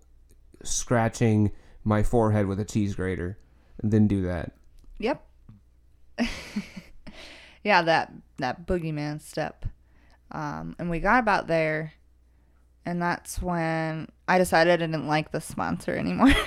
scratching 0.63 1.53
my 1.85 2.03
forehead 2.03 2.47
with 2.47 2.61
a 2.61 2.65
cheese 2.65 2.95
grater 2.95 3.39
than 3.83 4.07
do 4.07 4.23
that. 4.23 4.53
Yep. 4.99 5.27
yeah, 7.65 7.83
that 7.83 8.13
that 8.39 8.67
boogeyman 8.67 9.21
step. 9.21 9.67
Um, 10.31 10.75
and 10.79 10.91
we 10.91 10.99
got 11.01 11.21
about 11.21 11.47
there, 11.47 11.93
and 12.85 13.01
that's 13.01 13.41
when 13.41 14.09
I 14.27 14.39
decided 14.39 14.73
I 14.73 14.77
didn't 14.77 15.07
like 15.07 15.33
the 15.33 15.41
sponsor 15.41 15.95
anymore. 15.95 16.33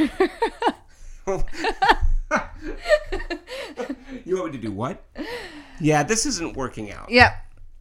You 4.26 4.38
want 4.38 4.52
me 4.52 4.58
to 4.58 4.64
do 4.64 4.72
what? 4.74 5.04
Yeah, 5.80 6.04
this 6.04 6.26
isn't 6.26 6.58
working 6.58 6.92
out. 6.92 7.10
yep. 7.10 7.34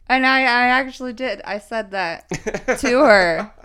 And 0.09 0.25
I, 0.25 0.39
I 0.41 0.67
actually 0.67 1.13
did. 1.13 1.41
I 1.43 1.59
said 1.59 1.91
that 1.91 2.29
to 2.79 2.99
her. 2.99 3.51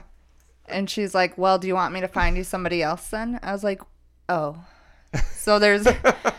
And 0.68 0.88
she's 0.88 1.14
like, 1.14 1.36
Well, 1.36 1.58
do 1.58 1.66
you 1.66 1.74
want 1.74 1.92
me 1.92 2.00
to 2.00 2.08
find 2.08 2.34
you 2.36 2.44
somebody 2.44 2.82
else 2.82 3.08
then? 3.08 3.38
I 3.42 3.52
was 3.52 3.62
like, 3.62 3.82
Oh. 4.28 4.64
So 5.34 5.58
there's 5.58 5.86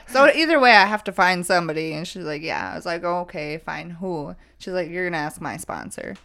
so 0.07 0.27
either 0.33 0.59
way 0.59 0.71
I 0.71 0.85
have 0.85 1.03
to 1.03 1.11
find 1.11 1.45
somebody 1.45 1.93
and 1.93 2.07
she's 2.07 2.23
like, 2.23 2.41
Yeah. 2.41 2.71
I 2.71 2.75
was 2.75 2.85
like, 2.85 3.03
oh, 3.03 3.19
okay, 3.21 3.59
fine. 3.59 3.91
Who? 3.91 4.33
She's 4.57 4.73
like, 4.73 4.89
You're 4.89 5.07
gonna 5.07 5.17
ask 5.21 5.39
my 5.39 5.57
sponsor. 5.57 6.15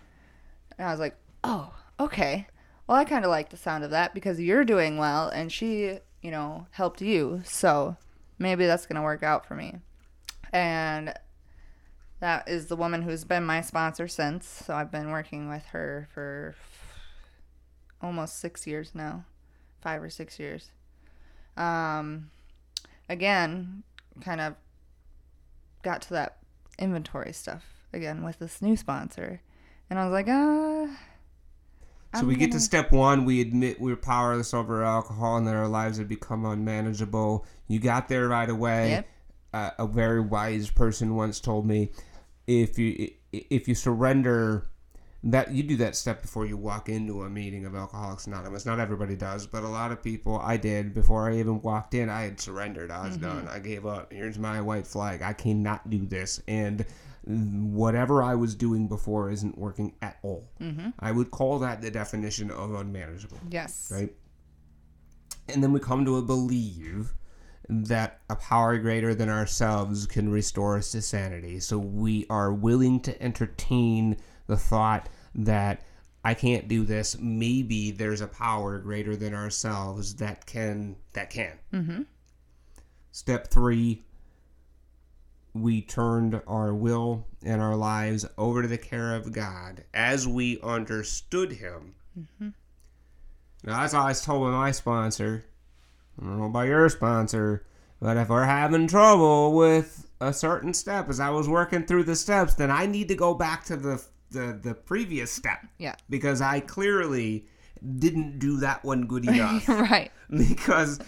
And 0.79 0.89
I 0.89 0.91
was 0.91 1.01
like, 1.01 1.17
Oh, 1.45 1.75
okay. 2.01 2.47
Well 2.87 2.97
I 2.97 3.05
kinda 3.05 3.29
like 3.29 3.51
the 3.51 3.59
sound 3.59 3.85
of 3.85 3.91
that 3.91 4.15
because 4.15 4.41
you're 4.41 4.65
doing 4.65 4.97
well 4.97 5.29
and 5.29 5.53
she, 5.53 5.99
you 6.23 6.31
know, 6.31 6.67
helped 6.71 7.03
you. 7.03 7.43
So 7.45 7.97
maybe 8.39 8.65
that's 8.65 8.87
gonna 8.87 9.03
work 9.03 9.23
out 9.23 9.45
for 9.45 9.55
me. 9.55 9.75
And 10.53 11.13
that 12.21 12.49
is 12.49 12.67
the 12.67 12.77
woman 12.77 13.03
who's 13.03 13.25
been 13.25 13.45
my 13.45 13.61
sponsor 13.61 14.09
since. 14.09 14.47
So 14.47 14.75
I've 14.75 14.91
been 14.91 15.11
working 15.11 15.49
with 15.49 15.65
her 15.67 16.09
for 16.13 16.55
almost 18.03 18.39
six 18.39 18.67
years 18.67 18.95
now, 18.95 19.25
five 19.81 20.03
or 20.03 20.11
six 20.11 20.39
years. 20.39 20.71
Um, 21.57 22.31
again, 23.09 23.83
kind 24.21 24.41
of 24.41 24.55
got 25.83 26.03
to 26.03 26.11
that 26.11 26.39
inventory 26.79 27.33
stuff 27.33 27.65
again 27.93 28.23
with 28.23 28.39
this 28.39 28.63
new 28.63 28.77
sponsor, 28.77 29.41
and 29.91 29.99
I 29.99 30.05
was 30.05 30.13
like, 30.13 30.27
ah. 30.29 30.89
So 32.15 32.25
we 32.25 32.37
get 32.37 32.47
to 32.47 32.51
gonna- 32.53 32.61
step 32.61 32.91
one. 32.93 33.25
We 33.25 33.41
admit 33.41 33.81
we're 33.81 33.97
powerless 33.97 34.55
over 34.55 34.83
alcohol 34.83 35.37
and 35.37 35.47
that 35.47 35.55
our 35.55 35.69
lives 35.69 35.99
have 35.99 36.09
become 36.09 36.47
unmanageable. 36.47 37.45
You 37.67 37.81
got 37.81 38.09
there 38.09 38.29
right 38.29 38.49
away. 38.49 38.91
Yep. 38.91 39.09
Uh, 39.53 39.71
a 39.79 39.87
very 39.87 40.21
wise 40.21 40.71
person 40.71 41.17
once 41.17 41.41
told 41.41 41.67
me, 41.67 41.91
if 42.49 42.79
you 42.79 43.11
if 43.31 43.69
you 43.69 43.75
surrender, 43.75 44.67
that 45.23 45.53
you 45.53 45.63
do 45.63 45.77
that 45.77 45.95
step 45.95 46.23
before 46.23 46.47
you 46.47 46.57
walk 46.57 46.89
into 46.89 47.23
a 47.23 47.29
meeting 47.29 47.67
of 47.67 47.77
Alcoholics 47.77 48.27
Anonymous. 48.27 48.65
Not 48.65 48.81
everybody 48.81 49.15
does, 49.15 49.47
but 49.47 49.63
a 49.63 49.69
lot 49.69 49.93
of 49.93 50.03
people. 50.03 50.39
I 50.39 50.57
did 50.57 50.95
before 50.95 51.31
I 51.31 51.37
even 51.39 51.61
walked 51.61 51.95
in. 51.95 52.09
I 52.09 52.23
had 52.23 52.41
surrendered. 52.41 52.91
I 52.91 53.07
was 53.07 53.19
mm-hmm. 53.19 53.27
done. 53.27 53.49
I 53.49 53.59
gave 53.59 53.85
up. 53.85 54.13
Here's 54.13 54.39
my 54.39 54.63
white 54.63 54.87
flag. 54.87 55.21
I 55.23 55.35
cannot 55.35 55.91
do 55.91 56.07
this. 56.07 56.41
And 56.49 56.87
whatever 57.25 58.23
I 58.23 58.35
was 58.35 58.55
doing 58.55 58.89
before 58.89 59.31
isn't 59.31 59.59
working 59.59 59.95
at 60.01 60.17
all. 60.23 60.49
Mm-hmm. 60.61 60.91
I 60.99 61.13
would 61.13 61.31
call 61.31 61.59
that 61.59 61.83
the 61.83 61.91
definition 61.91 62.51
of 62.51 62.75
unmanageable, 62.75 63.39
Yes. 63.51 63.93
right? 63.95 64.15
And 65.49 65.63
then 65.63 65.73
we 65.73 65.81
come 65.81 66.07
to 66.07 66.17
a 66.17 66.23
believe 66.23 67.13
that 67.69 68.21
a 68.31 68.37
power 68.37 68.79
greater 68.79 69.15
than 69.15 69.29
ourselves 69.29 70.07
can 70.07 70.31
restore 70.31 70.79
us 70.79 70.93
to 70.93 71.03
sanity. 71.03 71.61
So 71.61 71.79
we 71.79 72.27
are 72.31 72.53
willing 72.53 73.01
to 73.01 73.23
entertain 73.23 74.17
the 74.47 74.57
thought 74.57 75.09
that 75.35 75.83
I 76.25 76.35
can't 76.35 76.67
do 76.67 76.85
this. 76.85 77.19
Maybe 77.19 77.91
there's 77.91 78.21
a 78.21 78.27
power 78.27 78.79
greater 78.79 79.17
than 79.17 79.35
ourselves 79.35 80.17
that 80.17 80.47
can 80.47 80.97
that 81.13 81.31
can. 81.31 81.59
Mm-hmm. 81.73 82.03
Step 83.13 83.49
three, 83.51 84.05
we 85.53 85.83
turned 85.83 86.41
our 86.47 86.75
will 86.75 87.27
and 87.45 87.61
our 87.61 87.77
lives 87.77 88.27
over 88.37 88.63
to 88.63 88.69
the 88.69 88.79
care 88.79 89.15
of 89.15 89.33
God 89.33 89.85
as 89.93 90.27
we 90.27 90.61
understood 90.63 91.53
Him. 91.53 91.95
Now, 93.65 93.81
that's 93.81 93.95
all 93.95 94.05
I 94.05 94.09
was 94.09 94.23
told 94.23 94.43
by 94.43 94.51
my 94.51 94.71
sponsor. 94.71 95.45
I 96.21 96.25
don't 96.25 96.39
know 96.39 96.47
about 96.47 96.67
your 96.67 96.89
sponsor, 96.89 97.65
but 98.01 98.17
if 98.17 98.29
we're 98.29 98.45
having 98.45 98.87
trouble 98.89 99.55
with 99.55 100.09
a 100.21 100.33
certain 100.33 100.75
step 100.75 101.09
as 101.09 101.21
I 101.21 101.31
was 101.31 101.49
working 101.49 101.85
through 101.85 102.05
the 102.05 102.17
steps, 102.17 102.55
then 102.55 102.71
I 102.71 102.87
need 102.87 103.09
to 103.09 103.15
go 103.15 103.35
back 103.35 103.65
to 103.67 103.77
the 103.77 104.03
the, 104.31 104.59
the 104.63 104.75
previous 104.75 105.31
step 105.33 105.61
Yeah. 105.79 105.95
because 106.11 106.43
I 106.43 106.61
clearly 106.61 107.47
didn't 107.99 108.39
do 108.39 108.59
that 108.59 108.85
one 108.85 109.07
good 109.07 109.25
enough 109.29 109.67
right. 109.69 110.11
because 110.29 110.99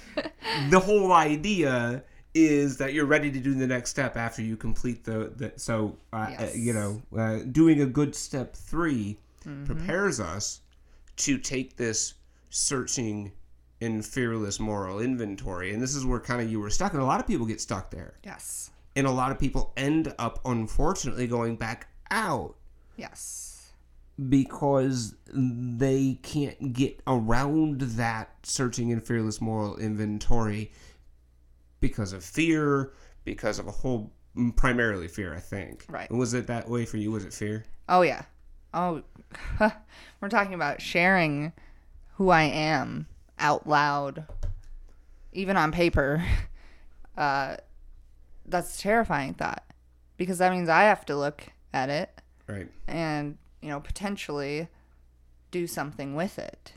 the 0.71 0.81
whole 0.81 1.13
idea 1.13 2.03
is 2.33 2.79
that 2.79 2.95
you're 2.95 3.05
ready 3.05 3.31
to 3.31 3.39
do 3.39 3.53
the 3.55 3.67
next 3.67 3.91
step 3.91 4.17
after 4.17 4.41
you 4.41 4.57
complete 4.57 5.05
the, 5.05 5.33
the 5.37 5.53
so 5.57 5.99
uh, 6.15 6.35
uh, 6.39 6.47
you 6.55 6.73
know 6.73 7.03
uh, 7.19 7.41
doing 7.53 7.83
a 7.83 7.87
good 7.87 8.15
step 8.15 8.55
3 8.57 9.19
prepares 9.67 10.19
us 10.21 10.61
to 11.17 11.37
take 11.37 11.77
this 11.77 12.15
searching 12.49 13.33
and 13.81 14.05
fearless 14.05 14.61
moral 14.61 15.01
inventory 15.01 15.73
and 15.73 15.83
this 15.83 15.95
is 15.95 16.05
where 16.05 16.21
kind 16.21 16.41
of 16.43 16.51
you 16.51 16.61
were 16.61 16.71
stuck 16.71 16.93
and 16.93 17.01
a 17.03 17.05
lot 17.05 17.19
of 17.21 17.27
people 17.27 17.47
get 17.47 17.61
stuck 17.61 17.91
there 17.91 18.15
Yes. 18.25 18.71
and 18.97 19.07
a 19.07 19.11
lot 19.11 19.31
of 19.33 19.39
people 19.39 19.73
end 19.77 20.15
up 20.19 20.39
unfortunately 20.45 21.27
going 21.27 21.57
back 21.57 21.89
out 22.11 22.57
Yes. 22.97 23.73
because 24.29 25.15
they 25.33 26.19
can't 26.23 26.73
get 26.73 27.01
around 27.07 27.81
that 27.81 28.31
searching 28.43 28.93
and 28.93 29.03
fearless 29.03 29.41
moral 29.41 29.77
inventory 29.79 30.73
because 31.81 32.13
of 32.13 32.23
fear, 32.23 32.93
because 33.25 33.59
of 33.59 33.67
a 33.67 33.71
whole 33.71 34.13
mm, 34.37 34.55
primarily 34.55 35.09
fear, 35.09 35.35
I 35.35 35.41
think. 35.41 35.87
Right. 35.89 36.11
Was 36.11 36.35
it 36.35 36.47
that 36.49 36.69
way 36.69 36.85
for 36.85 36.99
you? 36.99 37.11
Was 37.11 37.25
it 37.25 37.33
fear? 37.33 37.65
Oh 37.89 38.03
yeah. 38.03 38.23
Oh, 38.75 39.03
we're 40.21 40.29
talking 40.29 40.53
about 40.55 40.83
sharing 40.83 41.53
who 42.17 42.29
I 42.29 42.43
am 42.43 43.07
out 43.41 43.67
loud, 43.67 44.25
even 45.33 45.57
on 45.57 45.73
paper. 45.73 46.25
Uh, 47.17 47.57
that's 48.47 48.79
a 48.79 48.81
terrifying 48.81 49.35
thought 49.35 49.63
because 50.17 50.39
that 50.39 50.53
means 50.53 50.71
I 50.71 50.85
have 50.85 51.05
to 51.07 51.17
look 51.17 51.45
at 51.75 51.91
it 51.91 52.09
Right. 52.47 52.69
and 52.89 53.37
you 53.61 53.69
know 53.69 53.79
potentially 53.81 54.69
do 55.51 55.67
something 55.67 56.15
with 56.15 56.39
it. 56.39 56.73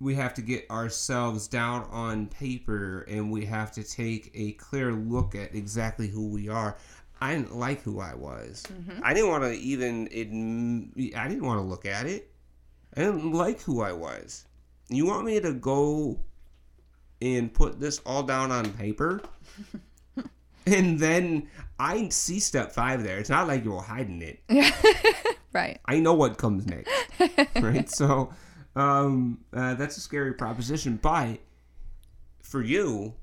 We 0.00 0.16
have 0.16 0.34
to 0.34 0.42
get 0.42 0.68
ourselves 0.70 1.46
down 1.46 1.84
on 1.90 2.26
paper 2.26 3.02
and 3.02 3.30
we 3.30 3.44
have 3.44 3.70
to 3.72 3.84
take 3.84 4.32
a 4.34 4.52
clear 4.52 4.92
look 4.92 5.36
at 5.36 5.54
exactly 5.54 6.08
who 6.08 6.26
we 6.26 6.48
are. 6.48 6.76
I 7.20 7.34
didn't 7.36 7.54
like 7.54 7.82
who 7.82 8.00
I 8.00 8.14
was. 8.14 8.64
I 9.04 9.14
didn't 9.14 9.28
want 9.30 9.44
to 9.44 9.52
even 9.52 10.08
adm- 10.08 11.14
I 11.14 11.28
didn't 11.28 11.44
want 11.44 11.58
to 11.58 11.64
look 11.64 11.86
at 11.86 12.06
it. 12.06 12.32
I 12.96 13.02
didn't 13.02 13.30
like 13.30 13.60
who 13.60 13.82
I 13.82 13.92
was. 13.92 14.46
You 14.94 15.06
want 15.06 15.24
me 15.24 15.40
to 15.40 15.52
go 15.52 16.20
and 17.20 17.52
put 17.52 17.80
this 17.80 18.00
all 18.04 18.22
down 18.22 18.50
on 18.50 18.70
paper? 18.72 19.22
and 20.66 20.98
then 20.98 21.48
I 21.78 22.08
see 22.08 22.40
step 22.40 22.72
five 22.72 23.02
there. 23.02 23.18
It's 23.18 23.30
not 23.30 23.46
like 23.46 23.64
you're 23.64 23.82
hiding 23.82 24.22
it. 24.22 24.40
Right. 25.52 25.80
I 25.84 26.00
know 26.00 26.14
what 26.14 26.38
comes 26.38 26.66
next. 26.66 26.90
right? 27.60 27.88
So 27.90 28.32
um, 28.74 29.38
uh, 29.52 29.74
that's 29.74 29.96
a 29.96 30.00
scary 30.00 30.32
proposition. 30.32 30.98
But 31.00 31.40
for 32.42 32.62
you, 32.62 33.14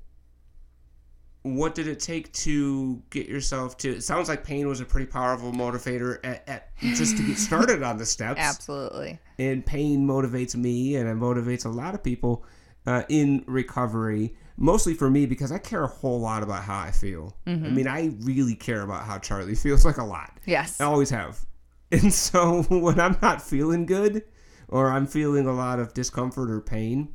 what 1.42 1.74
did 1.74 1.88
it 1.88 2.00
take 2.00 2.32
to 2.32 3.02
get 3.10 3.28
yourself 3.28 3.76
to? 3.78 3.90
It 3.96 4.02
sounds 4.02 4.28
like 4.28 4.44
pain 4.44 4.68
was 4.68 4.80
a 4.80 4.84
pretty 4.84 5.06
powerful 5.06 5.52
motivator 5.52 6.18
at, 6.22 6.46
at 6.48 6.68
just 6.80 7.16
to 7.16 7.22
get 7.22 7.38
started 7.48 7.82
on 7.82 7.96
the 7.96 8.04
steps. 8.06 8.40
Absolutely. 8.40 9.18
And 9.38 9.64
pain 9.64 10.06
motivates 10.06 10.54
me, 10.54 10.96
and 10.96 11.08
it 11.08 11.16
motivates 11.16 11.64
a 11.64 11.70
lot 11.70 11.94
of 11.94 12.02
people 12.02 12.44
uh, 12.86 13.04
in 13.08 13.44
recovery. 13.46 14.34
Mostly 14.58 14.92
for 14.92 15.08
me 15.08 15.24
because 15.24 15.50
I 15.50 15.56
care 15.58 15.84
a 15.84 15.88
whole 15.88 16.20
lot 16.20 16.42
about 16.42 16.64
how 16.64 16.78
I 16.78 16.90
feel. 16.90 17.34
I 17.46 17.50
mean, 17.70 17.88
I 17.88 18.12
really 18.20 18.54
care 18.54 18.82
about 18.82 19.04
how 19.04 19.18
Charlie 19.18 19.54
feels 19.66 19.86
like 19.86 19.96
a 19.96 20.04
lot. 20.04 20.38
Yes. 20.44 20.78
I 20.80 20.84
always 20.84 21.10
have. 21.10 21.38
And 21.92 22.14
so 22.14 22.62
when 22.68 23.00
I'm 23.00 23.16
not 23.20 23.42
feeling 23.42 23.84
good 23.84 24.22
or 24.68 24.92
I'm 24.92 25.08
feeling 25.08 25.48
a 25.48 25.52
lot 25.52 25.80
of 25.80 25.92
discomfort 25.92 26.48
or 26.48 26.60
pain, 26.60 27.12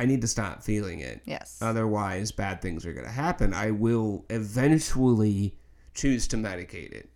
I 0.00 0.06
need 0.06 0.20
to 0.22 0.28
stop 0.28 0.62
feeling 0.62 1.00
it. 1.00 1.22
Yes. 1.24 1.58
Otherwise, 1.62 2.32
bad 2.32 2.60
things 2.60 2.84
are 2.84 2.92
going 2.92 3.06
to 3.06 3.12
happen. 3.12 3.54
I 3.54 3.70
will 3.70 4.24
eventually 4.30 5.56
choose 5.94 6.26
to 6.26 6.36
medicate 6.36 6.90
it 6.92 7.08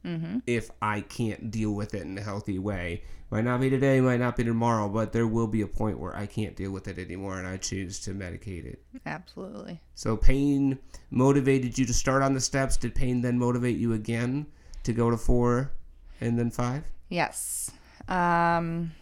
if 0.47 0.71
I 0.81 1.01
can't 1.01 1.51
deal 1.51 1.73
with 1.73 1.95
it 1.95 2.03
in 2.03 2.17
a 2.17 2.23
healthy 2.23 2.59
way. 2.61 3.03
Might 3.31 3.45
not 3.45 3.61
be 3.61 3.69
today, 3.69 4.01
might 4.01 4.21
not 4.21 4.37
be 4.37 4.45
tomorrow, 4.45 4.89
but 4.89 5.13
there 5.13 5.27
will 5.27 5.49
be 5.49 5.61
a 5.61 5.67
point 5.67 5.99
where 5.99 6.17
I 6.17 6.27
can't 6.27 6.57
deal 6.57 6.71
with 6.71 6.89
it 6.89 6.99
anymore 6.99 7.39
and 7.39 7.47
I 7.47 7.57
choose 7.57 7.99
to 8.01 8.13
medicate 8.13 8.65
it. 8.65 8.83
Absolutely. 9.05 9.81
So 9.97 10.17
pain 10.17 10.79
motivated 11.11 11.77
you 11.77 11.85
to 11.87 11.93
start 11.93 12.23
on 12.23 12.33
the 12.33 12.41
steps. 12.41 12.77
Did 12.77 12.95
pain 12.95 13.21
then 13.21 13.39
motivate 13.39 13.77
you 13.77 13.93
again 13.93 14.47
to 14.85 14.93
go 14.93 15.11
to 15.11 15.17
four 15.17 15.73
and 16.21 16.39
then 16.39 16.51
five? 16.51 16.85
Yes. 17.09 17.71
Um, 18.09 18.93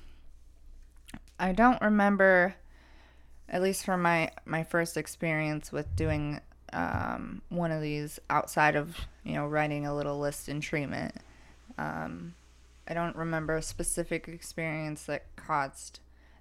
I 1.38 1.52
don't 1.52 1.80
remember, 1.82 2.54
at 3.48 3.62
least 3.62 3.84
from 3.84 4.02
my 4.02 4.30
my 4.44 4.64
first 4.64 4.96
experience 4.96 5.72
with 5.72 5.94
doing 5.96 6.40
um, 6.72 7.42
one 7.48 7.70
of 7.70 7.80
these 7.80 8.18
outside 8.28 8.76
of 8.76 8.96
you 9.24 9.34
know 9.34 9.46
writing 9.46 9.86
a 9.86 9.94
little 9.94 10.18
list 10.18 10.48
in 10.48 10.60
treatment. 10.60 11.14
Um, 11.78 12.34
I 12.88 12.94
don't 12.94 13.16
remember 13.16 13.56
a 13.56 13.62
specific 13.62 14.28
experience 14.28 15.04
that 15.04 15.24
caused 15.36 16.00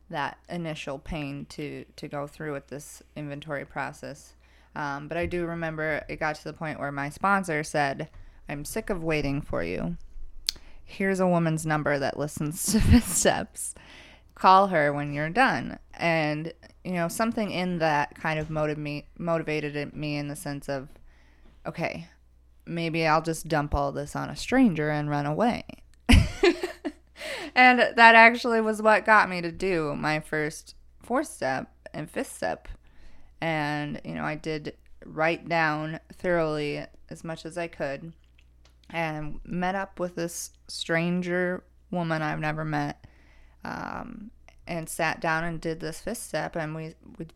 that 0.09 0.37
initial 0.49 0.99
pain 0.99 1.45
to 1.49 1.85
to 1.95 2.07
go 2.07 2.27
through 2.27 2.53
with 2.53 2.67
this 2.67 3.01
inventory 3.15 3.65
process. 3.65 4.33
Um, 4.75 5.07
but 5.07 5.17
I 5.17 5.25
do 5.25 5.45
remember 5.45 6.03
it 6.09 6.19
got 6.19 6.35
to 6.35 6.43
the 6.43 6.53
point 6.53 6.79
where 6.79 6.91
my 6.91 7.09
sponsor 7.09 7.63
said, 7.63 8.09
"I'm 8.49 8.65
sick 8.65 8.89
of 8.89 9.03
waiting 9.03 9.41
for 9.41 9.63
you." 9.63 9.97
here's 10.85 11.19
a 11.19 11.27
woman's 11.27 11.65
number 11.65 11.97
that 11.99 12.17
listens 12.17 12.63
to 12.71 12.79
fifth 12.79 13.11
steps 13.11 13.75
call 14.35 14.67
her 14.67 14.93
when 14.93 15.13
you're 15.13 15.29
done. 15.29 15.79
And 15.93 16.53
you 16.83 16.93
know 16.93 17.07
something 17.07 17.51
in 17.51 17.79
that 17.79 18.15
kind 18.15 18.39
of 18.39 18.49
motiv- 18.49 18.77
me, 18.77 19.07
motivated 19.17 19.95
me 19.95 20.17
in 20.17 20.27
the 20.27 20.35
sense 20.35 20.69
of 20.69 20.87
okay 21.65 22.07
maybe 22.67 23.07
i'll 23.07 23.23
just 23.23 23.47
dump 23.47 23.73
all 23.73 23.91
this 23.91 24.15
on 24.15 24.29
a 24.29 24.35
stranger 24.35 24.89
and 24.89 25.09
run 25.09 25.25
away. 25.25 25.63
And 27.57 27.79
that 27.79 28.15
actually 28.15 28.59
was 28.59 28.81
what 28.81 29.05
got 29.05 29.29
me 29.29 29.41
to 29.41 29.51
do 29.51 29.95
my 29.95 30.19
first 30.19 30.75
fourth 31.01 31.27
step 31.27 31.71
and 31.93 32.11
fifth 32.11 32.35
step. 32.35 32.67
And 33.39 34.01
you 34.03 34.13
know 34.13 34.23
i 34.23 34.35
did 34.35 34.75
write 35.05 35.47
down 35.47 35.99
thoroughly 36.13 36.85
as 37.09 37.23
much 37.23 37.45
as 37.45 37.57
i 37.57 37.67
could 37.67 38.11
and 38.89 39.39
met 39.43 39.75
up 39.75 39.99
with 39.99 40.15
this 40.15 40.51
stranger 40.67 41.63
woman 41.91 42.21
I've 42.21 42.39
never 42.39 42.65
met, 42.65 43.05
um, 43.65 44.31
and 44.67 44.87
sat 44.87 45.19
down 45.19 45.43
and 45.43 45.59
did 45.59 45.79
this 45.79 46.01
fifth 46.01 46.19
step, 46.19 46.55
and 46.55 46.75
we 46.75 46.95
we 47.17 47.27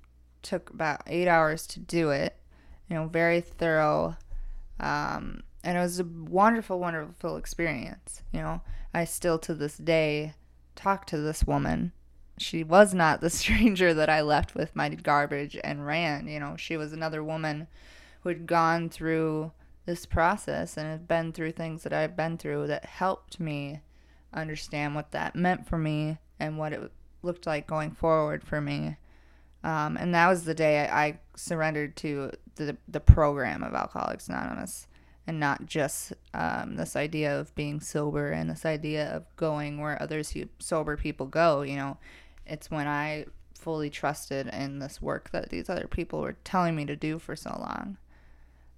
took 0.41 0.69
about 0.69 1.01
eight 1.07 1.27
hours 1.27 1.67
to 1.67 1.79
do 1.79 2.11
it. 2.11 2.35
You 2.87 2.95
know, 2.95 3.07
very 3.07 3.41
thorough, 3.41 4.17
um, 4.79 5.43
and 5.63 5.77
it 5.77 5.81
was 5.81 5.99
a 5.99 6.03
wonderful, 6.03 6.79
wonderful 6.79 7.37
experience. 7.37 8.23
You 8.31 8.41
know, 8.41 8.61
I 8.93 9.05
still 9.05 9.39
to 9.39 9.53
this 9.53 9.77
day 9.77 10.33
talk 10.75 11.05
to 11.07 11.17
this 11.17 11.45
woman. 11.45 11.91
She 12.37 12.63
was 12.63 12.93
not 12.93 13.21
the 13.21 13.29
stranger 13.41 13.93
that 13.93 14.09
I 14.09 14.21
left 14.21 14.55
with 14.55 14.75
my 14.75 14.89
garbage 14.89 15.57
and 15.63 15.85
ran. 15.85 16.27
You 16.27 16.39
know, 16.39 16.55
she 16.57 16.77
was 16.77 16.93
another 16.93 17.23
woman 17.23 17.67
who 18.21 18.29
had 18.29 18.47
gone 18.47 18.89
through 18.89 19.51
this 19.85 20.05
process 20.05 20.77
and 20.77 20.87
had 20.87 21.07
been 21.07 21.31
through 21.31 21.51
things 21.51 21.83
that 21.83 21.93
I've 21.93 22.15
been 22.15 22.37
through 22.37 22.67
that 22.67 22.85
helped 22.85 23.39
me 23.39 23.81
understand 24.33 24.95
what 24.95 25.11
that 25.11 25.35
meant 25.35 25.67
for 25.67 25.77
me 25.77 26.17
and 26.39 26.57
what 26.57 26.73
it 26.73 26.91
looked 27.21 27.45
like 27.45 27.67
going 27.67 27.91
forward 27.91 28.43
for 28.43 28.61
me. 28.61 28.97
Um, 29.63 29.97
and 29.97 30.13
that 30.15 30.29
was 30.29 30.45
the 30.45 30.53
day 30.53 30.87
I, 30.87 31.05
I 31.05 31.19
surrendered 31.35 31.95
to 31.97 32.31
the 32.55 32.77
the 32.87 33.01
program 33.01 33.63
of 33.63 33.73
Alcoholics 33.73 34.29
Anonymous, 34.29 34.87
and 35.27 35.39
not 35.39 35.65
just 35.65 36.13
um, 36.33 36.75
this 36.75 36.95
idea 36.95 37.37
of 37.37 37.53
being 37.55 37.81
sober 37.81 38.31
and 38.31 38.49
this 38.49 38.65
idea 38.65 39.09
of 39.09 39.25
going 39.35 39.79
where 39.79 40.01
others 40.01 40.33
sober 40.59 40.95
people 40.95 41.25
go. 41.25 41.61
You 41.61 41.75
know, 41.75 41.97
it's 42.45 42.71
when 42.71 42.87
I 42.87 43.25
fully 43.53 43.89
trusted 43.89 44.47
in 44.47 44.79
this 44.79 45.01
work 45.01 45.31
that 45.31 45.49
these 45.49 45.69
other 45.69 45.87
people 45.87 46.21
were 46.21 46.37
telling 46.45 46.75
me 46.75 46.85
to 46.85 46.95
do 46.95 47.19
for 47.19 47.35
so 47.35 47.49
long. 47.49 47.97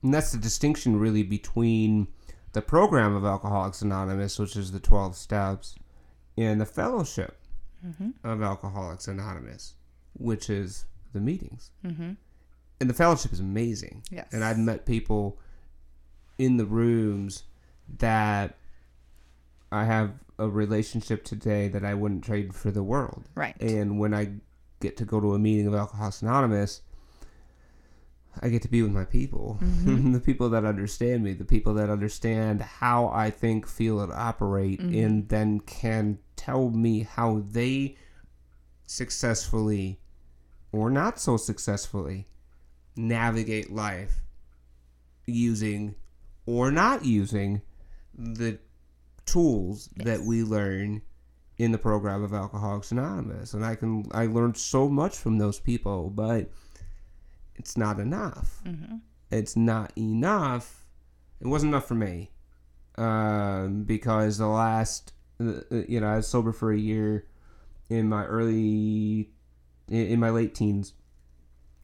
And 0.04 0.12
that's 0.12 0.32
the 0.32 0.40
distinction 0.40 1.00
really 1.00 1.22
between 1.22 2.08
the 2.54 2.62
program 2.62 3.16
of 3.16 3.26
Alcoholics 3.26 3.82
Anonymous, 3.82 4.38
which 4.38 4.56
is 4.56 4.72
the 4.72 4.80
12 4.80 5.16
steps, 5.16 5.76
and 6.38 6.60
the 6.60 6.66
fellowship 6.66 7.38
of 8.24 8.44
Alcoholics 8.44 9.08
Anonymous, 9.08 9.76
which 10.14 10.50
is 10.50 10.86
the 11.14 11.20
meetings. 11.20 11.72
Mm-hmm. 11.86 12.12
And 12.80 12.90
the 12.90 12.94
fellowship 12.94 13.34
is 13.34 13.40
amazing. 13.40 14.04
Yes. 14.12 14.28
And 14.32 14.44
I've 14.44 14.58
met 14.58 14.86
people 14.86 15.40
in 16.38 16.58
the 16.58 16.66
rooms 16.66 17.44
that 18.00 18.56
I 19.72 19.86
have 19.86 20.14
a 20.38 20.50
relationship 20.50 21.24
today 21.24 21.68
that 21.70 21.86
I 21.86 21.94
wouldn't 21.94 22.24
trade 22.24 22.54
for 22.54 22.72
the 22.72 22.84
world. 22.84 23.30
Right. 23.36 23.60
And 23.62 24.00
when 24.00 24.14
I 24.14 24.32
get 24.80 24.98
to 24.98 25.06
go 25.06 25.20
to 25.20 25.34
a 25.34 25.40
meeting 25.40 25.68
of 25.68 25.76
Alcoholics 25.76 26.22
Anonymous, 26.22 26.82
I 28.42 28.50
get 28.50 28.62
to 28.62 28.68
be 28.68 28.82
with 28.82 28.92
my 28.92 29.06
people, 29.06 29.60
mm-hmm. 29.62 30.12
the 30.14 30.20
people 30.20 30.50
that 30.50 30.66
understand 30.66 31.24
me, 31.24 31.34
the 31.34 31.46
people 31.46 31.74
that 31.76 31.90
understand 31.90 32.62
how 32.62 33.10
I 33.10 33.30
think, 33.30 33.68
feel, 33.68 34.00
and 34.00 34.12
operate, 34.12 34.80
mm-hmm. 34.80 34.98
and 34.98 35.30
then 35.30 35.60
can 35.62 36.20
tell 36.36 36.70
me 36.70 37.02
how 37.02 37.44
they 37.50 37.98
successfully 38.86 40.00
or 40.72 40.90
not 40.90 41.20
so 41.20 41.38
successfully 41.38 42.28
navigate 42.96 43.72
life 43.72 44.22
using 45.26 45.96
or 46.46 46.72
not 46.72 47.06
using 47.06 47.62
the 48.18 48.58
tools 49.26 49.90
that 49.98 50.22
we 50.22 50.44
learn 50.44 51.02
in 51.58 51.72
the 51.72 51.78
program 51.78 52.24
of 52.24 52.34
Alcoholics 52.34 52.92
Anonymous. 52.92 53.54
And 53.54 53.64
I 53.64 53.76
can 53.76 54.06
I 54.12 54.26
learned 54.26 54.58
so 54.58 54.90
much 54.90 55.18
from 55.18 55.38
those 55.38 55.60
people, 55.60 56.10
but 56.10 56.50
it's 57.62 57.78
not 57.78 58.00
enough. 58.00 58.64
It's 59.30 59.56
not 59.56 59.94
enough. 59.96 60.88
It 61.40 61.46
wasn't 61.46 61.74
enough 61.74 61.88
for 61.88 61.94
me 61.94 62.32
um, 62.98 63.84
because 63.84 64.40
the 64.40 64.48
last, 64.48 65.14
uh, 65.40 65.62
uh, 65.72 65.84
you 65.88 66.02
know, 66.02 66.08
I 66.08 66.16
was 66.16 66.28
sober 66.28 66.54
for 66.54 66.72
a 66.72 66.78
year 66.78 67.28
in 67.88 68.10
my 68.10 68.26
early, 68.26 69.30
in, 69.88 70.20
my 70.20 70.32
late 70.32 70.56
teens, 70.56 70.94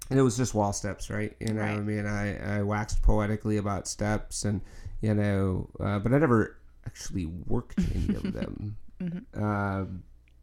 and 0.10 0.18
it 0.18 0.24
was 0.24 0.36
just 0.36 0.56
wall 0.56 0.74
steps, 0.74 1.12
right? 1.12 1.36
You 1.40 1.54
know, 1.54 1.62
I 1.62 1.80
mean, 1.80 2.08
I 2.08 2.58
I 2.58 2.64
waxed 2.64 3.04
poetically 3.04 3.58
about 3.58 3.88
steps, 3.88 4.46
and 4.46 4.62
you 5.02 5.14
know, 5.14 5.70
uh, 5.80 6.00
but 6.00 6.12
I 6.12 6.18
never 6.18 6.58
actually 6.88 7.28
worked 7.28 7.80
any 7.96 8.16
of 8.16 8.34
them. 8.34 8.78
Um, 9.36 10.02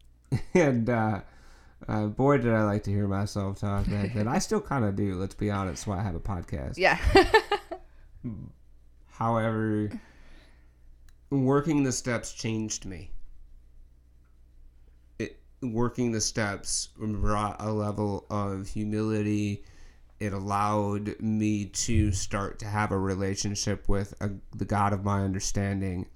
and 0.54 0.88
uh, 0.88 1.22
uh, 1.88 2.06
boy, 2.06 2.38
did 2.38 2.52
I 2.52 2.64
like 2.64 2.82
to 2.84 2.90
hear 2.90 3.06
myself 3.06 3.60
talk 3.60 3.88
back 3.88 4.14
then. 4.14 4.28
I 4.28 4.38
still 4.38 4.60
kind 4.60 4.84
of 4.84 4.96
do. 4.96 5.14
Let's 5.14 5.34
be 5.34 5.50
honest. 5.50 5.86
Why 5.86 5.98
I 5.98 6.02
have 6.02 6.14
a 6.14 6.20
podcast. 6.20 6.74
Yeah. 6.76 6.98
However, 9.08 9.90
working 11.30 11.82
the 11.82 11.92
steps 11.92 12.32
changed 12.32 12.86
me. 12.86 13.10
It 15.18 15.38
working 15.62 16.12
the 16.12 16.20
steps 16.20 16.88
brought 16.96 17.56
a 17.60 17.72
level 17.72 18.26
of 18.30 18.68
humility. 18.68 19.64
It 20.20 20.32
allowed 20.32 21.20
me 21.20 21.66
to 21.66 22.12
start 22.12 22.58
to 22.60 22.66
have 22.66 22.92
a 22.92 22.98
relationship 22.98 23.88
with 23.88 24.14
a, 24.20 24.30
the 24.56 24.64
God 24.64 24.92
of 24.92 25.04
my 25.04 25.22
understanding, 25.22 26.06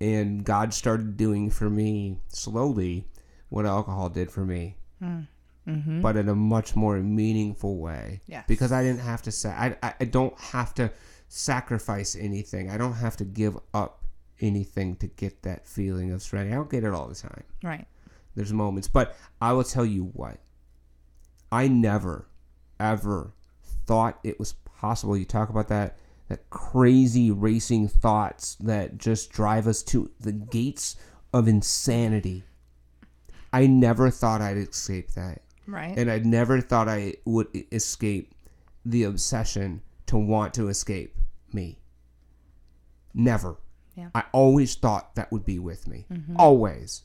and 0.00 0.44
God 0.44 0.74
started 0.74 1.16
doing 1.16 1.48
for 1.48 1.70
me 1.70 2.18
slowly 2.28 3.06
what 3.48 3.64
alcohol 3.64 4.10
did 4.10 4.30
for 4.30 4.44
me, 4.44 4.76
Mm-hmm. 5.02 5.70
Mm-hmm. 5.70 6.00
but 6.00 6.16
in 6.16 6.30
a 6.30 6.34
much 6.34 6.74
more 6.74 6.96
meaningful 6.98 7.76
way. 7.76 8.22
Yes. 8.26 8.44
Because 8.48 8.72
I 8.72 8.82
didn't 8.82 9.00
have 9.00 9.20
to 9.22 9.30
say 9.30 9.50
I, 9.50 9.76
I 9.82 9.94
I 10.00 10.04
don't 10.06 10.38
have 10.40 10.72
to 10.74 10.90
sacrifice 11.28 12.16
anything. 12.16 12.70
I 12.70 12.78
don't 12.78 12.94
have 12.94 13.16
to 13.18 13.24
give 13.24 13.58
up 13.74 14.02
anything 14.40 14.96
to 14.96 15.06
get 15.08 15.42
that 15.42 15.66
feeling 15.66 16.10
of 16.12 16.22
serenity. 16.22 16.52
I 16.52 16.56
don't 16.56 16.70
get 16.70 16.84
it 16.84 16.94
all 16.94 17.06
the 17.06 17.14
time. 17.14 17.44
right. 17.62 17.86
There's 18.34 18.52
moments, 18.52 18.88
but 18.88 19.16
I 19.42 19.52
will 19.52 19.64
tell 19.64 19.84
you 19.84 20.04
what. 20.14 20.38
I 21.50 21.68
never 21.68 22.28
ever 22.80 23.32
thought 23.86 24.18
it 24.22 24.38
was 24.38 24.52
possible. 24.80 25.16
You 25.16 25.24
talk 25.24 25.50
about 25.50 25.68
that 25.68 25.98
that 26.28 26.48
crazy 26.50 27.30
racing 27.30 27.88
thoughts 27.88 28.54
that 28.60 28.96
just 28.98 29.30
drive 29.32 29.66
us 29.66 29.82
to 29.82 30.10
the 30.20 30.32
gates 30.32 30.96
of 31.32 31.48
insanity. 31.48 32.44
I 33.52 33.66
never 33.66 34.10
thought 34.10 34.40
I'd 34.40 34.56
escape 34.56 35.12
that. 35.12 35.42
Right. 35.66 35.96
And 35.96 36.10
I 36.10 36.18
never 36.18 36.60
thought 36.60 36.88
I 36.88 37.14
would 37.24 37.48
escape 37.72 38.34
the 38.84 39.04
obsession 39.04 39.82
to 40.06 40.16
want 40.16 40.54
to 40.54 40.68
escape 40.68 41.14
me. 41.52 41.78
Never. 43.14 43.56
Yeah. 43.94 44.10
I 44.14 44.24
always 44.32 44.74
thought 44.74 45.14
that 45.16 45.30
would 45.32 45.44
be 45.44 45.58
with 45.58 45.86
me. 45.86 46.06
Mm-hmm. 46.10 46.36
Always. 46.38 47.02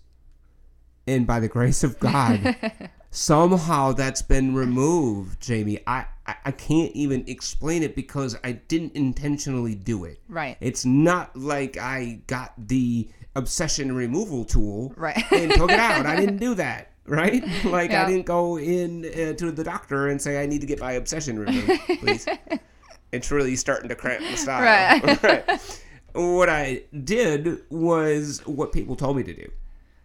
And 1.06 1.28
by 1.28 1.40
the 1.40 1.50
grace 1.50 1.84
of 1.84 2.00
God, 2.00 2.56
somehow 3.12 3.92
that's 3.92 4.22
been 4.22 4.56
removed, 4.56 5.42
Jamie. 5.42 5.80
I, 5.86 6.06
I, 6.26 6.36
I 6.46 6.52
can't 6.52 6.92
even 6.94 7.26
explain 7.28 7.84
it 7.84 7.96
because 7.96 8.38
I 8.44 8.54
didn't 8.54 8.96
intentionally 8.96 9.76
do 9.76 10.06
it. 10.06 10.22
Right. 10.30 10.56
It's 10.62 10.86
not 10.86 11.36
like 11.36 11.78
I 11.78 12.22
got 12.28 12.54
the 12.58 13.10
obsession 13.36 13.94
removal 13.96 14.46
tool 14.46 14.94
Right. 14.96 15.18
and 15.32 15.52
took 15.54 15.72
it 15.72 15.80
out. 15.80 16.06
I 16.06 16.16
didn't 16.16 16.38
do 16.38 16.56
that. 16.56 16.92
Right? 17.06 17.44
Like 17.66 17.92
Yeah. 17.92 18.06
I 18.06 18.10
didn't 18.10 18.26
go 18.26 18.58
in 18.58 19.06
uh, 19.06 19.34
to 19.34 19.52
the 19.52 19.64
doctor 19.64 20.08
and 20.08 20.22
say 20.22 20.42
I 20.42 20.46
need 20.46 20.62
to 20.62 20.68
get 20.68 20.80
my 20.80 20.94
obsession 20.94 21.38
removed, 21.40 21.82
please. 22.00 22.26
it's 23.12 23.32
really 23.32 23.56
starting 23.56 23.90
to 23.90 23.96
cramp 23.96 24.22
the 24.30 24.38
style. 24.38 24.62
Right. 24.62 25.24
right. 25.48 25.80
What 26.14 26.48
I 26.50 26.84
did 27.04 27.62
was 27.70 28.40
what 28.46 28.72
people 28.72 28.96
told 28.96 29.18
me 29.18 29.24
to 29.24 29.34
do. 29.34 29.52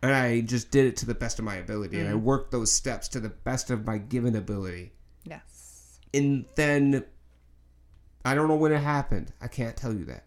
And 0.02 0.12
I 0.14 0.40
just 0.40 0.70
did 0.70 0.86
it 0.86 0.96
to 0.98 1.06
the 1.06 1.14
best 1.14 1.38
of 1.38 1.44
my 1.44 1.56
ability. 1.56 1.98
And 2.00 2.08
I 2.08 2.14
worked 2.14 2.50
those 2.52 2.70
steps 2.72 3.08
to 3.08 3.20
the 3.20 3.28
best 3.30 3.70
of 3.70 3.84
my 3.86 3.98
given 3.98 4.34
ability. 4.36 4.92
yes. 5.24 5.98
And 6.14 6.46
then 6.54 7.04
I 8.24 8.34
don't 8.34 8.48
know 8.48 8.56
when 8.56 8.72
it 8.72 8.78
happened. 8.80 9.32
I 9.42 9.48
can't 9.48 9.76
tell 9.76 9.92
you 9.92 10.04
that. 10.06 10.24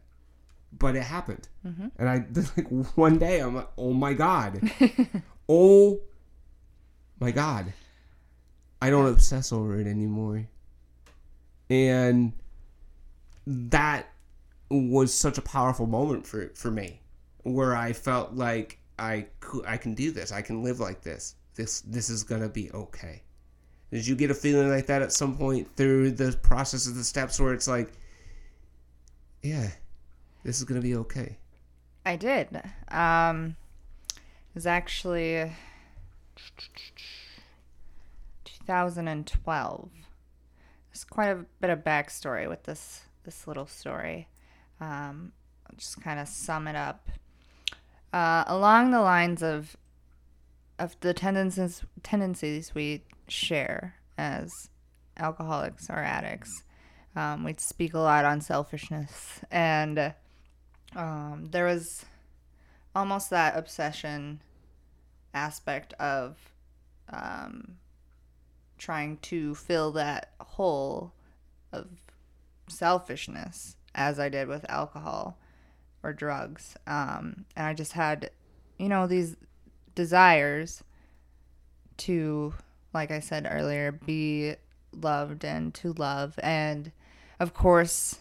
But 0.77 0.95
it 0.95 1.03
happened. 1.03 1.47
Mm-hmm. 1.65 1.87
And 1.97 2.09
I 2.09 2.25
like 2.57 2.97
one 2.97 3.17
day 3.17 3.39
I'm 3.39 3.55
like, 3.55 3.69
oh 3.77 3.93
my 3.93 4.13
God. 4.13 4.61
oh 5.49 5.99
my 7.19 7.31
God. 7.31 7.73
I 8.81 8.89
don't 8.89 9.07
obsess 9.07 9.51
over 9.51 9.79
it 9.79 9.87
anymore. 9.87 10.47
And 11.69 12.33
that 13.45 14.07
was 14.69 15.13
such 15.13 15.37
a 15.37 15.41
powerful 15.41 15.85
moment 15.85 16.25
for 16.25 16.51
for 16.55 16.71
me 16.71 17.01
where 17.43 17.75
I 17.75 17.93
felt 17.93 18.33
like 18.33 18.79
I 18.97 19.27
cou- 19.39 19.63
I 19.67 19.77
can 19.77 19.93
do 19.93 20.11
this. 20.11 20.31
I 20.31 20.41
can 20.41 20.63
live 20.63 20.79
like 20.79 21.01
this. 21.01 21.35
This 21.55 21.81
this 21.81 22.09
is 22.09 22.23
going 22.23 22.41
to 22.41 22.49
be 22.49 22.71
okay. 22.71 23.23
Did 23.91 24.07
you 24.07 24.15
get 24.15 24.31
a 24.31 24.33
feeling 24.33 24.69
like 24.69 24.85
that 24.87 25.01
at 25.01 25.11
some 25.11 25.37
point 25.37 25.67
through 25.75 26.11
the 26.11 26.37
process 26.41 26.87
of 26.87 26.95
the 26.95 27.03
steps 27.03 27.39
where 27.39 27.53
it's 27.53 27.67
like 27.67 27.91
yeah, 29.43 29.69
this 30.43 30.57
is 30.57 30.63
going 30.63 30.81
to 30.81 30.85
be 30.85 30.95
okay. 30.95 31.37
I 32.05 32.15
did. 32.15 32.61
Um, 32.89 33.55
it 34.15 34.55
was 34.55 34.65
actually 34.65 35.51
2012. 38.67 39.89
There's 40.89 41.03
quite 41.05 41.29
a 41.29 41.45
bit 41.59 41.69
of 41.69 41.79
backstory 41.79 42.49
with 42.49 42.63
this 42.63 43.01
this 43.23 43.47
little 43.47 43.67
story. 43.67 44.27
Um, 44.79 45.31
I'll 45.69 45.77
just 45.77 46.01
kind 46.01 46.19
of 46.19 46.27
sum 46.27 46.67
it 46.67 46.75
up. 46.75 47.07
Uh, 48.11 48.43
along 48.47 48.91
the 48.91 49.01
lines 49.01 49.41
of 49.43 49.77
of 50.79 50.99
the 51.01 51.13
tendencies 51.13 51.83
tendencies 52.03 52.73
we 52.73 53.03
share 53.27 53.95
as 54.17 54.69
alcoholics 55.17 55.89
or 55.89 55.99
addicts, 55.99 56.63
um, 57.15 57.43
we 57.43 57.55
speak 57.57 57.93
a 57.93 57.99
lot 57.99 58.25
on 58.25 58.41
selfishness 58.41 59.41
and 59.51 60.13
um, 60.95 61.47
there 61.51 61.65
was 61.65 62.05
almost 62.95 63.29
that 63.29 63.57
obsession 63.57 64.41
aspect 65.33 65.93
of 65.93 66.37
um, 67.09 67.77
trying 68.77 69.17
to 69.17 69.55
fill 69.55 69.91
that 69.91 70.31
hole 70.39 71.13
of 71.71 71.87
selfishness 72.67 73.75
as 73.93 74.19
I 74.19 74.29
did 74.29 74.47
with 74.47 74.69
alcohol 74.69 75.37
or 76.03 76.13
drugs. 76.13 76.75
Um, 76.87 77.45
and 77.55 77.67
I 77.67 77.73
just 77.73 77.93
had, 77.93 78.31
you 78.77 78.89
know, 78.89 79.07
these 79.07 79.35
desires 79.95 80.83
to, 81.97 82.53
like 82.93 83.11
I 83.11 83.19
said 83.19 83.47
earlier, 83.49 83.91
be 83.91 84.55
loved 84.93 85.45
and 85.45 85.73
to 85.75 85.93
love. 85.93 86.39
And 86.41 86.91
of 87.39 87.53
course, 87.53 88.19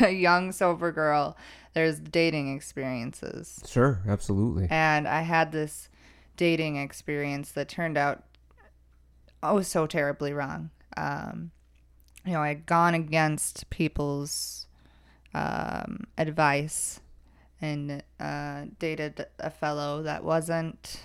a 0.00 0.10
young 0.10 0.52
sober 0.52 0.92
girl, 0.92 1.36
there's 1.74 1.98
dating 1.98 2.54
experiences. 2.54 3.60
Sure, 3.66 4.00
absolutely. 4.06 4.68
And 4.70 5.08
I 5.08 5.22
had 5.22 5.52
this 5.52 5.88
dating 6.36 6.76
experience 6.76 7.52
that 7.52 7.68
turned 7.68 7.98
out 7.98 8.24
oh 9.42 9.60
so 9.62 9.86
terribly 9.86 10.32
wrong. 10.32 10.70
Um, 10.96 11.50
you 12.24 12.32
know, 12.32 12.42
I 12.42 12.48
had 12.48 12.66
gone 12.66 12.94
against 12.94 13.68
people's 13.70 14.66
um, 15.34 16.04
advice 16.16 17.00
and 17.60 18.02
uh, 18.20 18.64
dated 18.78 19.26
a 19.38 19.50
fellow 19.50 20.02
that 20.02 20.24
wasn't 20.24 21.00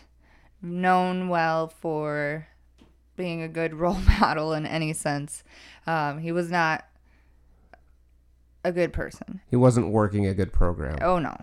known 0.61 1.29
well 1.29 1.67
for 1.67 2.47
being 3.15 3.41
a 3.41 3.47
good 3.47 3.73
role 3.79 3.99
model 4.19 4.53
in 4.53 4.65
any 4.65 4.93
sense. 4.93 5.43
Um, 5.85 6.19
he 6.19 6.31
was 6.31 6.49
not 6.49 6.85
a 8.67 8.71
good 8.71 8.93
person. 8.93 9.41
He 9.49 9.55
wasn't 9.55 9.89
working 9.89 10.25
a 10.27 10.33
good 10.33 10.51
program. 10.51 10.97
Oh 11.01 11.19
no, 11.19 11.35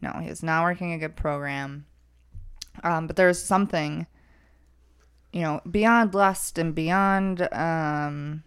no, 0.00 0.12
he 0.20 0.28
was 0.28 0.42
not 0.42 0.62
working 0.62 0.92
a 0.92 0.98
good 0.98 1.16
program. 1.16 1.86
Um, 2.82 3.06
but 3.06 3.16
there's 3.16 3.42
something, 3.42 4.06
you 5.32 5.42
know, 5.42 5.60
beyond 5.70 6.14
lust 6.14 6.58
and 6.58 6.74
beyond 6.74 7.48
um, 7.52 8.42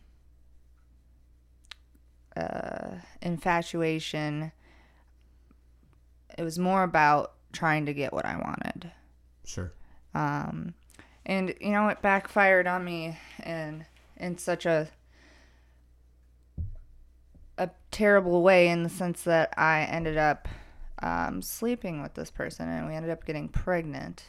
uh, 2.36 2.96
infatuation. 3.22 4.52
It 6.38 6.44
was 6.44 6.60
more 6.60 6.84
about 6.84 7.34
trying 7.54 7.86
to 7.88 7.94
get 7.94 8.14
what 8.14 8.26
I 8.26 8.36
wanted. 8.36 8.92
Sure. 9.46 9.74
Um, 10.14 10.76
and 11.26 11.56
you 11.60 11.72
know, 11.72 11.88
it 11.88 12.02
backfired 12.02 12.68
on 12.68 12.84
me 12.84 13.18
and 13.40 13.86
in 14.18 14.38
such 14.38 14.66
a 14.66 14.90
a 17.58 17.70
terrible 17.92 18.42
way 18.44 18.68
in 18.68 18.84
the 18.84 18.90
sense 18.90 19.24
that 19.24 19.54
I 19.58 19.82
ended 19.84 20.18
up 20.18 20.48
um, 21.02 21.42
sleeping 21.42 22.02
with 22.02 22.14
this 22.14 22.32
person 22.32 22.70
and 22.70 22.88
we 22.88 22.96
ended 22.96 23.12
up 23.12 23.26
getting 23.26 23.50
pregnant. 23.50 24.24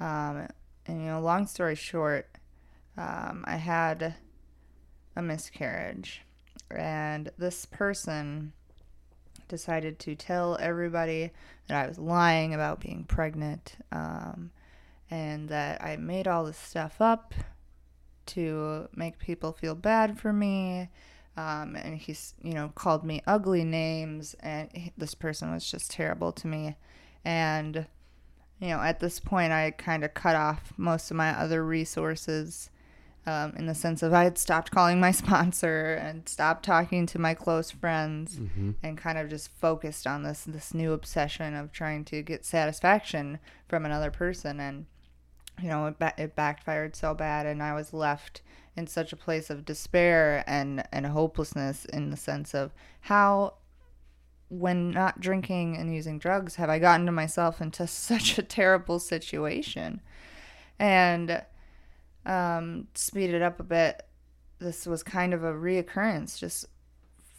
Um, 0.00 0.48
and 0.86 1.00
you 1.00 1.06
know, 1.06 1.20
long 1.20 1.46
story 1.46 1.74
short, 1.74 2.28
um, 2.96 3.44
I 3.46 3.56
had 3.56 4.14
a 5.16 5.22
miscarriage, 5.22 6.22
and 6.70 7.30
this 7.38 7.66
person 7.66 8.52
decided 9.48 9.98
to 10.00 10.14
tell 10.14 10.56
everybody 10.60 11.30
that 11.68 11.84
I 11.84 11.86
was 11.86 11.98
lying 11.98 12.54
about 12.54 12.80
being 12.80 13.04
pregnant, 13.04 13.76
um, 13.92 14.50
and 15.10 15.48
that 15.50 15.82
I 15.82 15.96
made 15.96 16.26
all 16.26 16.44
this 16.44 16.58
stuff 16.58 17.00
up 17.00 17.34
to 18.26 18.88
make 18.94 19.18
people 19.18 19.52
feel 19.52 19.74
bad 19.74 20.18
for 20.18 20.32
me. 20.32 20.88
Um, 21.36 21.76
and 21.76 21.96
he's, 21.96 22.34
you 22.42 22.52
know, 22.52 22.72
called 22.74 23.04
me 23.04 23.22
ugly 23.26 23.64
names, 23.64 24.34
and 24.40 24.68
he- 24.72 24.92
this 24.98 25.14
person 25.14 25.50
was 25.52 25.70
just 25.70 25.90
terrible 25.90 26.30
to 26.32 26.46
me. 26.46 26.76
And, 27.24 27.86
you 28.60 28.68
know, 28.68 28.80
at 28.80 29.00
this 29.00 29.18
point, 29.18 29.52
I 29.52 29.70
kind 29.70 30.04
of 30.04 30.12
cut 30.12 30.36
off 30.36 30.72
most 30.76 31.10
of 31.10 31.16
my 31.16 31.30
other 31.30 31.64
resources 31.64 32.68
um, 33.24 33.52
in 33.56 33.66
the 33.66 33.74
sense 33.74 34.02
of 34.02 34.12
I 34.12 34.24
had 34.24 34.36
stopped 34.36 34.72
calling 34.72 34.98
my 35.00 35.10
sponsor 35.22 35.94
and 35.94 36.28
stopped 36.28 36.64
talking 36.64 37.06
to 37.06 37.18
my 37.20 37.34
close 37.34 37.70
friends 37.70 38.38
and 38.82 38.98
kind 38.98 39.16
of 39.16 39.28
just 39.30 39.48
focused 39.52 40.06
on 40.08 40.24
this 40.24 40.42
this 40.44 40.74
new 40.74 40.92
obsession 40.92 41.54
of 41.54 41.70
trying 41.70 42.04
to 42.06 42.22
get 42.22 42.44
satisfaction 42.44 43.38
from 43.68 43.86
another 43.86 44.10
person 44.10 44.58
and 44.58 44.86
you 45.62 45.68
know 45.68 45.86
it, 45.86 45.98
ba- 46.00 46.14
it 46.18 46.34
backfired 46.34 46.96
so 46.96 47.14
bad 47.14 47.46
and 47.46 47.62
I 47.62 47.74
was 47.74 47.92
left 47.92 48.42
in 48.76 48.86
such 48.86 49.12
a 49.12 49.16
place 49.16 49.50
of 49.50 49.64
despair 49.64 50.44
and 50.46 50.84
and 50.92 51.06
hopelessness 51.06 51.84
in 51.86 52.10
the 52.10 52.16
sense 52.16 52.54
of 52.54 52.72
how 53.02 53.54
when 54.48 54.90
not 54.90 55.20
drinking 55.20 55.76
and 55.76 55.94
using 55.94 56.18
drugs 56.18 56.56
have 56.56 56.68
I 56.68 56.78
gotten 56.78 57.06
to 57.06 57.12
myself 57.12 57.60
into 57.60 57.86
such 57.86 58.38
a 58.38 58.42
terrible 58.42 58.98
situation 58.98 60.00
and 60.78 61.42
um, 62.24 62.88
speed 62.94 63.30
it 63.30 63.42
up 63.42 63.60
a 63.60 63.64
bit, 63.64 64.02
this 64.58 64.86
was 64.86 65.02
kind 65.02 65.34
of 65.34 65.42
a 65.42 65.52
reoccurrence 65.52 66.38
just 66.38 66.66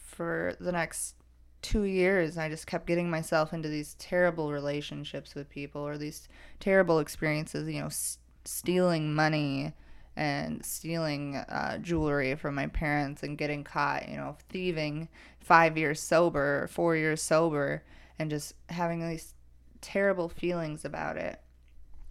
for 0.06 0.56
the 0.60 0.72
next 0.72 1.16
two 1.62 1.84
years. 1.84 2.38
I 2.38 2.50
just 2.50 2.68
kept 2.68 2.88
getting 2.88 3.10
myself 3.10 3.54
into 3.54 3.70
these 3.70 3.96
terrible 3.96 4.52
relationships 4.52 5.36
with 5.36 5.50
people 5.50 5.82
or 5.82 5.98
these 5.98 6.28
terrible 6.60 7.00
experiences, 7.00 7.68
you 7.68 7.80
know, 7.80 7.88
s- 7.88 8.18
stealing 8.46 9.14
money 9.14 9.74
and 10.16 10.64
stealing 10.66 11.36
uh, 11.36 11.78
jewelry 11.80 12.36
from 12.36 12.56
my 12.56 12.68
parents 12.68 13.24
and 13.24 13.38
getting 13.38 13.64
caught, 13.64 14.08
you 14.08 14.18
know, 14.18 14.38
thieving 14.50 15.10
five 15.40 15.78
years 15.78 16.00
sober, 16.00 16.68
four 16.68 16.96
years 16.96 17.22
sober, 17.22 17.84
and 18.20 18.30
just 18.30 18.54
having 18.70 19.08
these 19.08 19.34
terrible 19.82 20.30
feelings 20.30 20.86
about 20.86 21.18
it. 21.18 21.40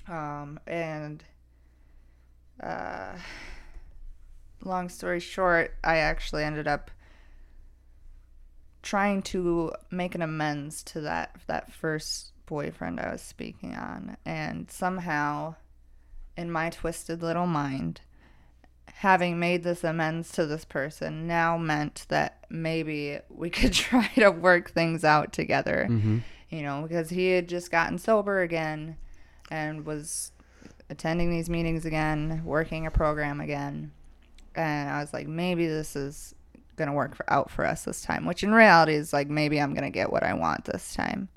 Um, 0.08 0.58
and 0.66 1.22
uh, 2.60 3.12
long 4.64 4.88
story 4.88 5.20
short, 5.20 5.74
I 5.84 5.98
actually 5.98 6.44
ended 6.44 6.66
up 6.66 6.90
trying 8.82 9.22
to 9.22 9.72
make 9.90 10.14
an 10.14 10.22
amends 10.22 10.82
to 10.82 11.00
that 11.02 11.36
that 11.46 11.72
first 11.72 12.32
boyfriend 12.46 12.98
I 12.98 13.12
was 13.12 13.22
speaking 13.22 13.74
on, 13.76 14.16
and 14.24 14.70
somehow, 14.70 15.54
in 16.36 16.50
my 16.50 16.70
twisted 16.70 17.22
little 17.22 17.46
mind, 17.46 18.00
having 18.86 19.38
made 19.38 19.64
this 19.64 19.84
amends 19.84 20.30
to 20.32 20.46
this 20.46 20.64
person 20.64 21.26
now 21.26 21.56
meant 21.58 22.06
that 22.08 22.44
maybe 22.48 23.18
we 23.28 23.50
could 23.58 23.72
try 23.72 24.08
to 24.16 24.30
work 24.30 24.70
things 24.70 25.04
out 25.04 25.32
together. 25.32 25.86
Mm-hmm. 25.90 26.18
You 26.50 26.62
know, 26.62 26.82
because 26.86 27.08
he 27.08 27.30
had 27.30 27.48
just 27.48 27.70
gotten 27.70 27.96
sober 27.96 28.42
again 28.42 28.98
and 29.50 29.86
was 29.86 30.32
attending 30.90 31.30
these 31.30 31.48
meetings 31.48 31.86
again, 31.86 32.42
working 32.44 32.86
a 32.86 32.90
program 32.90 33.40
again. 33.40 33.90
And 34.54 34.90
I 34.90 35.00
was 35.00 35.14
like, 35.14 35.26
maybe 35.26 35.66
this 35.66 35.96
is 35.96 36.34
going 36.76 36.88
to 36.88 36.94
work 36.94 37.16
for, 37.16 37.30
out 37.32 37.50
for 37.50 37.64
us 37.64 37.84
this 37.84 38.02
time, 38.02 38.26
which 38.26 38.42
in 38.42 38.52
reality 38.52 38.94
is 38.94 39.12
like, 39.12 39.28
maybe 39.28 39.60
I'm 39.60 39.72
going 39.72 39.84
to 39.84 39.90
get 39.90 40.12
what 40.12 40.22
I 40.22 40.34
want 40.34 40.66
this 40.66 40.94
time. 40.94 41.28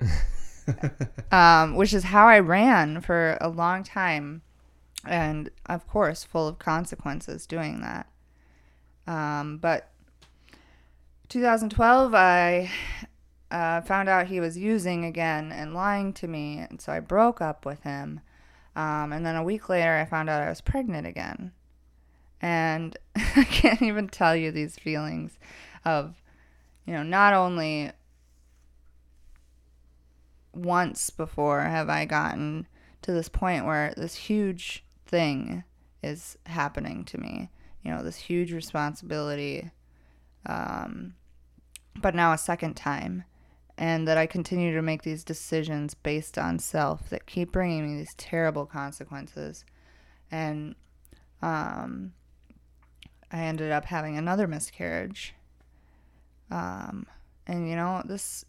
um, 1.32 1.76
which 1.76 1.94
is 1.94 2.04
how 2.04 2.26
I 2.26 2.40
ran 2.40 3.00
for 3.00 3.38
a 3.40 3.48
long 3.48 3.84
time. 3.84 4.42
And 5.08 5.50
of 5.66 5.86
course, 5.86 6.24
full 6.24 6.48
of 6.48 6.58
consequences 6.58 7.46
doing 7.46 7.80
that. 7.80 8.06
Um, 9.06 9.58
but 9.58 9.90
2012, 11.28 12.14
I 12.14 12.70
uh, 13.50 13.80
found 13.82 14.08
out 14.08 14.26
he 14.26 14.40
was 14.40 14.58
using 14.58 15.04
again 15.04 15.52
and 15.52 15.74
lying 15.74 16.12
to 16.14 16.28
me. 16.28 16.58
And 16.58 16.80
so 16.80 16.92
I 16.92 17.00
broke 17.00 17.40
up 17.40 17.64
with 17.64 17.82
him. 17.82 18.20
Um, 18.74 19.12
and 19.12 19.24
then 19.24 19.36
a 19.36 19.44
week 19.44 19.68
later, 19.68 19.96
I 19.96 20.04
found 20.04 20.28
out 20.28 20.42
I 20.42 20.48
was 20.48 20.60
pregnant 20.60 21.06
again. 21.06 21.52
And 22.40 22.96
I 23.16 23.44
can't 23.44 23.82
even 23.82 24.08
tell 24.08 24.36
you 24.36 24.50
these 24.50 24.76
feelings 24.76 25.38
of, 25.84 26.22
you 26.84 26.92
know, 26.92 27.02
not 27.02 27.32
only 27.32 27.92
once 30.52 31.10
before 31.10 31.60
have 31.62 31.88
I 31.88 32.06
gotten 32.06 32.66
to 33.02 33.12
this 33.12 33.28
point 33.28 33.66
where 33.66 33.92
this 33.96 34.14
huge 34.14 34.85
thing 35.06 35.64
is 36.02 36.36
happening 36.46 37.04
to 37.06 37.18
me, 37.18 37.50
you 37.82 37.90
know, 37.90 38.02
this 38.02 38.16
huge 38.16 38.52
responsibility. 38.52 39.70
Um, 40.44 41.14
but 42.00 42.14
now 42.14 42.32
a 42.32 42.38
second 42.38 42.74
time 42.74 43.24
and 43.78 44.08
that 44.08 44.16
I 44.16 44.26
continue 44.26 44.74
to 44.74 44.82
make 44.82 45.02
these 45.02 45.24
decisions 45.24 45.94
based 45.94 46.38
on 46.38 46.58
self 46.58 47.10
that 47.10 47.26
keep 47.26 47.52
bringing 47.52 47.86
me 47.86 47.98
these 47.98 48.14
terrible 48.14 48.64
consequences. 48.64 49.64
And 50.30 50.74
um, 51.42 52.12
I 53.30 53.40
ended 53.40 53.72
up 53.72 53.84
having 53.84 54.16
another 54.16 54.46
miscarriage. 54.46 55.34
Um, 56.50 57.06
and 57.46 57.68
you 57.68 57.76
know, 57.76 58.02
this, 58.04 58.44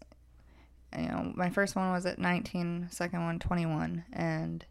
you 0.96 1.08
know, 1.08 1.32
my 1.34 1.50
first 1.50 1.76
one 1.76 1.92
was 1.92 2.06
at 2.06 2.18
19, 2.18 2.88
second 2.90 3.22
one 3.22 3.38
21, 3.38 4.04
and 4.12 4.64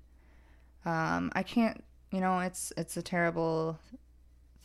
um, 0.85 1.31
I 1.33 1.43
can't, 1.43 1.83
you 2.11 2.21
know, 2.21 2.39
it's 2.39 2.71
it's 2.77 2.97
a 2.97 3.01
terrible 3.01 3.79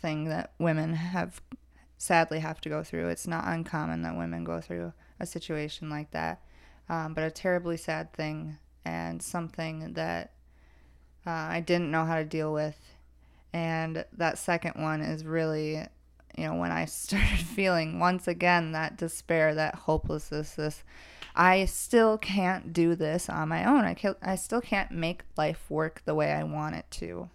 thing 0.01 0.29
that 0.29 0.53
women 0.59 0.95
have 0.95 1.41
sadly 1.99 2.41
have 2.41 2.61
to 2.63 2.69
go 2.69 2.83
through. 2.83 3.09
It's 3.09 3.27
not 3.27 3.47
uncommon 3.47 4.03
that 4.03 4.17
women 4.17 4.45
go 4.45 4.61
through 4.61 4.93
a 5.21 5.27
situation 5.27 5.89
like 5.89 6.11
that, 6.11 6.43
um, 6.89 7.15
but 7.15 7.25
a 7.25 7.31
terribly 7.31 7.77
sad 7.77 8.13
thing 8.13 8.59
and 8.85 9.23
something 9.23 9.93
that 9.95 10.33
uh, 11.27 11.31
I 11.31 11.61
didn't 11.61 11.91
know 11.91 12.05
how 12.05 12.17
to 12.17 12.25
deal 12.25 12.53
with. 12.53 12.77
And 13.53 14.05
that 14.17 14.39
second 14.39 14.83
one 14.83 15.01
is 15.01 15.25
really, 15.25 15.85
you 16.37 16.47
know, 16.47 16.55
when 16.55 16.73
I 16.73 16.85
started 16.87 17.39
feeling 17.39 17.99
once 17.99 18.27
again 18.27 18.73
that 18.73 18.97
despair, 18.97 19.55
that 19.55 19.75
hopelessness, 19.75 20.55
this, 20.55 20.83
I 21.35 21.65
still 21.65 22.19
can't 22.19 22.73
do 22.73 22.95
this 22.95 23.29
on 23.29 23.49
my 23.49 23.65
own. 23.65 23.85
I, 23.85 23.95
can, 23.95 24.15
I 24.23 24.37
still 24.37 24.61
can't 24.61 24.91
make 24.91 25.23
life 25.37 25.65
work 25.71 26.03
the 26.05 26.15
way 26.15 26.33
I 26.33 26.43
want 26.45 26.77
it 26.77 26.87
to. 26.93 27.31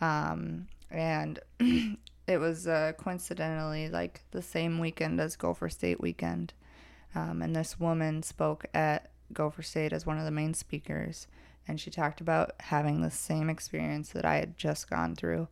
Um, 0.00 0.68
and 0.90 1.40
it 2.26 2.38
was 2.38 2.66
uh, 2.66 2.92
coincidentally 2.96 3.88
like 3.88 4.20
the 4.30 4.42
same 4.42 4.78
weekend 4.78 5.20
as 5.20 5.36
Gopher 5.36 5.68
State 5.68 6.00
weekend. 6.00 6.52
Um, 7.14 7.42
and 7.42 7.54
this 7.54 7.78
woman 7.80 8.22
spoke 8.22 8.66
at 8.72 9.10
Gopher 9.32 9.62
State 9.62 9.92
as 9.92 10.06
one 10.06 10.18
of 10.18 10.24
the 10.24 10.30
main 10.30 10.54
speakers. 10.54 11.26
And 11.66 11.80
she 11.80 11.90
talked 11.90 12.20
about 12.20 12.52
having 12.60 13.00
the 13.00 13.10
same 13.10 13.48
experience 13.48 14.10
that 14.10 14.24
I 14.24 14.36
had 14.36 14.56
just 14.56 14.90
gone 14.90 15.14
through. 15.14 15.48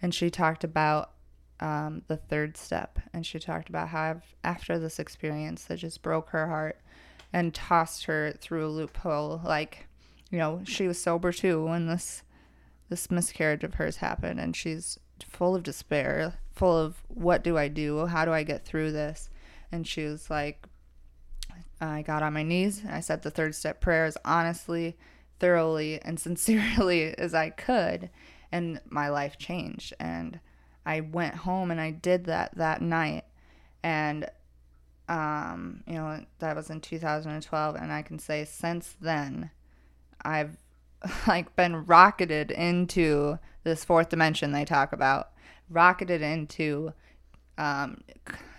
And 0.00 0.14
she 0.14 0.30
talked 0.30 0.64
about 0.64 1.12
um, 1.60 2.02
the 2.08 2.16
third 2.16 2.56
step. 2.56 2.98
And 3.12 3.24
she 3.24 3.38
talked 3.38 3.68
about 3.68 3.88
how 3.88 4.20
after 4.42 4.78
this 4.78 4.98
experience 4.98 5.64
that 5.64 5.76
just 5.76 6.02
broke 6.02 6.30
her 6.30 6.48
heart 6.48 6.78
and 7.34 7.52
tossed 7.52 8.04
her 8.04 8.32
through 8.38 8.64
a 8.64 8.70
loophole, 8.70 9.40
like, 9.44 9.88
you 10.30 10.38
know, 10.38 10.62
she 10.64 10.86
was 10.86 11.02
sober 11.02 11.32
too 11.32 11.64
when 11.64 11.88
this 11.88 12.22
this 12.88 13.10
miscarriage 13.10 13.64
of 13.64 13.74
hers 13.74 13.96
happened 13.96 14.38
and 14.38 14.54
she's 14.54 15.00
full 15.26 15.56
of 15.56 15.64
despair, 15.64 16.34
full 16.54 16.78
of 16.78 17.02
what 17.08 17.42
do 17.42 17.58
I 17.58 17.66
do? 17.66 18.06
How 18.06 18.24
do 18.24 18.32
I 18.32 18.44
get 18.44 18.64
through 18.64 18.92
this? 18.92 19.30
And 19.72 19.84
she 19.84 20.04
was 20.04 20.30
like, 20.30 20.64
I 21.80 22.02
got 22.02 22.22
on 22.22 22.34
my 22.34 22.44
knees. 22.44 22.82
I 22.88 23.00
said 23.00 23.22
the 23.22 23.32
third 23.32 23.56
step 23.56 23.80
prayer 23.80 24.04
as 24.04 24.16
honestly, 24.24 24.96
thoroughly, 25.40 26.00
and 26.02 26.20
sincerely 26.20 27.18
as 27.18 27.34
I 27.34 27.50
could. 27.50 28.10
And 28.52 28.80
my 28.88 29.08
life 29.08 29.38
changed. 29.38 29.92
And 29.98 30.38
I 30.86 31.00
went 31.00 31.34
home 31.34 31.72
and 31.72 31.80
I 31.80 31.90
did 31.90 32.26
that 32.26 32.56
that 32.56 32.80
night. 32.80 33.24
And, 33.82 34.30
um, 35.08 35.82
you 35.86 35.94
know, 35.94 36.24
that 36.38 36.56
was 36.56 36.70
in 36.70 36.80
2012. 36.80 37.74
And 37.76 37.92
I 37.92 38.02
can 38.02 38.18
say 38.18 38.44
since 38.44 38.96
then, 39.00 39.50
I've 40.22 40.56
like 41.26 41.54
been 41.56 41.84
rocketed 41.86 42.50
into 42.50 43.38
this 43.64 43.84
fourth 43.84 44.08
dimension 44.08 44.52
they 44.52 44.64
talk 44.64 44.92
about, 44.92 45.30
rocketed 45.68 46.22
into 46.22 46.92
um, 47.58 48.02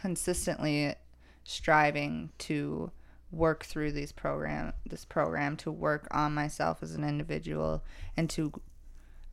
consistently 0.02 0.96
striving 1.44 2.32
to 2.40 2.92
work 3.32 3.66
through 3.66 3.92
these 3.92 4.12
program 4.12 4.72
this 4.86 5.04
program 5.04 5.58
to 5.58 5.70
work 5.70 6.08
on 6.12 6.34
myself 6.34 6.82
as 6.82 6.94
an 6.96 7.04
individual 7.04 7.84
and 8.16 8.30
to 8.30 8.52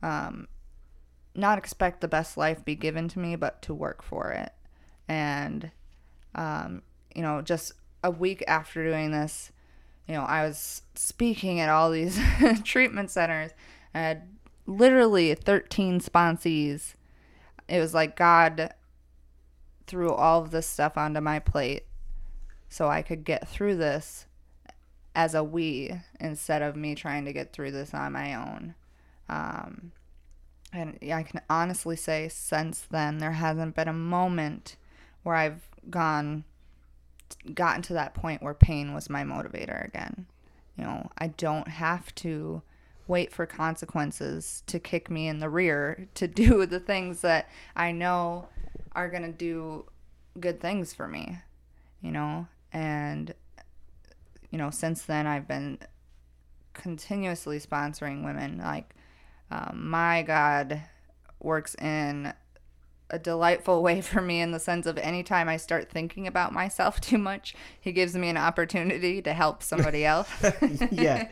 um, 0.01 0.47
not 1.33 1.57
expect 1.57 2.01
the 2.01 2.07
best 2.07 2.35
life 2.35 2.65
be 2.65 2.75
given 2.75 3.07
to 3.07 3.19
me 3.19 3.35
but 3.35 3.61
to 3.61 3.73
work 3.73 4.03
for 4.03 4.31
it 4.31 4.51
and 5.07 5.71
um, 6.35 6.81
you 7.15 7.21
know 7.21 7.41
just 7.41 7.73
a 8.03 8.11
week 8.11 8.43
after 8.47 8.83
doing 8.83 9.11
this 9.11 9.51
you 10.07 10.13
know 10.13 10.23
i 10.23 10.45
was 10.45 10.81
speaking 10.95 11.59
at 11.59 11.69
all 11.69 11.91
these 11.91 12.19
treatment 12.63 13.09
centers 13.09 13.51
i 13.93 13.99
had 13.99 14.27
literally 14.65 15.33
13 15.33 15.99
sponsees 15.99 16.93
it 17.67 17.79
was 17.79 17.93
like 17.93 18.15
god 18.15 18.73
threw 19.87 20.11
all 20.11 20.41
of 20.41 20.51
this 20.51 20.67
stuff 20.67 20.97
onto 20.97 21.19
my 21.19 21.39
plate 21.39 21.83
so 22.73 22.89
I 22.89 23.03
could 23.03 23.23
get 23.23 23.47
through 23.47 23.75
this 23.75 24.25
as 25.13 25.35
a 25.35 25.43
we 25.43 25.91
instead 26.19 26.63
of 26.63 26.75
me 26.75 26.95
trying 26.95 27.23
to 27.25 27.31
get 27.31 27.53
through 27.53 27.69
this 27.69 27.93
on 27.93 28.13
my 28.13 28.33
own. 28.33 28.73
Um, 29.29 29.91
and 30.73 30.97
I 31.03 31.21
can 31.21 31.41
honestly 31.51 31.95
say 31.95 32.29
since 32.29 32.79
then 32.89 33.19
there 33.19 33.33
hasn't 33.33 33.75
been 33.75 33.87
a 33.87 33.93
moment 33.93 34.75
where 35.21 35.35
I've 35.35 35.69
gone 35.87 36.45
gotten 37.53 37.81
to 37.83 37.93
that 37.93 38.13
point 38.13 38.41
where 38.41 38.53
pain 38.53 38.93
was 38.93 39.09
my 39.09 39.23
motivator 39.23 39.85
again. 39.85 40.25
You 40.77 40.83
know, 40.83 41.09
I 41.17 41.27
don't 41.27 41.67
have 41.67 42.13
to 42.15 42.61
wait 43.07 43.31
for 43.31 43.45
consequences 43.45 44.63
to 44.67 44.79
kick 44.79 45.09
me 45.09 45.27
in 45.27 45.39
the 45.39 45.49
rear 45.49 46.07
to 46.15 46.27
do 46.27 46.65
the 46.65 46.79
things 46.79 47.21
that 47.21 47.49
I 47.75 47.91
know 47.91 48.47
are 48.93 49.09
going 49.09 49.23
to 49.23 49.31
do 49.31 49.85
good 50.39 50.59
things 50.59 50.93
for 50.93 51.07
me. 51.07 51.39
You 52.01 52.11
know, 52.11 52.47
and, 52.73 53.33
you 54.51 54.57
know, 54.57 54.69
since 54.69 55.03
then, 55.03 55.25
I've 55.25 55.47
been 55.47 55.77
continuously 56.73 57.59
sponsoring 57.59 58.25
women. 58.25 58.57
Like, 58.57 58.93
um, 59.49 59.89
my 59.89 60.21
God 60.23 60.81
works 61.39 61.75
in 61.75 62.33
a 63.13 63.19
delightful 63.19 63.83
way 63.83 64.01
for 64.01 64.21
me 64.21 64.41
in 64.41 64.51
the 64.51 64.59
sense 64.59 64.87
of 64.87 64.97
anytime 64.97 65.47
I 65.47 65.57
start 65.57 65.89
thinking 65.89 66.25
about 66.25 66.51
myself 66.51 66.99
too 67.01 67.19
much, 67.19 67.55
he 67.79 67.91
gives 67.91 68.15
me 68.15 68.27
an 68.27 68.37
opportunity 68.37 69.21
to 69.21 69.33
help 69.33 69.61
somebody 69.61 70.03
else. 70.13 70.29
yeah, 70.91 71.29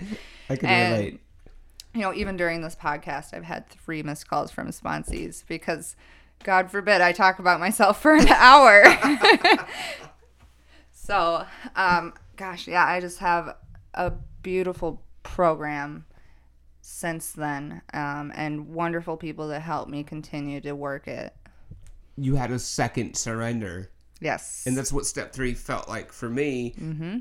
I 0.47 0.55
can 0.57 0.69
and, 0.69 0.97
relate. 0.97 1.19
you 1.95 2.01
know, 2.01 2.13
even 2.13 2.38
during 2.38 2.61
this 2.61 2.75
podcast, 2.75 3.34
I've 3.34 3.45
had 3.45 3.67
three 3.67 4.03
missed 4.03 4.29
calls 4.29 4.51
from 4.51 4.69
sponsees 4.69 5.43
because, 5.47 5.95
God 6.43 6.69
forbid, 6.69 7.01
I 7.01 7.13
talk 7.13 7.39
about 7.39 7.59
myself 7.59 7.99
for 7.99 8.13
an 8.13 8.27
hour. 8.27 8.84
so, 10.91 11.45
um, 11.75 12.13
gosh, 12.36 12.67
yeah, 12.67 12.86
I 12.86 12.99
just 12.99 13.17
have 13.19 13.55
a 13.95 14.11
beautiful 14.43 15.01
program 15.23 16.05
since 16.82 17.32
then 17.32 17.82
um, 17.93 18.32
and 18.36 18.67
wonderful 18.69 19.17
people 19.17 19.47
that 19.47 19.61
help 19.61 19.89
me 19.89 20.03
continue 20.03 20.61
to 20.61 20.73
work 20.73 21.07
it. 21.07 21.36
You 22.18 22.36
had 22.36 22.51
a 22.51 22.59
second 22.59 23.16
surrender. 23.16 23.91
Yes. 24.20 24.64
And 24.68 24.78
that's 24.78 24.93
what 24.93 25.05
step 25.05 25.34
three 25.34 25.53
felt 25.53 25.89
like 25.89 26.12
for 26.12 26.30
me. 26.30 26.76
Mm-hmm. 26.80 27.20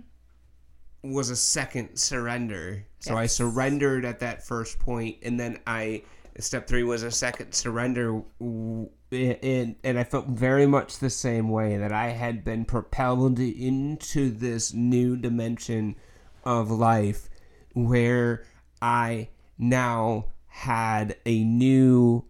Was 1.03 1.31
a 1.31 1.37
second 1.37 1.97
surrender. 1.97 2.85
So 2.99 3.17
I 3.17 3.25
surrendered 3.25 4.05
at 4.05 4.21
that 4.21 4.47
first 4.47 4.79
point, 4.79 5.17
and 5.23 5.41
then 5.41 5.59
I 5.67 6.03
step 6.39 6.67
three 6.67 6.83
was 6.83 7.03
a 7.03 7.11
second 7.11 7.55
surrender, 7.55 8.21
and 8.39 9.77
and 9.83 9.99
I 9.99 10.05
felt 10.05 10.27
very 10.27 10.67
much 10.67 10.99
the 10.99 11.09
same 11.09 11.49
way 11.49 11.79
that 11.79 11.93
I 11.93 12.09
had 12.09 12.45
been 12.45 12.67
propelled 12.67 13.39
into 13.39 14.31
this 14.31 14.75
new 14.75 15.17
dimension 15.17 15.97
of 16.45 16.71
life, 16.71 17.31
where 17.73 18.45
I 18.83 19.29
now 19.57 20.27
had 20.49 21.17
a 21.25 21.43
new, 21.45 22.27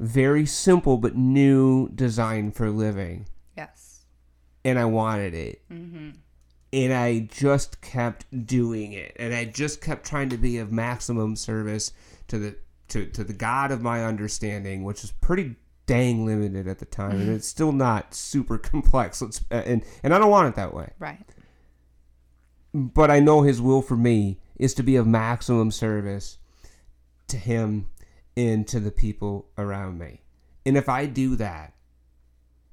very 0.00 0.46
simple 0.46 0.96
but 0.96 1.14
new 1.14 1.88
design 1.90 2.50
for 2.50 2.70
living 2.70 3.26
yes. 3.56 4.04
and 4.64 4.78
I 4.78 4.86
wanted 4.86 5.34
it. 5.34 5.62
And 6.72 6.92
I 6.94 7.28
just 7.30 7.80
kept 7.80 8.46
doing 8.46 8.92
it, 8.92 9.16
and 9.18 9.34
I 9.34 9.44
just 9.44 9.80
kept 9.80 10.06
trying 10.06 10.28
to 10.30 10.38
be 10.38 10.58
of 10.58 10.70
maximum 10.72 11.34
service 11.36 11.92
to 12.28 12.38
the 12.38 12.56
to, 12.88 13.06
to 13.06 13.24
the 13.24 13.32
God 13.32 13.70
of 13.72 13.82
my 13.82 14.04
understanding, 14.04 14.84
which 14.84 15.02
is 15.04 15.10
pretty 15.10 15.56
dang 15.86 16.24
limited 16.24 16.68
at 16.68 16.78
the 16.78 16.84
time, 16.84 17.20
and 17.20 17.28
it's 17.28 17.48
still 17.48 17.72
not 17.72 18.14
super 18.14 18.56
complex. 18.58 19.20
Let's 19.20 19.40
uh, 19.50 19.62
and 19.66 19.84
and 20.04 20.14
I 20.14 20.18
don't 20.18 20.30
want 20.30 20.48
it 20.48 20.54
that 20.54 20.72
way, 20.72 20.92
Right. 21.00 21.18
but 22.72 23.10
I 23.10 23.18
know 23.18 23.42
His 23.42 23.60
will 23.60 23.82
for 23.82 23.96
me 23.96 24.38
is 24.56 24.72
to 24.74 24.84
be 24.84 24.94
of 24.94 25.06
maximum 25.08 25.72
service 25.72 26.38
to 27.26 27.36
Him 27.36 27.86
and 28.36 28.66
to 28.68 28.80
the 28.80 28.90
people 28.90 29.48
around 29.58 29.98
me, 29.98 30.22
and 30.64 30.76
if 30.76 30.88
I 30.88 31.06
do 31.06 31.36
that, 31.36 31.74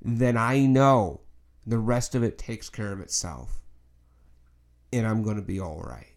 then 0.02 0.38
I 0.38 0.60
know 0.66 1.22
the 1.66 1.78
rest 1.78 2.16
of 2.16 2.24
it 2.24 2.38
takes 2.38 2.70
care 2.70 2.94
of 2.94 3.00
itself. 3.00 3.60
And 4.94 5.06
I'm 5.06 5.22
going 5.22 5.36
to 5.36 5.42
be 5.42 5.60
all 5.60 5.82
right. 5.82 6.14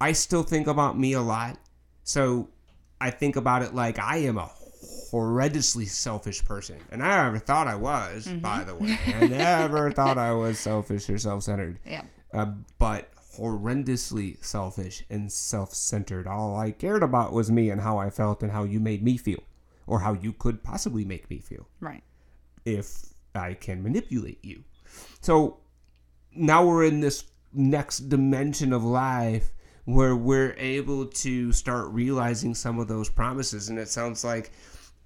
I 0.00 0.12
still 0.12 0.42
think 0.42 0.66
about 0.66 0.98
me 0.98 1.12
a 1.12 1.20
lot. 1.20 1.58
So 2.02 2.48
I 3.00 3.10
think 3.10 3.36
about 3.36 3.62
it 3.62 3.74
like 3.74 3.98
I 3.98 4.18
am 4.18 4.38
a 4.38 4.50
horrendously 5.10 5.88
selfish 5.88 6.44
person. 6.44 6.78
And 6.90 7.02
I 7.02 7.24
never 7.24 7.38
thought 7.38 7.68
I 7.68 7.76
was, 7.76 8.26
by 8.26 8.64
the 8.64 8.74
way. 8.74 8.98
I 9.06 9.26
never 9.26 9.92
thought 9.92 10.18
I 10.18 10.32
was 10.32 10.58
selfish 10.58 11.08
or 11.08 11.18
self 11.18 11.44
centered. 11.44 11.78
Yeah. 11.86 12.02
Uh, 12.34 12.52
but 12.78 13.08
horrendously 13.36 14.42
selfish 14.44 15.04
and 15.10 15.30
self 15.30 15.74
centered. 15.74 16.26
All 16.26 16.56
I 16.56 16.70
cared 16.70 17.02
about 17.02 17.32
was 17.32 17.50
me 17.50 17.70
and 17.70 17.80
how 17.80 17.98
I 17.98 18.10
felt 18.10 18.42
and 18.42 18.52
how 18.52 18.64
you 18.64 18.80
made 18.80 19.02
me 19.02 19.16
feel, 19.16 19.42
or 19.86 20.00
how 20.00 20.12
you 20.14 20.32
could 20.32 20.62
possibly 20.62 21.04
make 21.04 21.28
me 21.30 21.38
feel 21.38 21.68
Right. 21.80 22.02
if 22.64 23.06
I 23.34 23.54
can 23.54 23.82
manipulate 23.82 24.44
you. 24.44 24.64
So 25.20 25.58
now 26.34 26.66
we're 26.66 26.84
in 26.84 27.00
this 27.00 27.24
next 27.52 28.08
dimension 28.08 28.72
of 28.72 28.84
life 28.84 29.52
where 29.84 30.16
we're 30.16 30.54
able 30.58 31.06
to 31.06 31.52
start 31.52 31.88
realizing 31.92 32.54
some 32.54 32.78
of 32.78 32.88
those 32.88 33.08
promises. 33.08 33.68
And 33.68 33.78
it 33.78 33.88
sounds 33.88 34.24
like 34.24 34.50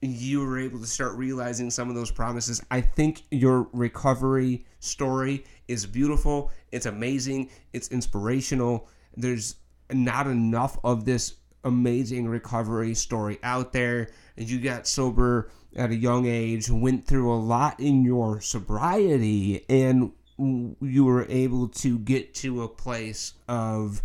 you 0.01 0.41
were 0.41 0.59
able 0.59 0.81
to 0.81 0.87
start 0.87 1.15
realizing 1.17 1.71
some 1.71 1.91
of 1.91 1.95
those 1.95 2.11
promises. 2.11 2.63
I 2.71 2.81
think 2.81 3.23
your 3.31 3.69
recovery 3.73 4.65
story 4.79 5.45
is 5.71 5.87
beautiful. 5.87 6.51
It's 6.73 6.87
amazing. 6.87 7.51
It's 7.73 7.89
inspirational. 7.89 8.89
There's 9.17 9.57
not 9.91 10.27
enough 10.27 10.79
of 10.85 11.05
this 11.05 11.35
amazing 11.65 12.29
recovery 12.29 12.95
story 12.95 13.39
out 13.43 13.73
there. 13.73 14.09
And 14.37 14.49
you 14.49 14.61
got 14.61 14.87
sober 14.87 15.51
at 15.77 15.91
a 15.91 15.97
young 15.97 16.27
age, 16.27 16.71
went 16.71 17.07
through 17.07 17.33
a 17.33 17.39
lot 17.39 17.79
in 17.79 18.05
your 18.05 18.41
sobriety, 18.41 19.65
and 19.69 20.13
you 20.39 21.05
were 21.05 21.27
able 21.29 21.69
to 21.69 21.99
get 21.99 22.35
to 22.35 22.63
a 22.63 22.69
place 22.69 23.35
of 23.47 24.03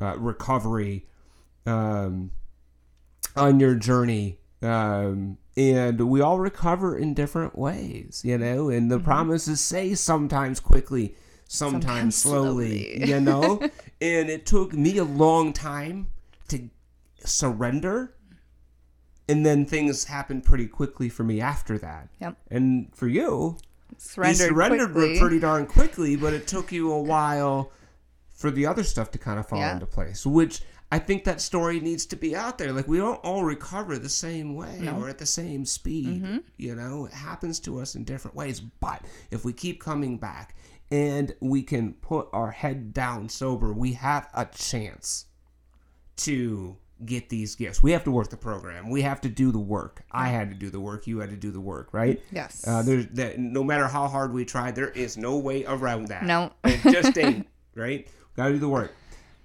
uh, 0.00 0.16
recovery 0.18 1.06
um, 1.66 2.30
on 3.36 3.60
your 3.60 3.74
journey. 3.74 4.38
Um, 4.62 5.38
and 5.56 6.08
we 6.08 6.20
all 6.20 6.38
recover 6.38 6.96
in 6.96 7.14
different 7.14 7.58
ways, 7.58 8.22
you 8.24 8.38
know, 8.38 8.68
and 8.68 8.90
the 8.90 8.96
mm-hmm. 8.96 9.04
promises 9.04 9.60
say 9.60 9.94
sometimes 9.94 10.60
quickly, 10.60 11.14
sometimes, 11.46 11.84
Sometimes 11.84 12.16
slowly, 12.16 12.96
slowly. 12.96 13.10
you 13.10 13.20
know, 13.20 13.60
and 14.00 14.30
it 14.30 14.46
took 14.46 14.72
me 14.72 14.96
a 14.98 15.04
long 15.04 15.52
time 15.52 16.08
to 16.48 16.70
surrender. 17.18 18.14
And 19.28 19.46
then 19.46 19.66
things 19.66 20.04
happened 20.04 20.44
pretty 20.44 20.66
quickly 20.66 21.08
for 21.08 21.22
me 21.22 21.40
after 21.40 21.78
that. 21.78 22.08
Yep. 22.20 22.36
And 22.50 22.88
for 22.94 23.06
you, 23.06 23.56
Surrendered, 23.98 24.40
you 24.40 24.48
surrendered 24.48 24.92
pretty 24.92 25.38
darn 25.38 25.66
quickly, 25.66 26.16
but 26.16 26.32
it 26.32 26.46
took 26.46 26.72
you 26.72 26.90
a 26.90 27.00
while 27.00 27.70
for 28.32 28.50
the 28.50 28.66
other 28.66 28.82
stuff 28.82 29.10
to 29.12 29.18
kind 29.18 29.38
of 29.38 29.46
fall 29.48 29.60
Yeah. 29.60 29.74
into 29.74 29.86
place. 29.86 30.26
Which 30.26 30.62
I 30.92 30.98
think 30.98 31.24
that 31.24 31.40
story 31.40 31.80
needs 31.80 32.04
to 32.04 32.16
be 32.16 32.36
out 32.36 32.58
there. 32.58 32.70
Like 32.70 32.86
we 32.86 32.98
don't 32.98 33.18
all 33.24 33.44
recover 33.44 33.98
the 33.98 34.10
same 34.10 34.54
way 34.54 34.90
or 34.94 35.08
at 35.08 35.16
the 35.16 35.24
same 35.24 35.64
speed. 35.64 36.22
Mm-hmm. 36.22 36.38
You 36.58 36.74
know, 36.74 37.06
it 37.06 37.14
happens 37.14 37.58
to 37.60 37.80
us 37.80 37.94
in 37.94 38.04
different 38.04 38.36
ways. 38.36 38.60
But 38.60 39.00
if 39.30 39.42
we 39.42 39.54
keep 39.54 39.80
coming 39.80 40.18
back 40.18 40.54
and 40.90 41.34
we 41.40 41.62
can 41.62 41.94
put 41.94 42.28
our 42.34 42.50
head 42.50 42.92
down 42.92 43.30
sober, 43.30 43.72
we 43.72 43.94
have 43.94 44.28
a 44.34 44.44
chance 44.44 45.24
to 46.18 46.76
get 47.06 47.30
these 47.30 47.54
gifts. 47.54 47.82
We 47.82 47.92
have 47.92 48.04
to 48.04 48.10
work 48.10 48.28
the 48.28 48.36
program. 48.36 48.90
We 48.90 49.00
have 49.00 49.22
to 49.22 49.30
do 49.30 49.50
the 49.50 49.58
work. 49.58 50.04
I 50.12 50.28
had 50.28 50.50
to 50.50 50.54
do 50.54 50.68
the 50.68 50.78
work. 50.78 51.06
You 51.06 51.20
had 51.20 51.30
to 51.30 51.36
do 51.36 51.50
the 51.50 51.60
work, 51.60 51.88
right? 51.92 52.20
Yes. 52.30 52.68
Uh, 52.68 52.82
there's 52.82 53.06
that. 53.12 53.38
No 53.38 53.64
matter 53.64 53.86
how 53.88 54.08
hard 54.08 54.34
we 54.34 54.44
try, 54.44 54.70
there 54.70 54.90
is 54.90 55.16
no 55.16 55.38
way 55.38 55.64
around 55.64 56.08
that. 56.08 56.24
No. 56.24 56.52
it 56.64 56.82
just 56.92 57.16
ain't. 57.16 57.46
Right? 57.74 58.06
Got 58.36 58.48
to 58.48 58.52
do 58.52 58.58
the 58.58 58.68
work. 58.68 58.94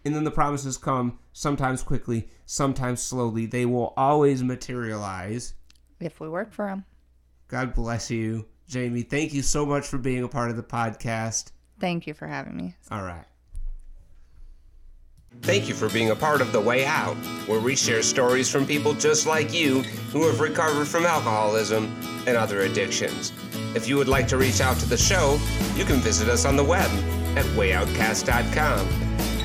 And 0.08 0.16
then 0.16 0.24
the 0.24 0.32
promises 0.32 0.78
come 0.78 1.20
sometimes 1.34 1.84
quickly, 1.84 2.30
sometimes 2.46 3.02
slowly. 3.04 3.46
They 3.46 3.66
will 3.66 3.94
always 3.98 4.42
materialize. 4.42 5.54
if 6.00 6.22
we 6.22 6.30
work 6.30 6.54
for 6.54 6.68
them. 6.68 6.86
God 7.50 7.74
bless 7.76 8.10
you, 8.10 8.46
Jamie. 8.70 9.02
Thank 9.02 9.34
you 9.34 9.42
so 9.42 9.66
much 9.66 9.86
for 9.86 9.98
being 9.98 10.24
a 10.24 10.30
part 10.30 10.50
of 10.50 10.56
the 10.56 10.64
podcast. 10.64 11.52
Thank 11.78 12.08
you 12.08 12.14
for 12.14 12.26
having 12.26 12.56
me. 12.56 12.76
All 12.90 13.04
right. 13.04 13.26
Thank 15.42 15.68
you 15.68 15.74
for 15.76 15.90
being 15.90 16.12
a 16.12 16.16
part 16.16 16.40
of 16.40 16.54
The 16.54 16.62
Way 16.62 16.86
Out, 16.86 17.18
where 17.48 17.60
we 17.60 17.76
share 17.76 18.02
stories 18.02 18.50
from 18.50 18.66
people 18.66 18.94
just 18.94 19.28
like 19.28 19.54
you 19.54 19.82
who 20.14 20.26
have 20.26 20.40
recovered 20.40 20.86
from 20.88 21.06
alcoholism 21.06 21.94
and 22.26 22.38
other 22.38 22.62
addictions. 22.62 23.34
If 23.76 23.90
you 23.90 23.98
would 23.98 24.08
like 24.08 24.30
to 24.30 24.38
reach 24.38 24.62
out 24.62 24.78
to 24.78 24.86
the 24.88 24.96
show, 24.98 25.38
you 25.76 25.84
can 25.84 25.98
visit 26.00 26.30
us 26.30 26.46
on 26.46 26.56
the 26.56 26.64
web 26.64 26.90
at 27.38 27.44
wayoutcast.com. 27.58 28.88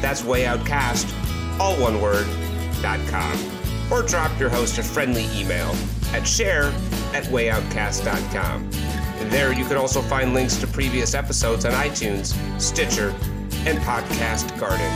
That's 0.03 0.23
wayoutcast, 0.23 1.09
all 1.59 1.81
one 1.81 2.01
word, 2.03 2.27
dot 2.83 3.01
com. 3.09 3.39
Or 3.91 4.03
drop 4.03 4.39
your 4.39 4.51
host 4.51 4.79
a 4.79 4.83
friendly 4.83 5.27
email 5.35 5.75
at 6.13 6.27
share 6.27 6.65
at 7.15 7.25
wayoutcast.com. 7.25 8.71
There 9.31 9.53
you 9.53 9.65
can 9.65 9.77
also 9.77 10.03
find 10.03 10.35
links 10.35 10.57
to 10.57 10.67
previous 10.67 11.15
episodes 11.15 11.65
on 11.65 11.73
iTunes, 11.73 12.35
Stitcher, 12.61 13.15
and 13.65 13.79
Podcast 13.79 14.59
Garden. 14.59 14.91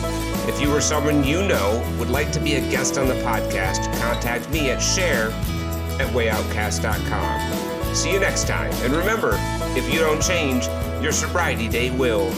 If 0.49 0.61
you 0.61 0.75
or 0.75 0.81
someone 0.81 1.25
you 1.25 1.47
know 1.47 1.83
would 1.99 2.11
like 2.11 2.33
to 2.33 2.41
be 2.41 2.55
a 2.55 2.61
guest 2.71 2.99
on 2.99 3.07
the 3.07 3.15
podcast, 3.15 3.85
contact 4.01 4.51
me 4.51 4.71
at 4.71 4.81
share 4.81 5.29
at 6.01 6.09
wayoutcast.com. 6.13 7.95
See 7.95 8.13
you 8.13 8.21
next 8.21 8.47
time, 8.47 8.73
and 8.83 8.93
remember, 8.93 9.39
if 9.77 9.91
you 9.93 10.01
don't 10.01 10.21
change, 10.21 10.67
your 11.03 11.13
sobriety 11.13 11.69
date 11.69 11.95
will. 11.95 12.31